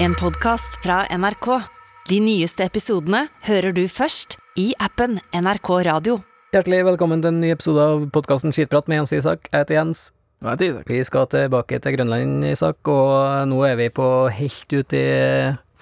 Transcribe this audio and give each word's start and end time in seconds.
En 0.00 0.14
podkast 0.14 0.76
fra 0.82 1.00
NRK. 1.10 1.46
De 2.08 2.20
nyeste 2.22 2.62
episodene 2.62 3.24
hører 3.48 3.74
du 3.74 3.82
først 3.90 4.36
i 4.54 4.68
appen 4.78 5.16
NRK 5.34 5.70
Radio. 5.88 6.20
Hjertelig 6.54 6.84
velkommen 6.86 7.24
til 7.24 7.32
en 7.32 7.40
ny 7.42 7.50
episode 7.50 7.82
av 7.82 8.04
podkasten 8.14 8.54
Skitprat 8.54 8.86
med 8.86 9.00
Jens 9.00 9.14
Isak. 9.18 9.50
Jeg 9.50 9.64
heter 9.64 9.78
Jens. 9.80 10.04
Jeg 10.44 10.52
heter 10.52 10.68
Isak? 10.68 10.86
Vi 10.92 11.00
skal 11.08 11.26
tilbake 11.34 11.80
til 11.82 11.96
Grønland, 11.98 12.46
Isak, 12.46 12.78
og 12.86 13.50
nå 13.50 13.58
er 13.66 13.74
vi 13.80 13.90
på 13.90 14.06
helt 14.38 14.78
ut 14.78 14.96
i 14.96 15.04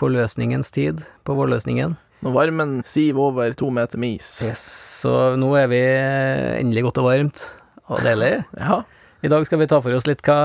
forløsningens 0.00 0.73
tid, 0.73 1.05
på 1.29 1.37
vårløsningen. 1.37 1.95
Når 2.25 2.37
varmen 2.41 2.77
siver 2.89 3.29
over 3.29 3.53
to 3.53 3.69
meter 3.69 4.01
med 4.01 4.17
is. 4.17 4.33
Yes, 4.48 4.64
så 5.05 5.37
nå 5.37 5.53
er 5.61 5.69
vi 5.71 5.83
endelig 6.64 6.89
godt 6.89 7.05
og 7.05 7.11
varmt, 7.12 7.48
og 7.93 8.01
deilig. 8.01 8.39
Ja. 8.64 8.80
I 9.27 9.30
dag 9.32 9.43
skal 9.48 9.58
vi 9.58 9.66
ta 9.66 9.80
for 9.82 9.95
oss 9.96 10.04
litt 10.06 10.20
hva 10.27 10.36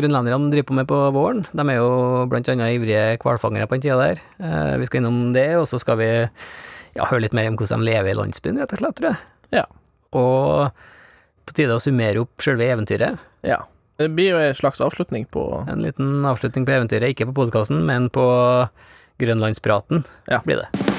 grønlenderne 0.00 0.48
driver 0.52 0.68
på 0.70 0.76
med 0.78 0.86
på 0.88 0.98
våren. 1.12 1.42
De 1.52 1.64
er 1.68 1.76
jo 1.76 1.88
blant 2.30 2.48
annet 2.48 2.72
ivrige 2.78 3.18
hvalfangere 3.20 3.66
på 3.68 3.76
den 3.76 3.84
tida 3.84 3.98
der. 4.00 4.22
Eh, 4.40 4.76
Vi 4.80 4.86
skal 4.88 5.02
innom 5.02 5.32
det, 5.36 5.48
og 5.58 5.66
så 5.68 5.80
skal 5.82 5.98
vi 6.00 6.08
ja, 6.96 7.04
høre 7.10 7.20
litt 7.26 7.36
mer 7.36 7.50
om 7.50 7.58
hvordan 7.60 7.84
de 7.84 7.90
lever 7.90 8.14
i 8.14 8.16
landsbyen, 8.16 8.60
rett 8.62 8.72
og 8.72 8.80
slett, 8.80 8.96
tror 8.96 9.10
jeg. 9.10 9.20
Ja. 9.60 9.66
Og 10.16 10.70
på 11.50 11.56
tide 11.58 11.76
å 11.76 11.82
summere 11.82 12.22
opp 12.24 12.40
selve 12.40 12.64
eventyret. 12.70 13.18
ja. 13.44 13.60
Det 14.00 14.06
blir 14.16 14.30
jo 14.32 14.38
en 14.40 14.54
slags 14.56 14.80
avslutning 14.80 15.26
på 15.28 15.42
En 15.68 15.82
liten 15.84 16.24
avslutning 16.24 16.64
på 16.64 16.72
eventyret, 16.72 17.12
ikke 17.12 17.26
på 17.28 17.34
podkasten, 17.42 17.82
men 17.84 18.08
på 18.08 18.24
Grønlandspraten 19.20 20.06
Ja. 20.26 20.40
blir 20.40 20.62
det. 20.64 20.89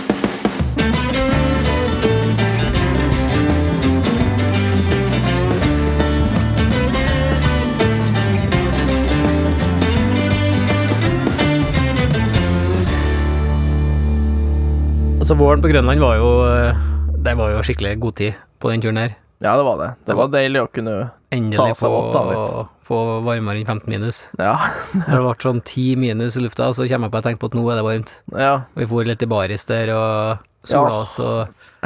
Altså, 15.31 15.45
våren 15.45 15.61
på 15.63 15.69
Grønland 15.71 16.01
var 16.03 16.17
jo 16.19 16.29
eh, 16.43 16.79
Det 17.23 17.31
var 17.39 17.53
jo 17.53 17.61
skikkelig 17.63 17.93
godtid 18.03 18.33
på 18.59 18.67
den 18.67 18.81
turen 18.83 18.97
her. 18.99 19.13
Ja, 19.39 19.53
det 19.55 19.63
var 19.63 19.77
det. 19.79 19.85
Det 20.03 20.15
var 20.19 20.27
deilig 20.27 20.59
å 20.59 20.67
kunne 20.67 20.95
Ta 21.31 21.67
seg 21.69 21.77
få, 21.79 21.91
av 22.19 22.31
litt. 22.33 22.71
få 22.83 22.97
varmere 23.23 23.61
enn 23.61 23.63
15 23.63 23.87
minus. 23.87 24.17
Ja. 24.35 24.57
Det 25.07 25.21
ble 25.21 25.31
sånn 25.39 25.61
10 25.63 26.01
minus 26.01 26.35
i 26.35 26.43
lufta, 26.43 26.67
så 26.75 26.83
kommer 26.83 27.07
jeg 27.07 27.13
på 27.13 27.21
at 27.21 27.23
jeg 27.23 27.27
tenker 27.29 27.41
på 27.45 27.49
at 27.53 27.55
nå 27.55 27.63
er 27.71 27.79
det 27.79 27.85
varmt. 27.87 28.11
ja. 28.35 28.51
Vi 28.75 28.89
for 28.91 29.07
litt 29.07 29.23
i 29.23 29.29
baris 29.31 29.63
der 29.69 29.93
og 29.95 30.43
sola 30.67 30.89
Ja. 30.91 30.97
oss 31.05 31.13
og 31.23 31.37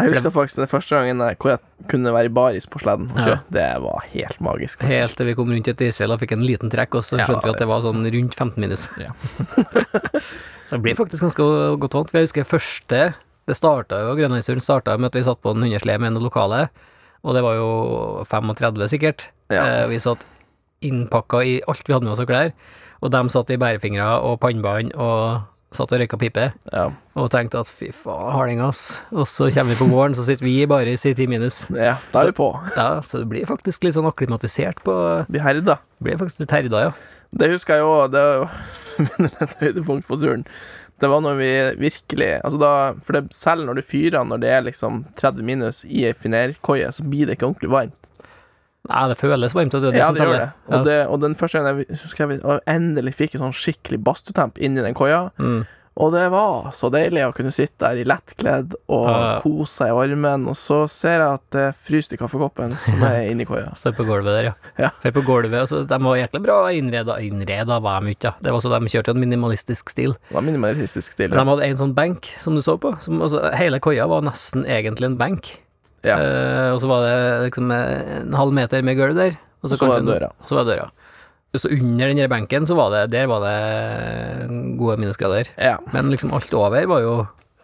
Jeg 0.02 0.16
husker 0.16 0.34
faktisk 0.34 0.64
den 0.64 0.72
første 0.74 0.98
gangen 0.98 1.22
hvor 1.38 1.54
jeg 1.54 1.62
kunne 1.94 2.16
være 2.18 2.32
i 2.32 2.34
baris 2.42 2.66
på 2.66 2.82
sleden. 2.82 3.12
Ja. 3.14 3.36
Det 3.54 3.68
var 3.86 4.10
helt 4.16 4.42
magisk. 4.42 4.80
faktisk. 4.82 4.90
Helt 4.90 5.18
til 5.22 5.30
vi 5.30 5.36
kom 5.38 5.54
rundt 5.54 5.70
et 5.70 5.86
isfjell 5.86 6.18
og 6.18 6.24
fikk 6.26 6.34
en 6.34 6.48
liten 6.50 6.74
trekk, 6.74 6.98
og 6.98 7.06
så 7.06 7.22
Ja, 7.22 7.30
skjønte 7.30 7.46
vi 7.46 7.54
at 7.54 7.62
det 7.62 7.70
var 7.70 7.86
sånn 7.86 8.02
rundt 8.18 8.34
15 8.34 8.58
minus. 8.66 8.88
Ja. 8.98 9.14
så 10.66 10.80
det 10.80 10.82
blir 10.82 10.98
faktisk 10.98 11.22
ganske 11.30 11.46
godt 11.86 11.94
vant, 12.02 12.10
for 12.10 12.18
jeg 12.18 12.26
husker 12.32 12.50
første 12.50 13.04
Det 13.46 13.56
starta 13.58 14.00
jo, 14.02 14.16
Grønlandsturen 14.18 14.64
starta 14.64 14.96
med 14.98 15.12
at 15.12 15.18
vi 15.20 15.26
satt 15.28 15.42
på 15.44 15.52
en 15.54 15.62
hundeslede 15.66 16.02
med 16.02 16.16
en 16.16 16.24
lokale, 16.26 16.64
og 17.26 17.36
det 17.38 17.44
var 17.46 17.58
jo 17.60 17.68
35 18.30 18.88
sikkert. 18.90 19.28
Ja. 19.54 19.66
Eh, 19.84 19.88
Vi 19.92 20.00
satt 20.02 20.24
innpakka 20.86 21.44
i 21.46 21.60
alt 21.70 21.84
vi 21.88 21.94
hadde 21.94 22.06
med 22.06 22.14
oss 22.16 22.22
av 22.24 22.30
klær, 22.30 22.54
og 23.02 23.12
de 23.14 23.22
satt 23.30 23.52
i 23.54 23.58
bærefingre 23.62 24.08
og 24.26 24.40
pannebånd 24.42 24.96
og 24.98 25.44
satt 25.76 25.92
og 25.92 26.00
røyka 26.00 26.18
pipe. 26.18 26.46
Ja. 26.72 26.86
Og 27.20 27.30
tenkte 27.34 27.60
at 27.60 27.68
fy 27.70 27.90
faen, 27.92 28.32
harding, 28.32 28.62
ass. 28.64 29.02
Og 29.12 29.26
så 29.28 29.50
kommer 29.52 29.74
vi 29.76 29.80
på 29.82 29.90
våren, 29.92 30.16
så 30.16 30.24
sitter 30.24 30.46
vi 30.48 30.54
i 30.64 30.68
baris 30.70 31.04
i 31.06 31.14
10 31.14 31.28
minus. 31.28 31.58
ja, 31.76 31.98
da 32.14 32.22
er 32.22 32.32
vi 32.32 32.38
på. 32.38 32.48
Ja, 32.78 33.02
så 33.04 33.20
du 33.22 33.26
blir 33.30 33.46
faktisk 33.50 33.84
litt 33.84 33.98
sånn 33.98 34.08
akklimatisert 34.10 34.82
på 34.88 34.96
Vi 35.30 35.42
herda. 35.44 35.78
Blir 36.02 36.18
faktisk 36.22 36.46
litt 36.46 36.56
herda, 36.56 36.86
ja. 36.88 36.94
Det 37.36 37.52
husker 37.52 37.76
jeg 37.80 37.84
jo, 37.84 37.94
det 38.12 38.22
er 38.22 38.48
et 39.44 39.56
høydepunkt 39.60 40.08
på 40.08 40.18
turen. 40.22 40.46
Det 41.02 41.10
var 41.12 41.20
når 41.20 41.36
vi 41.36 41.48
virkelig 41.82 42.30
Altså 42.40 42.56
da 42.62 42.70
For 43.04 43.18
det, 43.18 43.26
selv 43.36 43.66
når 43.68 43.76
du 43.76 43.82
fyrer 43.84 44.24
når 44.24 44.40
det 44.40 44.52
er 44.56 44.62
liksom 44.64 45.02
30 45.20 45.44
minus 45.44 45.82
i 45.84 46.06
ei 46.08 46.14
finerkoie, 46.16 46.88
så 46.96 47.04
blir 47.04 47.28
det 47.28 47.36
ikke 47.36 47.50
ordentlig 47.50 47.72
varmt. 47.74 47.98
Nei, 48.86 49.02
det 49.10 49.18
føles 49.18 49.56
varmt, 49.58 49.74
det 49.74 49.82
det 49.92 50.00
ja, 50.00 50.12
det 50.14 50.22
gjør 50.24 50.38
det. 50.38 50.50
Og, 50.70 50.86
det. 50.86 50.98
og 51.10 51.20
den 51.24 51.36
første 51.36 51.58
gangen 51.60 51.82
jeg 51.84 52.00
husker 52.04 52.24
jeg 52.24 52.36
vi 52.38 52.58
endelig 52.70 53.16
fikk 53.18 53.36
en 53.36 53.48
sånn 53.48 53.58
skikkelig 53.58 54.00
badstutemp 54.06 54.62
inni 54.62 54.84
den 54.86 54.96
koia, 54.98 55.26
Mm. 55.42 55.66
Og 55.96 56.12
det 56.12 56.26
var 56.34 56.74
så 56.76 56.90
deilig 56.92 57.22
å 57.24 57.34
kunne 57.36 57.54
sitte 57.56 57.86
der 57.86 58.02
i 58.02 58.04
lettkledd 58.08 58.74
og 58.92 59.06
Ja. 59.08 59.40
kose 59.40 59.72
seg 59.78 59.94
i 59.94 59.96
varmen, 59.96 60.48
og 60.52 60.58
så 60.60 60.82
ser 60.92 61.22
jeg 61.22 61.38
at 61.38 61.46
det 61.56 61.66
fryser 61.88 62.18
i 62.18 62.20
kaffekoppen 62.20 62.74
som 62.84 63.04
er 63.08 63.22
inni 63.32 63.46
koia. 63.48 63.70
Står 63.80 63.96
på 63.96 64.04
gulvet 64.08 64.36
der, 64.36 64.50
ja. 64.50 64.54
Ja. 64.78 64.90
For 65.02 65.16
på 65.16 65.24
gulvet, 65.24 65.56
altså, 65.64 65.86
De 65.88 66.00
var 66.04 66.18
jæklig 66.20 66.42
bra 66.44 66.58
innreda. 66.76 67.16
Innreda 67.24 67.80
var 67.80 68.02
de 68.04 68.12
ikke, 68.12 68.34
ja. 68.34 68.34
Det 68.44 68.52
var 68.52 68.60
så 68.66 68.74
De 68.76 68.92
kjørte 68.92 69.16
en 69.16 69.22
minimalistisk 69.24 69.90
stil. 69.96 70.18
Det 70.28 70.36
var 70.36 70.44
minimalistisk 70.44 71.16
stil. 71.16 71.30
Men 71.32 71.40
de 71.40 71.48
hadde 71.54 71.70
en 71.72 71.78
sånn 71.86 71.96
benk, 71.96 72.28
som 72.44 72.56
du 72.56 72.62
så 72.66 72.76
på. 72.78 72.92
Som, 73.00 73.22
altså, 73.24 73.46
hele 73.56 73.80
koia 73.80 74.08
var 74.12 74.22
nesten 74.28 74.66
egentlig 74.68 75.14
en 75.14 75.18
benk. 75.18 75.54
Ja. 76.06 76.20
Uh, 76.20 76.74
og 76.76 76.82
så 76.84 76.92
var 76.92 77.02
det 77.08 77.16
liksom 77.48 77.72
en 77.72 78.36
halv 78.38 78.52
meter 78.54 78.84
med 78.86 79.00
gulv 79.00 79.16
der. 79.16 79.40
Og 79.64 79.72
Og 79.72 79.78
så 79.80 79.88
var 79.88 80.04
det 80.04 80.12
døra. 80.12 80.28
Og 80.44 80.48
så 80.52 80.60
var 80.60 80.68
det 80.68 80.76
døra. 80.76 80.90
Så 81.62 81.70
under 81.72 82.12
den 82.14 82.30
benken, 82.30 82.66
så 82.68 82.76
var 82.78 82.92
det 82.94 83.06
Der 83.16 83.28
var 83.32 83.42
det 83.46 84.76
gode 84.78 84.98
minusgrader. 85.02 85.50
Ja. 85.58 85.78
Men 85.94 86.12
liksom 86.12 86.34
alt 86.36 86.54
over 86.54 86.86
var 86.88 87.02
jo 87.02 87.16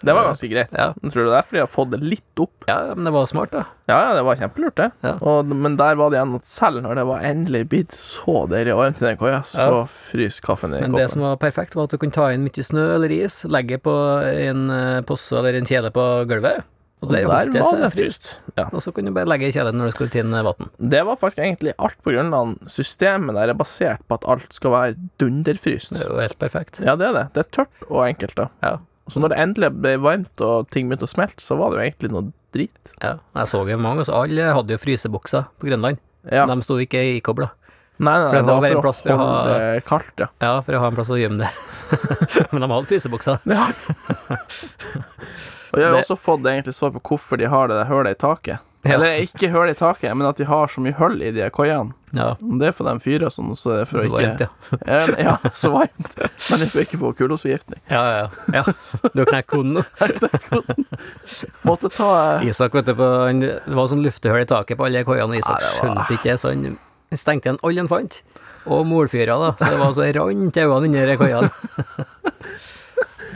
Det 0.03 0.15
var 0.17 0.23
ganske 0.31 0.47
greit. 0.49 0.71
Ja. 0.73 0.87
Tror 0.97 1.27
du 1.27 1.29
det 1.29 1.37
er 1.37 1.43
fordi 1.45 1.59
de 1.59 1.61
har 1.61 1.69
fått 1.69 1.91
det 1.93 1.99
litt 2.01 2.39
opp. 2.41 2.65
Ja, 2.65 2.95
men 2.95 3.05
det 3.05 3.11
var 3.13 3.27
smart, 3.29 3.51
da. 3.53 3.67
Ja, 3.85 3.99
ja, 4.07 4.15
det 4.17 4.23
var 4.25 4.39
kjempelurt, 4.39 4.75
det. 4.79 4.87
Ja. 5.05 5.11
Og, 5.21 5.45
men 5.45 5.75
der 5.77 5.93
var 5.99 6.09
det 6.09 6.17
igjen 6.17 6.33
at 6.39 6.47
selv 6.49 6.81
når 6.81 6.97
det 6.97 7.03
var 7.05 7.21
endelig 7.29 7.61
blitt 7.69 7.93
så 7.93 8.47
deilig 8.49 8.73
varmt 8.79 8.97
i 9.03 9.05
den 9.05 9.19
koia, 9.21 9.43
så 9.45 9.67
Ja. 9.69 9.83
fryser 9.85 10.41
kaffen 10.41 10.73
i 10.73 10.81
Men 10.81 10.97
det 10.97 11.05
som 11.13 11.21
var 11.21 11.37
perfekt, 11.37 11.75
var 11.77 11.83
at 11.85 11.93
du 11.93 11.99
kunne 12.01 12.17
ta 12.17 12.31
inn 12.33 12.41
mye 12.47 12.65
snø 12.65 12.87
eller 12.95 13.13
is, 13.13 13.43
legge 13.45 13.77
på 13.77 13.93
en 14.25 14.69
eh, 14.73 15.01
posse 15.05 15.37
eller 15.37 15.53
en 15.59 15.69
kjele 15.69 15.91
på 15.93 16.07
gulvet, 16.25 16.63
og 17.01 17.07
Og 17.07 17.13
der 17.15 17.23
holdt 17.25 17.53
det 17.55 17.61
var 17.63 17.71
seg 17.71 17.79
det 17.81 17.89
fryst. 17.95 18.27
Ja. 18.59 18.65
Og 18.71 18.81
så 18.85 18.91
kunne 18.93 19.09
du 19.09 19.15
bare 19.15 19.25
legge 19.25 19.47
i 19.49 19.53
kjelen 19.55 19.73
når 19.79 19.89
du 19.89 19.93
skulle 19.95 20.13
tine 20.13 20.43
vann. 20.45 20.67
Det 20.77 20.99
var 21.07 21.17
faktisk 21.17 21.39
egentlig 21.41 21.73
alt 21.81 21.97
på 22.05 22.13
grunn 22.13 22.29
av 22.37 22.51
Systemet 22.69 23.33
der 23.39 23.49
er 23.49 23.57
basert 23.57 24.03
på 24.07 24.19
at 24.19 24.27
alt 24.29 24.53
skal 24.53 24.71
være 24.75 24.95
dunderfryst. 25.17 25.95
Det 25.97 26.03
er 26.05 26.11
jo 26.13 26.19
helt 26.21 26.37
perfekt. 26.37 26.77
Ja, 26.85 26.93
det 26.95 27.07
er 27.09 27.13
det. 27.17 27.23
Det 27.33 27.41
er 27.45 27.49
tørt 27.57 27.87
og 27.89 28.03
enkelt, 28.05 28.35
da. 28.37 28.47
Ja. 28.61 28.75
Så 29.09 29.19
når 29.19 29.33
det 29.33 29.39
endelig 29.41 29.71
ble 29.81 29.95
varmt 29.99 30.43
og 30.45 30.69
ting 30.71 30.87
begynte 30.91 31.09
å 31.09 31.11
smelte, 31.11 31.41
så 31.41 31.57
var 31.57 31.73
det 31.73 31.79
jo 31.79 31.85
egentlig 31.87 32.11
noe 32.13 32.27
drit. 32.53 32.93
ja. 33.01 33.15
Jeg 33.35 33.49
så 33.49 33.63
jo 33.67 33.77
mange, 33.81 34.05
så 34.05 34.21
alle 34.21 34.51
hadde 34.53 34.77
jo 34.77 34.83
frysebukser 34.83 35.49
på 35.57 35.71
Grønland. 35.71 35.97
Ja. 36.31 36.45
De 36.45 36.61
sto 36.61 36.77
ikke 36.77 37.01
i 37.01 37.17
kobla. 37.25 37.49
Nei, 38.01 38.13
nei, 38.17 38.29
For 38.29 38.37
det 38.37 38.45
det 38.45 38.45
var 38.45 38.53
var 38.53 38.61
bare 38.61 38.71
en 38.71 38.81
for 38.81 39.09
å 39.09 39.13
å 39.13 39.17
ha- 39.17 39.25
holde 39.41 39.57
det 39.75 39.83
kaldt, 39.89 40.13
ja. 40.21 40.27
Ja, 40.41 40.53
for 40.61 40.73
å 40.77 40.79
ha 40.81 40.87
en 40.89 40.95
plass 40.97 41.09
å 41.13 41.17
gjemme 41.17 41.41
det. 41.41 41.49
Men 42.53 42.61
de 42.61 42.69
hadde 42.75 42.89
frysebukser. 42.93 43.41
ja. 43.49 43.67
og 45.71 45.79
jeg 45.79 45.87
har 45.87 45.95
Det- 45.97 46.03
også 46.05 46.17
fått 46.19 46.43
egentlig 46.45 46.73
svar 46.75 46.91
på 46.91 47.01
hvorfor 47.01 47.37
de 47.37 47.45
har 47.49 47.67
det 47.67 47.77
der 47.77 47.85
hølet 47.91 48.11
i 48.17 48.21
taket. 48.27 48.59
Ja. 48.81 48.95
Eller 48.95 49.19
ikke 49.21 49.51
hull 49.53 49.69
i 49.69 49.75
taket, 49.77 50.09
men 50.17 50.25
at 50.25 50.37
de 50.41 50.43
har 50.49 50.65
så 50.65 50.81
mye 50.81 50.95
hull 50.97 51.19
i 51.21 51.29
de 51.29 51.45
koiene. 51.53 51.93
Ja, 52.17 52.31
Det 52.41 52.65
er 52.67 52.71
for 52.73 52.87
de 52.89 52.95
fyrer 52.99 53.29
sånn, 53.29 53.51
så 53.55 53.75
er 53.77 53.85
for 53.85 54.01
å 54.01 54.05
ikke 54.09 54.47
ja. 54.87 55.05
ja. 55.21 55.35
så 55.53 55.69
varmt. 55.69 56.15
Men 56.49 56.59
de 56.63 56.65
får 56.65 56.81
ikke 56.87 56.97
få 56.97 57.11
kulosforgiftning. 57.13 57.77
Ja, 57.93 58.01
ja, 58.09 58.29
ja. 58.57 58.63
Du 59.13 59.21
har 59.21 59.29
knekt 59.29 59.51
koden 59.53 59.77
nå. 59.77 59.83
Måtte 61.69 61.91
ta 61.93 62.09
eh, 62.41 62.47
Isak, 62.49 62.73
vet 62.73 62.89
du, 62.89 62.95
på, 62.97 63.05
han, 63.27 63.39
det 63.45 63.61
var 63.77 63.85
sånn 63.93 64.01
luftehull 64.01 64.41
i 64.41 64.49
taket 64.49 64.81
på 64.81 64.89
alle 64.89 65.05
koiene, 65.05 65.29
og 65.29 65.37
Isak 65.43 65.61
var- 65.61 65.77
skjønte 65.77 66.17
ikke 66.17 66.31
det, 66.31 66.37
så 66.41 66.49
han 66.55 66.65
stengte 67.13 67.51
igjen 67.51 67.61
alle 67.61 67.83
han 67.85 67.91
fant. 67.91 68.21
Og 68.65 68.81
morfyra, 68.89 69.37
da, 69.45 69.53
så 69.61 69.69
det 69.75 69.79
var 69.81 69.93
så 69.93 70.09
rant 70.17 70.57
øynene 70.57 70.89
inni 70.89 71.05
de 71.05 71.17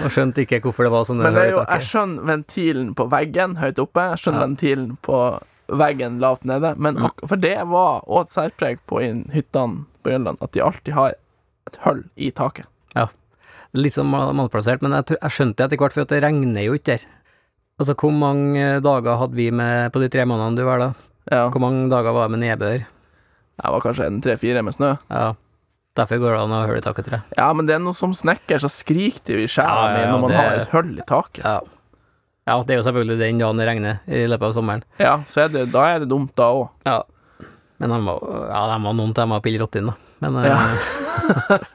og 0.04 0.12
skjønte 0.12 0.44
ikke 0.46 0.60
hvorfor 0.66 0.84
det 0.88 0.92
var 0.94 1.04
sånn. 1.08 1.22
Men 1.24 1.34
det 1.38 1.44
er 1.48 1.52
jo, 1.56 1.66
jeg 1.70 1.82
skjønner 1.88 2.26
ventilen 2.30 2.94
på 2.98 3.06
veggen 3.12 3.56
høyt 3.62 3.80
oppe, 3.84 4.10
jeg 4.12 4.22
skjønner 4.24 4.42
Ja. 4.42 4.48
ventilen 4.48 4.98
på 5.06 5.20
veggen 5.82 6.20
lavt 6.22 6.44
nede, 6.46 6.76
men 6.78 7.00
for 7.26 7.36
det 7.42 7.56
var 7.68 8.04
òg 8.06 8.26
et 8.28 8.34
særpreg 8.36 8.80
på 8.88 9.00
hyttene 9.02 9.86
på 10.04 10.10
Grønland, 10.12 10.38
at 10.42 10.52
de 10.54 10.62
alltid 10.62 10.94
har 10.94 11.14
et 11.68 11.78
hull 11.86 12.04
i 12.18 12.30
taket. 12.32 12.66
Ja. 12.96 13.08
Litt 13.74 13.94
sånn 13.94 14.06
mal- 14.12 14.34
malplassert, 14.38 14.82
men 14.82 14.92
jeg, 14.92 15.18
jeg 15.22 15.32
skjønte 15.32 15.66
etter 15.66 15.78
hvert, 15.78 15.94
for 15.94 16.02
at 16.06 16.10
det 16.14 16.22
regner 16.24 16.62
jo 16.68 16.74
ikke 16.78 16.94
der. 16.98 17.06
Altså, 17.80 17.96
hvor 17.98 18.12
mange 18.14 18.80
dager 18.82 19.18
hadde 19.20 19.36
vi 19.36 19.50
med 19.52 19.92
på 19.92 20.00
de 20.00 20.08
tre 20.10 20.24
månedene 20.24 20.56
du 20.56 20.64
var 20.64 20.80
da? 20.80 20.94
Ja, 21.32 21.50
Hvor 21.50 21.60
mange 21.60 21.90
dager 21.90 22.14
var 22.14 22.28
det 22.30 22.38
med 22.38 22.46
nedbør? 22.48 22.86
det 23.56 23.72
var 23.72 23.82
kanskje 23.82 24.06
en 24.06 24.22
tre-fire 24.22 24.62
med 24.64 24.74
snø. 24.76 24.98
Ja, 25.10 25.34
derfor 25.96 26.20
går 26.22 26.36
det 26.36 26.42
an 26.44 26.52
å 26.54 26.60
ha 26.62 26.68
hull 26.70 26.78
i 26.80 26.84
taket, 26.86 27.06
tror 27.08 27.18
jeg. 27.20 27.38
Ja, 27.38 27.48
men 27.56 27.66
det 27.70 27.76
er 27.78 27.82
noe 27.84 27.96
som 27.96 28.12
snekker, 28.16 28.60
så 28.64 28.70
skriker 28.72 29.24
det 29.30 29.38
jo 29.40 29.46
i 29.46 29.50
sjela 29.52 29.88
Ja, 29.88 29.88
ja, 29.88 29.96
mi 29.96 30.12
når 30.12 30.22
man 30.26 30.32
det- 30.32 30.38
har 30.44 30.56
et 30.62 30.70
hull 30.76 30.94
i 31.00 31.06
taket. 31.08 31.44
Ja. 31.46 31.60
ja, 32.48 32.58
det 32.64 32.76
er 32.76 32.80
jo 32.82 32.86
selvfølgelig 32.90 33.20
den 33.24 33.40
dagen 33.44 33.58
det 33.62 33.68
regner 33.70 34.00
i 34.08 34.26
løpet 34.28 34.50
av 34.50 34.54
sommeren. 34.60 34.84
Ja, 35.00 35.18
så 35.32 35.46
er 35.46 35.54
det, 35.56 35.66
da 35.72 35.86
er 35.96 36.00
det 36.04 36.10
dumt 36.12 36.36
da 36.36 36.50
òg. 36.52 36.70
Ja. 36.86 37.02
Men 37.80 37.90
de 37.92 38.02
var, 38.06 38.20
ja, 38.50 38.62
de 38.72 38.84
var 38.86 38.94
noen 38.96 39.14
til 39.16 39.24
de 39.26 39.30
var 39.36 39.42
pille 39.44 39.60
rotten, 39.60 39.92
da. 39.92 39.96
Men 40.24 40.38
eh, 40.44 40.52
Ja. 40.52 41.60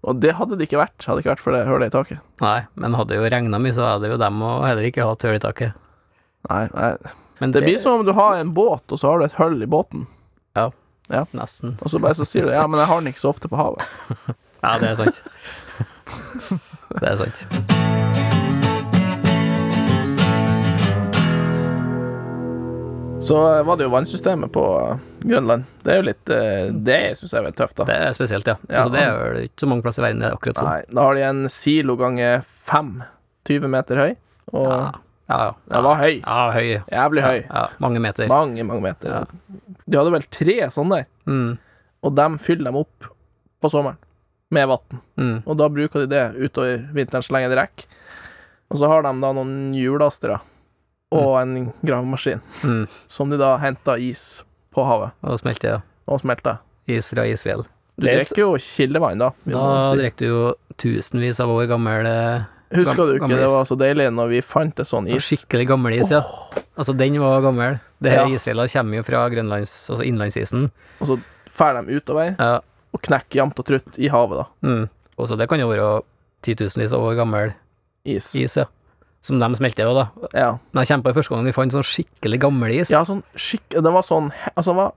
Og 0.00 0.16
det 0.16 0.32
hadde 0.38 0.56
det 0.56 0.64
ikke 0.68 0.78
vært, 0.80 1.04
hadde 1.04 1.18
det 1.20 1.24
ikke 1.26 1.32
vært 1.34 1.42
for 1.44 1.52
det 1.52 1.66
hullet 1.68 1.90
i 1.90 1.92
taket. 1.92 2.20
Nei, 2.40 2.62
men 2.80 2.94
hadde 2.96 3.18
jo 3.18 3.26
regna 3.28 3.58
mye, 3.60 3.74
så 3.76 3.84
hadde 3.84 4.08
jo 4.08 4.16
dem 4.20 4.38
og 4.46 4.62
heller 4.64 4.86
ikke 4.88 5.04
hatt 5.04 5.26
hull 5.28 5.36
i 5.36 5.42
taket. 5.42 5.74
Nei, 6.48 6.62
nei. 6.72 6.94
Men 7.40 7.52
Det 7.52 7.60
blir 7.66 7.76
som 7.80 8.00
om 8.00 8.06
du 8.06 8.12
har 8.16 8.38
en 8.40 8.54
båt, 8.56 8.86
og 8.92 8.96
så 9.00 9.10
har 9.10 9.20
du 9.20 9.26
et 9.26 9.36
hull 9.36 9.60
i 9.62 9.68
båten. 9.68 10.06
Nesten. 11.36 11.76
Og 11.82 11.90
så 11.92 11.98
bare 12.02 12.14
så 12.18 12.24
sier 12.28 12.46
du 12.46 12.52
ja, 12.54 12.66
men 12.70 12.80
jeg 12.80 12.88
har 12.90 13.00
den 13.02 13.10
ikke 13.12 13.22
så 13.24 13.32
ofte 13.34 13.50
på 13.50 13.60
havet. 13.60 13.82
Ja, 14.60 14.74
det 14.76 14.90
er 14.90 14.96
sant. 14.98 15.22
Det 17.00 17.06
er 17.08 17.16
sant. 17.16 18.40
Så 23.20 23.58
eh, 23.58 23.62
var 23.64 23.76
det 23.76 23.84
jo 23.84 23.90
vannsystemet 23.92 24.52
på 24.52 24.62
eh, 24.80 24.96
Grønland. 25.28 25.64
Det 25.84 25.92
er 25.92 25.98
jo 26.00 26.06
litt 26.08 26.30
eh, 26.32 26.70
Det 26.72 26.98
syns 27.18 27.34
jeg 27.36 27.48
er 27.50 27.56
tøft, 27.56 27.76
da. 27.76 27.86
Det 27.90 27.96
er 28.08 28.16
spesielt, 28.16 28.48
ja. 28.48 28.56
Ja, 28.68 28.80
altså, 28.80 28.92
det 28.94 29.02
er 29.04 29.18
vel 29.20 29.42
ikke 29.44 29.64
så 29.64 29.68
mange 29.70 29.84
plasser 29.84 30.02
i 30.02 30.06
verden 30.08 30.24
det 30.24 30.30
er 30.30 30.36
akkurat 30.38 30.60
sånn. 30.62 30.70
Nei, 30.70 30.96
da 30.96 31.04
har 31.04 31.18
de 31.18 31.24
en 31.28 31.42
silo 31.52 31.96
ganger 32.00 32.40
fem, 32.48 32.94
20 33.50 33.72
meter 33.76 34.00
høy. 34.00 34.10
Og 34.54 34.66
Ja, 34.70 34.80
ja. 34.80 35.36
ja. 35.36 35.50
den 35.74 35.86
var 35.90 36.00
høy. 36.00 36.14
Ja, 36.16 36.38
høy. 36.56 36.70
Jævlig 36.96 37.26
høy. 37.26 37.38
Ja, 37.44 37.66
mange 37.84 38.02
meter. 38.08 38.30
Mange, 38.32 38.66
mange 38.72 38.86
meter. 38.88 39.36
De 39.90 39.98
hadde 39.98 40.12
vel 40.14 40.28
tre 40.30 40.58
sånne, 40.70 41.04
Mm, 41.26 41.58
og 42.06 42.14
dem 42.16 42.38
fyller 42.40 42.70
dem 42.70 42.76
opp 42.80 43.10
på 43.60 43.68
sommeren 43.70 43.98
med 44.50 44.66
vann. 44.70 45.00
mm, 45.18 45.42
Og 45.46 45.56
da 45.58 45.68
bruker 45.68 46.06
de 46.06 46.06
det 46.10 46.22
utover 46.48 46.86
vinteren 46.94 47.22
så 47.22 47.34
lenge 47.36 47.50
det 47.52 47.58
rekker. 47.58 47.84
Og 48.70 48.78
så 48.78 48.88
har 48.90 49.02
de 49.02 49.12
da 49.20 49.32
noen 49.34 49.74
hjulastere 49.74 50.40
og 51.12 51.40
en 51.42 51.72
gravemaskin, 51.82 52.40
mm. 52.62 52.84
som 53.10 53.30
de 53.30 53.36
da 53.40 53.56
henter 53.58 53.98
is 53.98 54.44
på 54.70 54.84
havet 54.86 55.10
Og 55.26 55.40
smelter 55.42 55.68
ja. 55.74 55.80
og 56.06 56.20
smelter. 56.22 56.60
is 56.86 57.08
fra 57.10 57.24
isfjell. 57.26 57.64
Du 57.98 58.06
drikker 58.06 58.40
jo 58.44 58.54
kildevann, 58.56 59.18
da. 59.18 59.32
Da 59.44 59.90
si. 59.92 59.98
drikker 60.00 60.18
du 60.18 60.26
jo 60.30 60.54
tusenvis 60.80 61.40
av 61.42 61.50
år 61.50 61.66
gammel 61.68 62.06
eh, 62.06 62.46
Husker 62.78 63.10
du 63.10 63.16
ikke 63.18 63.34
det 63.36 63.50
var 63.50 63.66
så 63.66 63.76
deilig 63.76 64.06
når 64.14 64.28
vi 64.30 64.40
fant 64.46 64.78
en 64.78 64.86
sånn 64.86 65.08
så 65.10 65.18
is? 65.18 65.26
skikkelig 65.26 65.66
gammel 65.68 65.98
is, 65.98 66.10
ja. 66.14 66.22
Altså, 66.78 66.94
den 66.96 67.18
var 67.20 67.42
gammel. 67.42 67.80
Det 68.02 68.10
her 68.12 68.26
Ja. 68.26 68.34
isfjella 68.34 68.66
kommer 68.72 68.96
jo 68.96 69.02
fra 69.02 69.28
grønlands, 69.28 69.90
altså 69.90 70.04
innlandsisen. 70.06 70.70
Og 71.00 71.06
så 71.06 71.20
drar 71.56 71.82
de 71.84 71.96
utover 72.00 72.36
Ja. 72.38 72.60
og 72.94 73.02
knekker 73.02 73.40
jevnt 73.42 73.58
og 73.58 73.66
trutt 73.66 73.98
i 73.98 74.08
havet, 74.08 74.38
da. 74.38 74.46
Mm. 74.68 74.88
Også 75.18 75.36
det 75.36 75.48
kan 75.48 75.58
jo 75.60 75.68
være 75.68 76.02
titusenvis 76.42 76.92
av 76.92 77.00
år 77.04 77.16
gammel 77.16 77.54
Is. 78.04 78.34
is, 78.34 78.56
ja. 78.56 78.64
Som 79.20 79.38
de 79.38 79.44
smelter 79.54 79.84
jo, 79.84 79.92
da. 79.92 80.08
Ja. 80.32 80.58
Men 80.72 80.84
jeg 80.86 80.96
kjempa 80.96 81.12
første 81.12 81.28
gang 81.34 81.44
vi 81.44 81.52
fant 81.52 81.72
sånn 81.72 81.84
skikkelig 81.84 82.40
gammel 82.40 82.70
is. 82.80 82.88
ja, 82.90 83.02
sånn 83.04 83.22
skikk... 83.36 83.68
Den 83.76 83.92
var 83.92 84.00
sånn 84.02 84.32
Altså, 84.56 84.72
den 84.72 84.76
var 84.76 84.92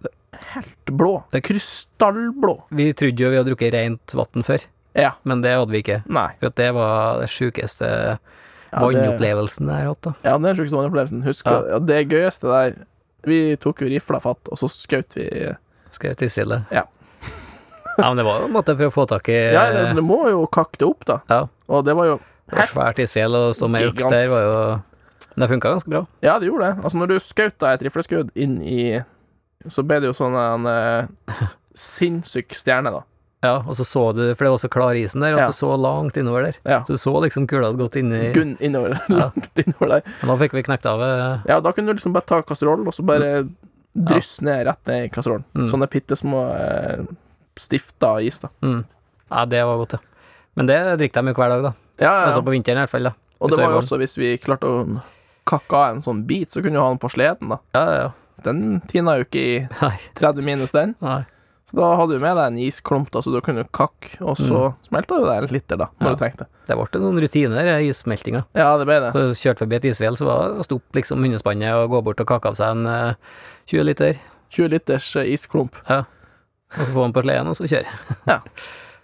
helt 0.55 0.85
blå. 0.85 1.23
Det- 1.31 1.43
Krystallblå. 1.43 2.63
Vi 2.71 2.93
trodde 2.93 3.19
jo 3.19 3.29
vi 3.29 3.35
hadde 3.37 3.51
drukket 3.51 3.73
rent 3.73 4.13
vann 4.15 4.43
før, 4.43 4.63
Ja. 4.95 5.11
men 5.25 5.41
det 5.41 5.51
hadde 5.51 5.69
vi 5.71 5.81
ikke. 5.83 6.03
Nei. 6.07 6.31
For 6.39 6.49
det 6.55 6.73
var 6.73 7.19
det 7.19 7.27
sjukeste 7.29 8.17
Ja, 8.71 8.79
vannopplevelsen 8.79 9.67
jeg 9.67 9.75
har 9.75 9.87
hatt, 9.93 10.01
da. 10.01 10.13
ja, 10.23 10.37
det 10.37 10.45
er 10.49 10.53
den 10.53 10.55
sjukeste 10.55 10.79
vannopplevelsen. 10.79 11.23
Husker 11.23 11.69
ja. 11.69 11.79
Det 11.79 12.07
gøyeste 12.09 12.41
der 12.47 12.85
Vi 13.23 13.55
tok 13.61 13.83
jo 13.83 13.89
rifla 13.91 14.19
fatt, 14.23 14.49
og 14.51 14.59
så 14.59 14.69
skjøt 14.71 15.17
vi 15.19 15.27
Skjøt 15.93 16.23
i 16.23 16.27
isfjellet. 16.27 16.71
Ja. 16.73 16.87
ja, 17.99 18.07
men 18.07 18.17
det 18.17 18.25
var 18.25 18.41
jo 18.41 18.47
en 18.49 18.55
måte 18.55 18.73
for 18.79 18.89
å 18.89 18.93
få 18.93 19.05
tak 19.11 19.29
i 19.29 19.37
Ja, 19.53 19.67
det, 19.69 19.83
så 19.91 19.97
det 19.99 20.05
må 20.05 20.23
jo 20.31 20.47
kakke 20.49 20.81
det 20.81 20.87
opp, 20.87 21.05
da. 21.05 21.19
Ja. 21.29 21.43
Og 21.69 21.85
det 21.85 21.93
var 21.97 22.09
jo 22.09 22.15
Det 22.49 22.57
var 22.57 22.71
svært 22.71 23.01
isfjell, 23.03 23.37
og 23.37 23.53
stå 23.57 23.69
med 23.71 23.91
øks 23.91 24.09
der 24.09 24.31
var 24.31 24.47
jo 24.47 24.55
Men 25.35 25.45
det 25.45 25.49
funka 25.53 25.73
ganske 25.75 25.93
bra. 25.93 26.03
Ja, 26.25 26.39
det 26.41 26.49
gjorde 26.49 26.71
det. 26.71 26.83
Altså, 26.83 26.99
når 27.01 27.13
du 27.13 27.15
skjøt 27.21 27.67
et 27.69 27.85
rifleskudd 27.87 28.33
inn 28.35 28.57
i 28.61 28.81
Så 29.69 29.85
ble 29.85 30.01
det 30.01 30.09
jo 30.11 30.17
sånn 30.17 30.35
en 30.37 30.67
eh, 30.69 31.45
sinnssyk 31.93 32.57
stjerne, 32.57 32.91
da. 32.93 33.05
Ja, 33.43 33.57
og 33.67 33.75
så 33.75 33.83
så 33.85 34.01
du, 34.15 34.21
for 34.37 34.45
det 34.47 34.51
var 34.53 34.61
så 34.61 34.69
klar 34.71 34.95
isen 34.95 35.19
der, 35.25 35.33
at 35.35 35.39
Ja. 35.43 35.47
du 35.51 35.57
så 35.57 35.73
langt 35.75 36.15
innover 36.17 36.45
der. 36.47 36.57
Ja. 36.63 36.77
Så 36.87 36.95
du 36.95 37.01
så 37.01 37.11
liksom 37.25 37.45
kula 37.51 37.67
hadde 37.69 37.81
gått 37.83 37.97
inn 37.99 38.13
i 38.15 38.31
Gunn 38.33 38.55
innover, 38.63 38.95
langt 39.11 39.59
innover 39.59 39.97
der. 39.97 40.07
Men 40.21 40.31
da 40.31 40.37
fikk 40.45 40.53
vi 40.55 40.63
knekt 40.63 40.87
av 40.87 41.03
eh, 41.03 41.43
Ja, 41.51 41.59
da 41.59 41.73
kunne 41.75 41.91
du 41.91 41.99
liksom 41.99 42.15
bare 42.15 42.25
ta 42.29 42.39
kasserollen, 42.41 42.87
og 42.87 42.95
så 42.95 43.03
bare 43.05 43.43
drysse 43.93 44.41
ned 44.47 44.63
rett 44.69 44.87
ned 44.87 45.05
i 45.05 45.11
kasserollen. 45.13 45.43
Mm. 45.53 45.67
Sånne 45.69 45.89
bitte 45.91 46.15
små 46.17 46.45
eh, 46.55 47.03
stifta 47.59 48.15
is, 48.25 48.39
da. 48.41 48.49
mm. 48.63 48.79
Ja, 49.33 49.45
det 49.49 49.63
var 49.65 49.77
godt, 49.83 49.93
ja. 49.97 49.99
Men 50.55 50.67
det 50.69 50.79
drikker 51.01 51.21
de 51.25 51.33
jo 51.33 51.37
hver 51.41 51.49
dag, 51.49 51.63
da. 51.67 51.73
Ja, 51.99 52.09
ja, 52.21 52.25
Altså 52.29 52.41
på 52.45 52.53
vinteren 52.53 52.79
i 52.79 52.85
hvert 52.85 52.93
fall, 52.95 53.09
da. 53.11 53.13
Og 53.43 53.51
det 53.51 53.57
var 53.59 53.71
jo 53.75 53.79
også 53.81 53.97
hvis 53.99 54.15
vi 54.17 54.31
klarte 54.39 54.69
å 54.69 54.83
kakke 55.49 55.75
av 55.75 55.95
en 55.97 56.01
sånn 56.03 56.23
bit, 56.29 56.53
så 56.53 56.61
kunne 56.63 56.77
du 56.79 56.83
ha 56.83 56.89
den 56.93 57.01
på 57.01 57.09
sleden, 57.11 57.49
da. 57.51 57.57
Ja, 57.75 57.83
ja, 57.83 57.95
ja. 58.07 58.11
Den 58.45 58.79
tina 58.89 59.17
jo 59.19 59.25
ikke 59.27 59.41
i 59.43 59.53
30 60.19 60.45
minus, 60.45 60.71
den. 60.75 60.95
Nei. 61.03 61.23
Så 61.69 61.77
da 61.79 61.93
hadde 61.95 62.17
du 62.17 62.19
med 62.19 62.35
deg 62.35 62.45
en 62.51 62.57
isklump, 62.59 63.07
da, 63.13 63.21
så 63.23 63.31
du 63.31 63.39
kunne 63.41 63.63
kakke, 63.71 64.17
og 64.21 64.35
så 64.37 64.73
smelta 64.85 65.15
du 65.17 65.23
deg 65.25 65.37
en 65.45 65.53
liter, 65.55 65.77
da, 65.79 65.87
når 65.99 66.03
Mm. 66.03 66.07
Ja. 66.09 66.13
du 66.13 66.19
trengte. 66.23 66.47
Det 66.67 66.75
ble 66.77 66.99
noen 67.01 67.21
rutiner 67.23 67.69
i 67.79 67.87
issmeltinga. 67.89 68.43
Ja, 68.53 68.77
det 68.77 68.85
ble 68.85 68.99
det. 68.99 69.11
Så 69.15 69.23
kjørte 69.39 69.63
forbi 69.63 69.75
et 69.79 69.85
isfjell, 69.85 70.17
så 70.19 70.25
var 70.27 70.49
det 70.49 70.59
å 70.59 70.67
stoppe 70.67 70.93
liksom 70.99 71.23
hundespannet 71.23 71.73
og 71.73 71.89
gå 71.89 72.03
bort 72.03 72.19
og 72.19 72.27
kakke 72.27 72.51
av 72.51 72.55
seg 72.59 72.75
en 72.75 72.85
uh, 72.85 73.13
20 73.71 73.83
liter, 73.87 74.19
20 74.51 74.69
liters 74.75 75.15
uh, 75.15 75.23
isklump. 75.23 75.79
og 75.89 76.05
så 76.83 76.89
få 76.91 77.03
den 77.07 77.13
på 77.13 77.21
sleden, 77.23 77.47
og 77.47 77.55
så 77.55 77.63
kjøre. 77.69 77.87
ja. 78.33 78.39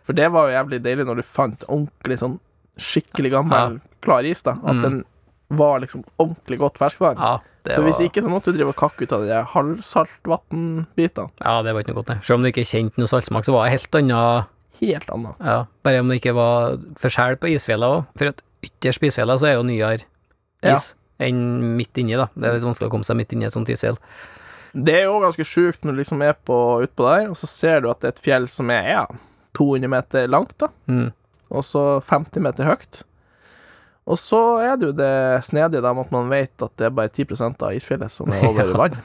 For 0.04 0.14
det 0.14 0.28
var 0.34 0.50
jo 0.50 0.56
jævlig 0.58 0.82
deilig 0.84 1.06
når 1.06 1.16
du 1.16 1.24
fant 1.24 1.64
ordentlig 1.70 2.20
sånn 2.20 2.40
skikkelig 2.80 3.32
gammel, 3.32 3.80
klar 4.02 4.24
is, 4.26 4.42
da. 4.42 4.52
At 4.64 4.76
Mm. 4.76 4.82
den 4.84 5.06
var 5.50 5.80
liksom 5.80 6.04
ordentlig 6.20 6.60
godt 6.60 6.78
ferskvann. 6.78 7.18
Ja, 7.18 7.40
det 7.59 7.59
For 7.76 7.84
hvis 7.86 8.00
ikke 8.06 8.24
så 8.26 8.30
måtte 8.32 8.52
du 8.52 8.58
drive 8.58 8.72
og 8.74 8.78
kakke 8.80 9.04
ut 9.06 9.12
av 9.14 9.26
de 9.28 9.40
halvsaltvann-bitene. 9.54 11.30
ja, 11.44 11.62
det 11.64 11.74
var 11.74 11.82
ikke 11.84 11.94
noe 11.94 12.00
godt, 12.02 12.12
nei. 12.14 12.20
Selv 12.26 12.40
om 12.40 12.44
du 12.46 12.50
ikke 12.52 12.66
kjente 12.68 12.98
noe 13.02 13.10
saltsmak, 13.12 13.46
så 13.46 13.54
var 13.56 13.68
det 13.68 13.76
helt 13.80 13.96
annet 14.02 14.56
Helt 14.80 15.10
annet. 15.12 15.36
Ja, 15.44 15.66
bare 15.84 16.00
om 16.00 16.08
det 16.08 16.22
ikke 16.22 16.32
var 16.38 16.78
forskjell 17.02 17.36
på 17.42 17.50
isfjella 17.52 17.88
òg. 17.98 18.06
For 18.16 18.30
at 18.32 18.38
ytterst 18.64 19.02
på 19.02 19.10
isfjella 19.10 19.36
så 19.42 19.50
er 19.50 19.54
jo 19.58 19.64
nyere 19.68 20.06
Ja. 20.64 20.76
is 20.76 20.94
enn 21.20 21.76
midt 21.76 21.98
inni, 22.00 22.16
da. 22.16 22.30
Det 22.34 22.48
er 22.48 22.54
litt 22.56 22.64
vanskelig 22.64 22.88
å 22.88 22.92
komme 22.94 23.04
seg 23.04 23.18
midt 23.20 23.34
inni 23.36 23.44
et 23.46 23.52
sånt 23.52 23.68
isfjell. 23.68 23.98
Det 24.74 24.94
er 25.02 25.04
jo 25.10 25.20
ganske 25.20 25.44
sjukt 25.44 25.84
når 25.84 25.92
du 25.92 25.98
liksom 26.00 26.22
er 26.24 26.32
på, 26.34 26.80
utpå 26.86 27.04
der, 27.10 27.28
og 27.30 27.36
så 27.36 27.48
ser 27.48 27.82
du 27.82 27.90
at 27.90 28.00
det 28.00 28.08
er 28.08 28.14
et 28.16 28.24
fjell 28.24 28.48
som 28.48 28.70
er 28.72 28.88
ja, 28.88 29.06
200 29.54 29.90
meter 29.90 30.28
langt, 30.32 30.56
da, 30.58 30.68
Mm. 30.88 31.12
og 31.52 31.64
så 31.64 32.02
50 32.02 32.40
meter 32.40 32.64
høyt. 32.64 33.04
Og 34.10 34.18
så 34.18 34.40
er 34.66 34.76
det 34.82 34.90
jo 34.90 34.96
det 34.98 35.14
snedige 35.46 35.84
da 35.86 35.92
med 35.94 36.08
at 36.08 36.12
man 36.16 36.30
vet 36.32 36.66
at 36.66 36.72
det 36.82 36.88
er 36.90 36.96
bare 36.98 37.12
10 37.14 37.28
av 37.62 37.76
isfjellet 37.78 38.10
som 38.12 38.32
er 38.34 38.48
over 38.50 38.74
vann. 38.82 38.98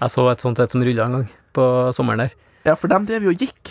Jeg 0.00 0.12
så 0.12 0.26
et 0.30 0.44
sånt 0.44 0.60
et 0.60 0.70
som 0.74 0.84
rulla 0.84 1.06
en 1.08 1.16
gang, 1.18 1.26
på 1.56 1.66
sommeren 1.96 2.26
der. 2.26 2.34
Ja, 2.68 2.74
for 2.76 2.92
de 2.92 2.98
drev 3.08 3.24
jo 3.24 3.32
og 3.32 3.40
gikk. 3.40 3.70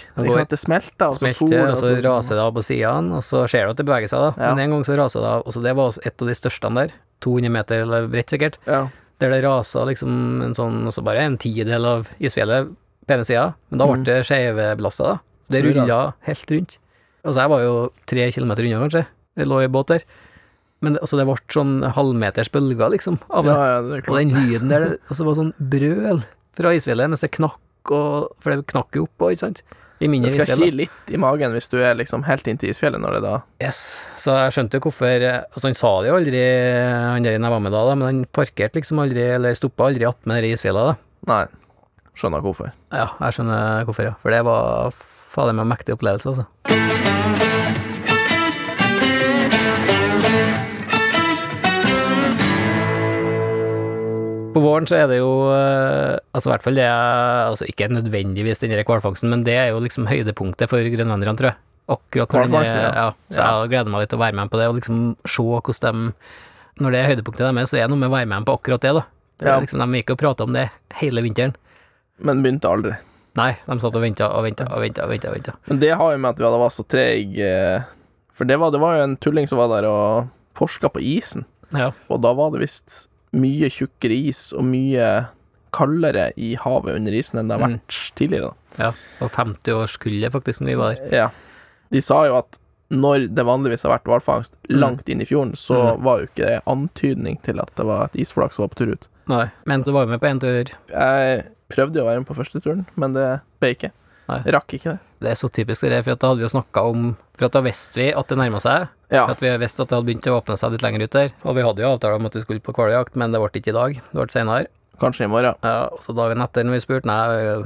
Det 0.49 0.57
smelta, 0.57 1.11
og 1.11 1.19
så 1.19 1.29
for 1.37 1.53
og 1.53 1.75
så 1.77 1.91
raser 2.01 2.39
det 2.39 2.41
av 2.41 2.55
på 2.55 2.63
sidene, 2.65 3.19
og 3.19 3.21
så 3.21 3.43
ser 3.47 3.67
du 3.69 3.75
at 3.75 3.77
det 3.77 3.85
beveger 3.85 4.09
seg, 4.09 4.23
da. 4.23 4.31
Ja. 4.41 4.55
Men 4.55 4.63
en 4.65 4.73
gang 4.73 4.85
så 4.87 4.97
raser 4.97 5.21
det 5.21 5.29
av. 5.29 5.43
Og 5.45 5.53
så 5.53 5.61
det 5.61 5.75
var 5.77 5.91
også 5.91 6.01
et 6.09 6.23
av 6.25 6.31
de 6.31 6.35
største 6.39 6.71
der. 6.79 6.95
200 7.21 7.53
meter 7.53 7.83
eller 7.85 8.07
bredt, 8.09 8.33
sikkert. 8.33 8.57
Ja. 8.65 8.87
Der 9.21 9.29
det 9.35 9.43
rasa 9.45 9.83
liksom 9.85 10.41
en 10.41 10.55
sånn 10.55 10.85
Altså 10.87 11.03
bare 11.05 11.21
en 11.27 11.37
tidel 11.37 11.85
av 11.85 12.07
isfjellet 12.23 12.71
på 13.05 13.13
ene 13.13 13.25
sida, 13.27 13.53
men 13.69 13.77
da 13.81 13.85
ble 13.85 13.97
Mhm. 13.99 14.05
det 14.09 14.17
skjevbelasta, 14.25 15.03
da. 15.03 15.15
Så 15.45 15.53
det 15.53 15.61
rulla 15.65 15.99
helt 16.25 16.51
rundt. 16.51 16.77
Altså, 17.25 17.39
jeg 17.41 17.49
var 17.53 17.61
jo 17.61 17.91
tre 18.07 18.31
kilometer 18.31 18.63
unna, 18.65 18.79
kanskje. 18.87 19.05
Jeg 19.37 19.47
lå 19.47 19.61
i 19.63 19.67
båt 19.67 19.87
der. 19.93 20.03
Men 20.81 20.95
det, 20.95 21.01
altså, 21.03 21.17
det 21.19 21.25
ble 21.27 21.35
sånn 21.51 21.73
halvmeters 21.95 22.51
bølger, 22.53 22.89
liksom, 22.93 23.17
av 23.29 23.43
det. 23.47 23.55
ja, 23.55 23.65
ja, 23.73 23.81
det 23.83 23.97
Og 24.07 24.15
den 24.15 24.31
lyden 24.35 24.71
der, 24.71 24.85
det 24.93 25.01
altså, 25.09 25.25
var 25.27 25.35
sånn 25.41 25.51
brøl 25.59 26.21
fra 26.59 26.71
isfjellet, 26.75 27.11
mens 27.11 27.23
det 27.25 27.33
knakk 27.35 27.91
og 27.95 28.31
For 28.43 28.53
det 28.53 28.67
knakk 28.69 28.95
jo 28.99 29.05
opp 29.07 29.29
ikke 29.31 29.41
sant? 29.47 29.61
I 29.99 30.07
mindre 30.07 30.29
Det 30.29 30.35
skal 30.37 30.47
isfjell. 30.47 30.69
ki 30.71 30.77
litt 30.79 31.11
i 31.11 31.17
magen 31.19 31.51
hvis 31.51 31.67
du 31.71 31.77
er 31.83 31.97
liksom 31.99 32.23
helt 32.23 32.47
inntil 32.47 32.71
isfjellet 32.71 33.01
når 33.03 33.17
det 33.17 33.21
da 33.25 33.33
Yes. 33.59 33.79
Så 34.19 34.31
jeg 34.37 34.53
skjønte 34.55 34.79
jo 34.79 34.85
hvorfor 34.87 35.25
Altså, 35.27 35.65
han 35.67 35.75
sa 35.75 35.91
det 36.03 36.11
jo 36.13 36.15
aldri, 36.21 36.43
han 37.11 37.27
der 37.27 37.35
jeg 37.35 37.41
var 37.43 37.59
med 37.65 37.75
da, 37.75 37.83
da 37.89 37.95
men 37.99 38.07
han 38.07 38.21
parkerte 38.31 38.79
liksom 38.79 39.01
aldri, 39.03 39.25
eller 39.35 39.57
stoppa 39.59 39.89
aldri 39.89 40.07
attmed 40.07 40.43
det 40.45 40.53
isfjellet, 40.55 40.93
da. 40.93 41.33
Nei. 41.33 41.41
Skjønner 42.15 42.43
hvorfor. 42.43 42.71
Ja, 42.95 43.09
jeg 43.19 43.35
skjønner 43.39 43.83
hvorfor, 43.87 44.07
ja. 44.07 44.15
For 44.23 44.31
det 44.31 44.43
var 44.47 44.95
fader 45.35 45.59
meg 45.59 45.67
mektig 45.75 45.95
opplevelse, 45.99 46.31
altså. 46.31 47.28
På 54.53 54.61
våren 54.63 54.87
så 54.89 54.97
er 54.97 55.07
det 55.11 55.19
jo 55.19 55.29
eh, 55.53 56.17
Altså 56.33 56.49
i 56.49 56.53
hvert 56.53 56.63
fall 56.65 56.77
det 56.79 56.85
er 56.87 57.49
Altså 57.49 57.67
ikke 57.69 57.89
nødvendigvis 57.93 58.61
den 58.63 58.73
hvalfangsten, 58.81 59.29
men 59.29 59.43
det 59.45 59.55
er 59.59 59.67
jo 59.73 59.81
liksom 59.83 60.07
høydepunktet 60.09 60.71
for 60.71 60.81
grønlenderne, 60.81 61.35
tror 61.37 61.51
jeg. 61.51 61.59
Akkurat 61.89 62.33
når 62.33 62.49
den 62.69 62.77
ja. 62.97 63.07
Så 63.33 63.41
jeg 63.45 63.69
gleder 63.73 63.89
meg 63.93 64.03
litt 64.03 64.11
til 64.13 64.19
å 64.19 64.23
være 64.23 64.37
med 64.37 64.51
på 64.53 64.59
det, 64.61 64.67
og 64.69 64.77
liksom 64.79 64.99
se 65.25 65.45
hvordan 65.45 66.09
de 66.09 66.83
Når 66.83 66.93
det 66.95 66.99
er 67.01 67.09
høydepunktet 67.11 67.45
deres, 67.49 67.71
så 67.73 67.77
er 67.79 67.85
det 67.87 67.91
noe 67.93 67.99
med 68.01 68.09
å 68.11 68.15
være 68.15 68.29
med 68.31 68.45
på 68.47 68.53
akkurat 68.55 68.81
det, 68.85 68.93
da. 68.95 69.01
Det 69.39 69.47
er 69.47 69.51
Ja. 69.51 69.59
liksom, 69.63 69.81
de 69.83 69.97
gikk 69.99 70.13
og 70.13 70.19
prata 70.21 70.43
om 70.45 70.53
det 70.55 70.69
hele 71.01 71.21
vinteren. 71.25 71.55
Men 72.23 72.41
begynte 72.43 72.69
aldri. 72.71 72.93
Nei, 73.35 73.51
de 73.67 73.79
satt 73.79 73.95
og 73.95 74.01
venta 74.03 74.29
og 74.31 74.43
venta 74.45 74.65
og 74.71 74.81
venta. 74.83 75.03
Og 75.03 75.09
ventet, 75.11 75.29
og 75.29 75.35
ventet. 75.35 75.55
Men 75.67 75.79
det 75.79 75.91
har 75.95 76.11
jo 76.13 76.17
med 76.17 76.29
at 76.29 76.37
vi 76.39 76.45
hadde 76.47 76.61
vært 76.63 76.75
så 76.77 76.85
treige 76.87 77.85
For 78.33 78.45
det 78.47 78.57
var, 78.59 78.71
det 78.71 78.79
var 78.79 78.95
jo 78.97 79.03
en 79.03 79.17
tulling 79.19 79.47
som 79.51 79.59
var 79.59 79.67
der 79.73 79.89
og 79.89 80.29
forska 80.55 80.87
på 80.93 81.01
isen, 81.03 81.43
Ja. 81.75 81.91
og 82.09 82.21
da 82.23 82.31
var 82.33 82.51
det 82.51 82.61
visst 82.61 83.08
mye 83.33 83.69
tjukkere 83.69 84.15
is 84.29 84.51
og 84.53 84.63
mye 84.65 85.27
kaldere 85.71 86.31
i 86.37 86.55
havet 86.57 86.95
under 86.95 87.11
isen 87.13 87.39
enn 87.39 87.47
det 87.51 87.59
har 87.59 87.67
Mm. 87.67 87.75
vært 87.79 88.15
tidligere. 88.15 88.53
ja. 88.79 88.91
Og 89.21 89.29
50-årskullet, 89.31 90.31
faktisk, 90.31 90.61
når 90.61 90.65
vi 90.67 90.75
var 90.75 90.95
der. 90.95 91.11
Ja. 91.15 91.29
De 91.91 92.01
sa 92.01 92.25
jo 92.25 92.37
at 92.37 92.57
når 92.91 93.27
det 93.35 93.45
vanligvis 93.45 93.83
har 93.83 93.99
vært 93.99 94.05
hvalfangst 94.09 94.51
Mm. 94.69 94.79
langt 94.79 95.09
inn 95.09 95.21
i 95.21 95.25
fjorden, 95.25 95.53
så 95.53 95.95
Mm. 95.97 96.01
var 96.03 96.19
jo 96.19 96.25
ikke 96.25 96.45
det 96.47 96.61
antydning 96.65 97.41
til 97.43 97.59
at 97.59 97.69
det 97.75 97.85
var 97.85 98.05
et 98.05 98.13
isflak 98.15 98.51
som 98.53 98.63
var 98.63 98.69
på 98.69 98.75
tur 98.77 98.91
ut. 98.93 99.07
Nei. 99.27 99.51
Men 99.65 99.81
du 99.83 99.91
var 99.91 100.05
jo 100.05 100.11
med 100.11 100.21
på 100.21 100.27
en 100.27 100.39
tur. 100.39 100.65
Jeg 100.89 101.45
prøvde 101.69 101.95
jo 101.95 102.01
å 102.03 102.07
være 102.07 102.17
med 102.19 102.27
på 102.27 102.35
første 102.35 102.59
turen, 102.63 102.87
men 102.97 103.13
det 103.13 103.41
ble 103.61 103.75
ikke. 103.75 103.91
Nei. 104.29 104.39
Rakk 104.55 104.77
ikke 104.77 104.93
det. 104.93 104.99
Det 105.19 105.33
er 105.33 105.37
så 105.39 105.49
typisk 105.51 105.83
det 105.83 105.91
der, 105.91 106.03
for 106.05 106.15
at 106.15 106.21
da 106.21 106.31
hadde 106.31 106.39
vi 106.39 106.45
jo 106.47 106.53
snakka 106.53 106.83
om 106.87 107.09
For 107.35 107.49
at 107.49 107.55
da 107.57 107.61
visste 107.65 107.99
vi 107.99 108.07
at 108.15 108.31
det 108.31 108.37
nærma 108.39 108.59
seg. 108.63 108.87
Ja. 109.09 109.25
For 109.25 109.35
at 109.35 109.43
vi 109.43 109.51
visste 109.59 109.83
at 109.83 109.91
det 109.91 109.97
hadde 109.97 110.07
begynt 110.07 110.27
å 110.29 110.35
åpne 110.37 110.57
seg 110.59 110.75
litt 110.75 110.85
lenger 110.85 111.05
ut 111.05 111.15
der. 111.15 111.31
Og 111.43 111.55
vi 111.57 111.63
hadde 111.65 111.83
jo 111.83 111.93
avtale 111.95 112.19
om 112.19 112.27
at 112.29 112.35
vi 112.37 112.43
skulle 112.43 112.63
på 112.63 112.75
hvaljakt, 112.75 113.17
men 113.19 113.33
det 113.33 113.41
ble 113.41 113.61
ikke 113.61 113.73
i 113.73 113.79
dag. 113.79 113.97
Det 113.99 114.19
ble 114.19 114.33
senere. 114.33 114.67
Kanskje 114.99 115.25
i 115.25 115.31
morgen. 115.31 115.55
Ja, 115.63 115.87
og 115.95 116.01
så 116.03 116.11
dagen 116.15 116.43
etter 116.43 116.65
når 116.67 116.75
vi 116.75 116.81
spurte, 116.83 117.07
nei, 117.07 117.63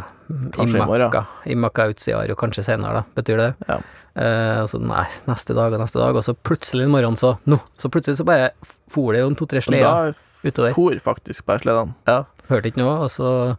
Kanskje 0.53 0.79
i 0.79 0.85
morgen. 0.85 1.31
I 1.49 1.57
Makautsiar 1.57 2.29
og 2.29 2.37
kanskje 2.39 2.65
senere, 2.67 3.01
da. 3.01 3.17
Betyr 3.17 3.41
det? 3.41 3.49
Ja. 3.69 3.79
Eh, 4.13 4.59
og 4.61 4.69
så 4.69 4.77
nei, 4.81 5.07
neste 5.25 5.55
dag 5.57 5.73
og 5.73 5.81
neste 5.81 5.97
dag, 5.97 6.13
og 6.13 6.25
så 6.25 6.35
plutselig 6.37 6.85
en 6.85 6.93
morgen 6.93 7.17
så 7.17 7.33
Nå! 7.49 7.57
Så 7.81 7.89
plutselig 7.89 8.19
så 8.19 8.27
bare 8.27 8.51
for 8.93 9.15
det 9.15 9.23
jo 9.23 9.31
en 9.31 9.37
to-tre 9.39 9.63
sleder. 9.65 10.13
da 10.13 10.13
utover. 10.43 10.75
for 10.75 10.99
faktisk 11.01 11.45
bæresledene. 11.49 11.95
Ja, 12.07 12.23
hørte 12.51 12.69
ikke 12.69 12.83
noe, 12.83 12.99
og 13.07 13.09
så 13.09 13.55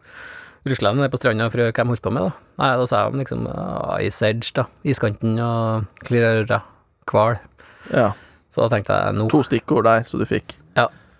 rusla 0.68 0.94
de 0.94 1.02
ned 1.02 1.12
på 1.12 1.20
stranda 1.20 1.50
for 1.50 1.61
å 1.61 1.66
høre 1.66 1.75
hva 1.75 1.84
de 1.84 1.94
holdt 1.94 2.04
på 2.04 2.12
med, 2.14 2.28
da. 2.30 2.43
Nei, 2.58 2.70
da 2.78 2.84
sa 2.87 3.04
de 3.11 3.18
liksom 3.18 3.46
uh, 3.50 3.96
Ice 4.04 4.23
Edge, 4.28 4.52
da. 4.54 4.64
Iskanten 4.87 5.38
og 5.42 5.87
klirrera. 6.06 6.61
Hval. 7.11 7.38
Ja. 7.92 8.12
Så 8.54 8.62
da 8.62 8.68
tenkte 8.76 8.94
jeg 8.96 9.16
nå 9.18 9.26
To 9.32 9.40
stikkord 9.44 9.84
der, 9.88 10.04
så 10.08 10.18
du 10.20 10.25
fikk. 10.28 10.56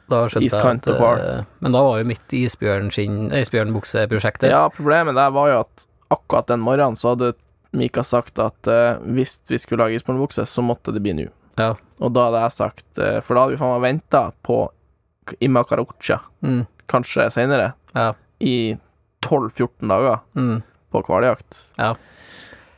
Da 0.06 0.18
Iskant 0.36 0.84
og 0.92 0.98
hval. 1.00 1.20
eh, 1.24 1.44
Men 1.64 1.72
da 1.72 1.80
var 1.80 1.96
jo 1.98 2.04
mitt 2.04 2.28
isbjørnskinn 2.36 3.30
Isbjørnbukseprosjektet. 3.38 4.50
Ja, 4.52 4.66
problemet 4.68 5.16
der 5.16 5.30
var 5.32 5.48
jo 5.48 5.54
at 5.62 5.86
akkurat 6.12 6.50
den 6.52 6.60
morgenen 6.60 6.94
så 7.00 7.14
hadde 7.14 7.30
Mika 7.72 8.04
sagt 8.04 8.38
at 8.38 8.68
uh, 8.68 9.00
hvis 9.16 9.38
vi 9.48 9.56
skulle 9.58 9.80
lage 9.86 9.96
isbjørnbukse, 9.96 10.44
så 10.46 10.62
måtte 10.62 10.92
det 10.92 11.00
bli 11.02 11.14
nå. 11.16 11.24
Ja. 11.56 11.70
Og 12.04 12.12
da 12.12 12.26
hadde 12.28 12.42
jeg 12.44 12.52
sagt 12.58 13.00
uh, 13.00 13.16
For 13.24 13.32
da 13.34 13.46
hadde 13.46 13.56
vi 13.56 13.60
faen 13.62 13.72
meg 13.80 13.86
venta 13.88 14.22
på 14.44 14.60
Imakarucha, 15.40 16.20
Mm, 16.44 16.66
kanskje 16.86 17.30
seinere, 17.32 17.72
ja. 17.96 18.12
i 18.44 18.76
12-14 19.24 19.88
dager 19.88 20.18
Mm, 20.36 20.58
på 21.02 21.12
hvaljakt. 21.14 21.62
Ja. 21.80 21.94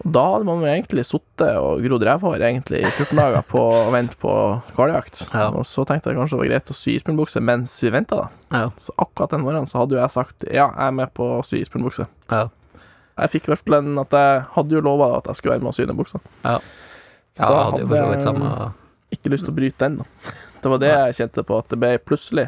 Og 0.04 0.12
da 0.12 0.22
hadde 0.28 0.44
man 0.46 0.60
egentlig 0.68 1.02
sittet 1.08 1.56
og 1.58 1.80
grodd 1.82 2.04
revhår 2.04 2.42
egentlig 2.44 2.82
i 2.84 2.90
14 2.90 3.16
dager 3.18 3.46
på 3.48 3.58
å 3.58 3.86
vente 3.96 4.18
på 4.20 4.32
hvaljakt. 4.76 5.22
Ja. 5.32 5.48
Og 5.56 5.64
så 5.66 5.86
tenkte 5.88 6.12
jeg 6.12 6.18
kanskje 6.20 6.36
det 6.36 6.42
var 6.44 6.50
greit 6.52 6.70
å 6.70 6.76
sy 6.76 6.94
isbjørnbukse 6.98 7.42
mens 7.42 7.74
vi 7.82 7.90
venta, 7.94 8.18
da. 8.20 8.28
ja. 8.60 8.68
Så 8.80 8.92
akkurat 9.02 9.32
den 9.34 9.42
morgenen 9.46 9.66
så 9.70 9.80
hadde 9.82 9.96
jo 9.96 10.02
jeg 10.02 10.14
sagt 10.14 10.44
ja, 10.50 10.68
jeg 10.68 10.86
er 10.90 10.96
med 11.00 11.12
på 11.16 11.26
å 11.38 11.42
sy 11.46 11.62
isbjørnbukse. 11.64 12.06
Ja. 12.30 12.44
Jeg 13.16 13.32
fikk 13.32 13.46
i 13.48 13.54
hvert 13.54 13.64
fall 13.64 13.78
en 13.80 14.02
at 14.04 14.12
jeg 14.12 14.42
hadde 14.58 14.76
jo 14.76 14.82
lova 14.84 15.06
at 15.16 15.30
jeg 15.32 15.38
skulle 15.40 15.54
være 15.56 15.64
med 15.64 15.72
å 15.72 15.76
sy 15.78 15.86
den 15.88 15.96
buksa. 15.96 16.20
Ja. 16.44 16.58
Så 17.36 17.40
Ja, 17.40 17.48
da 17.52 17.62
hadde 17.70 18.00
jeg 18.12 18.22
samme 18.24 18.50
ikke 19.16 19.30
lyst 19.32 19.46
til 19.48 19.54
å 19.54 19.56
bryte 19.56 19.80
den, 19.86 19.96
da. 20.02 20.34
Det 20.66 20.70
var 20.72 20.80
det 20.82 20.88
jeg 20.92 21.16
kjente 21.20 21.42
på, 21.46 21.56
at 21.62 21.68
det 21.72 21.76
ble 21.80 21.90
plutselig. 22.02 22.46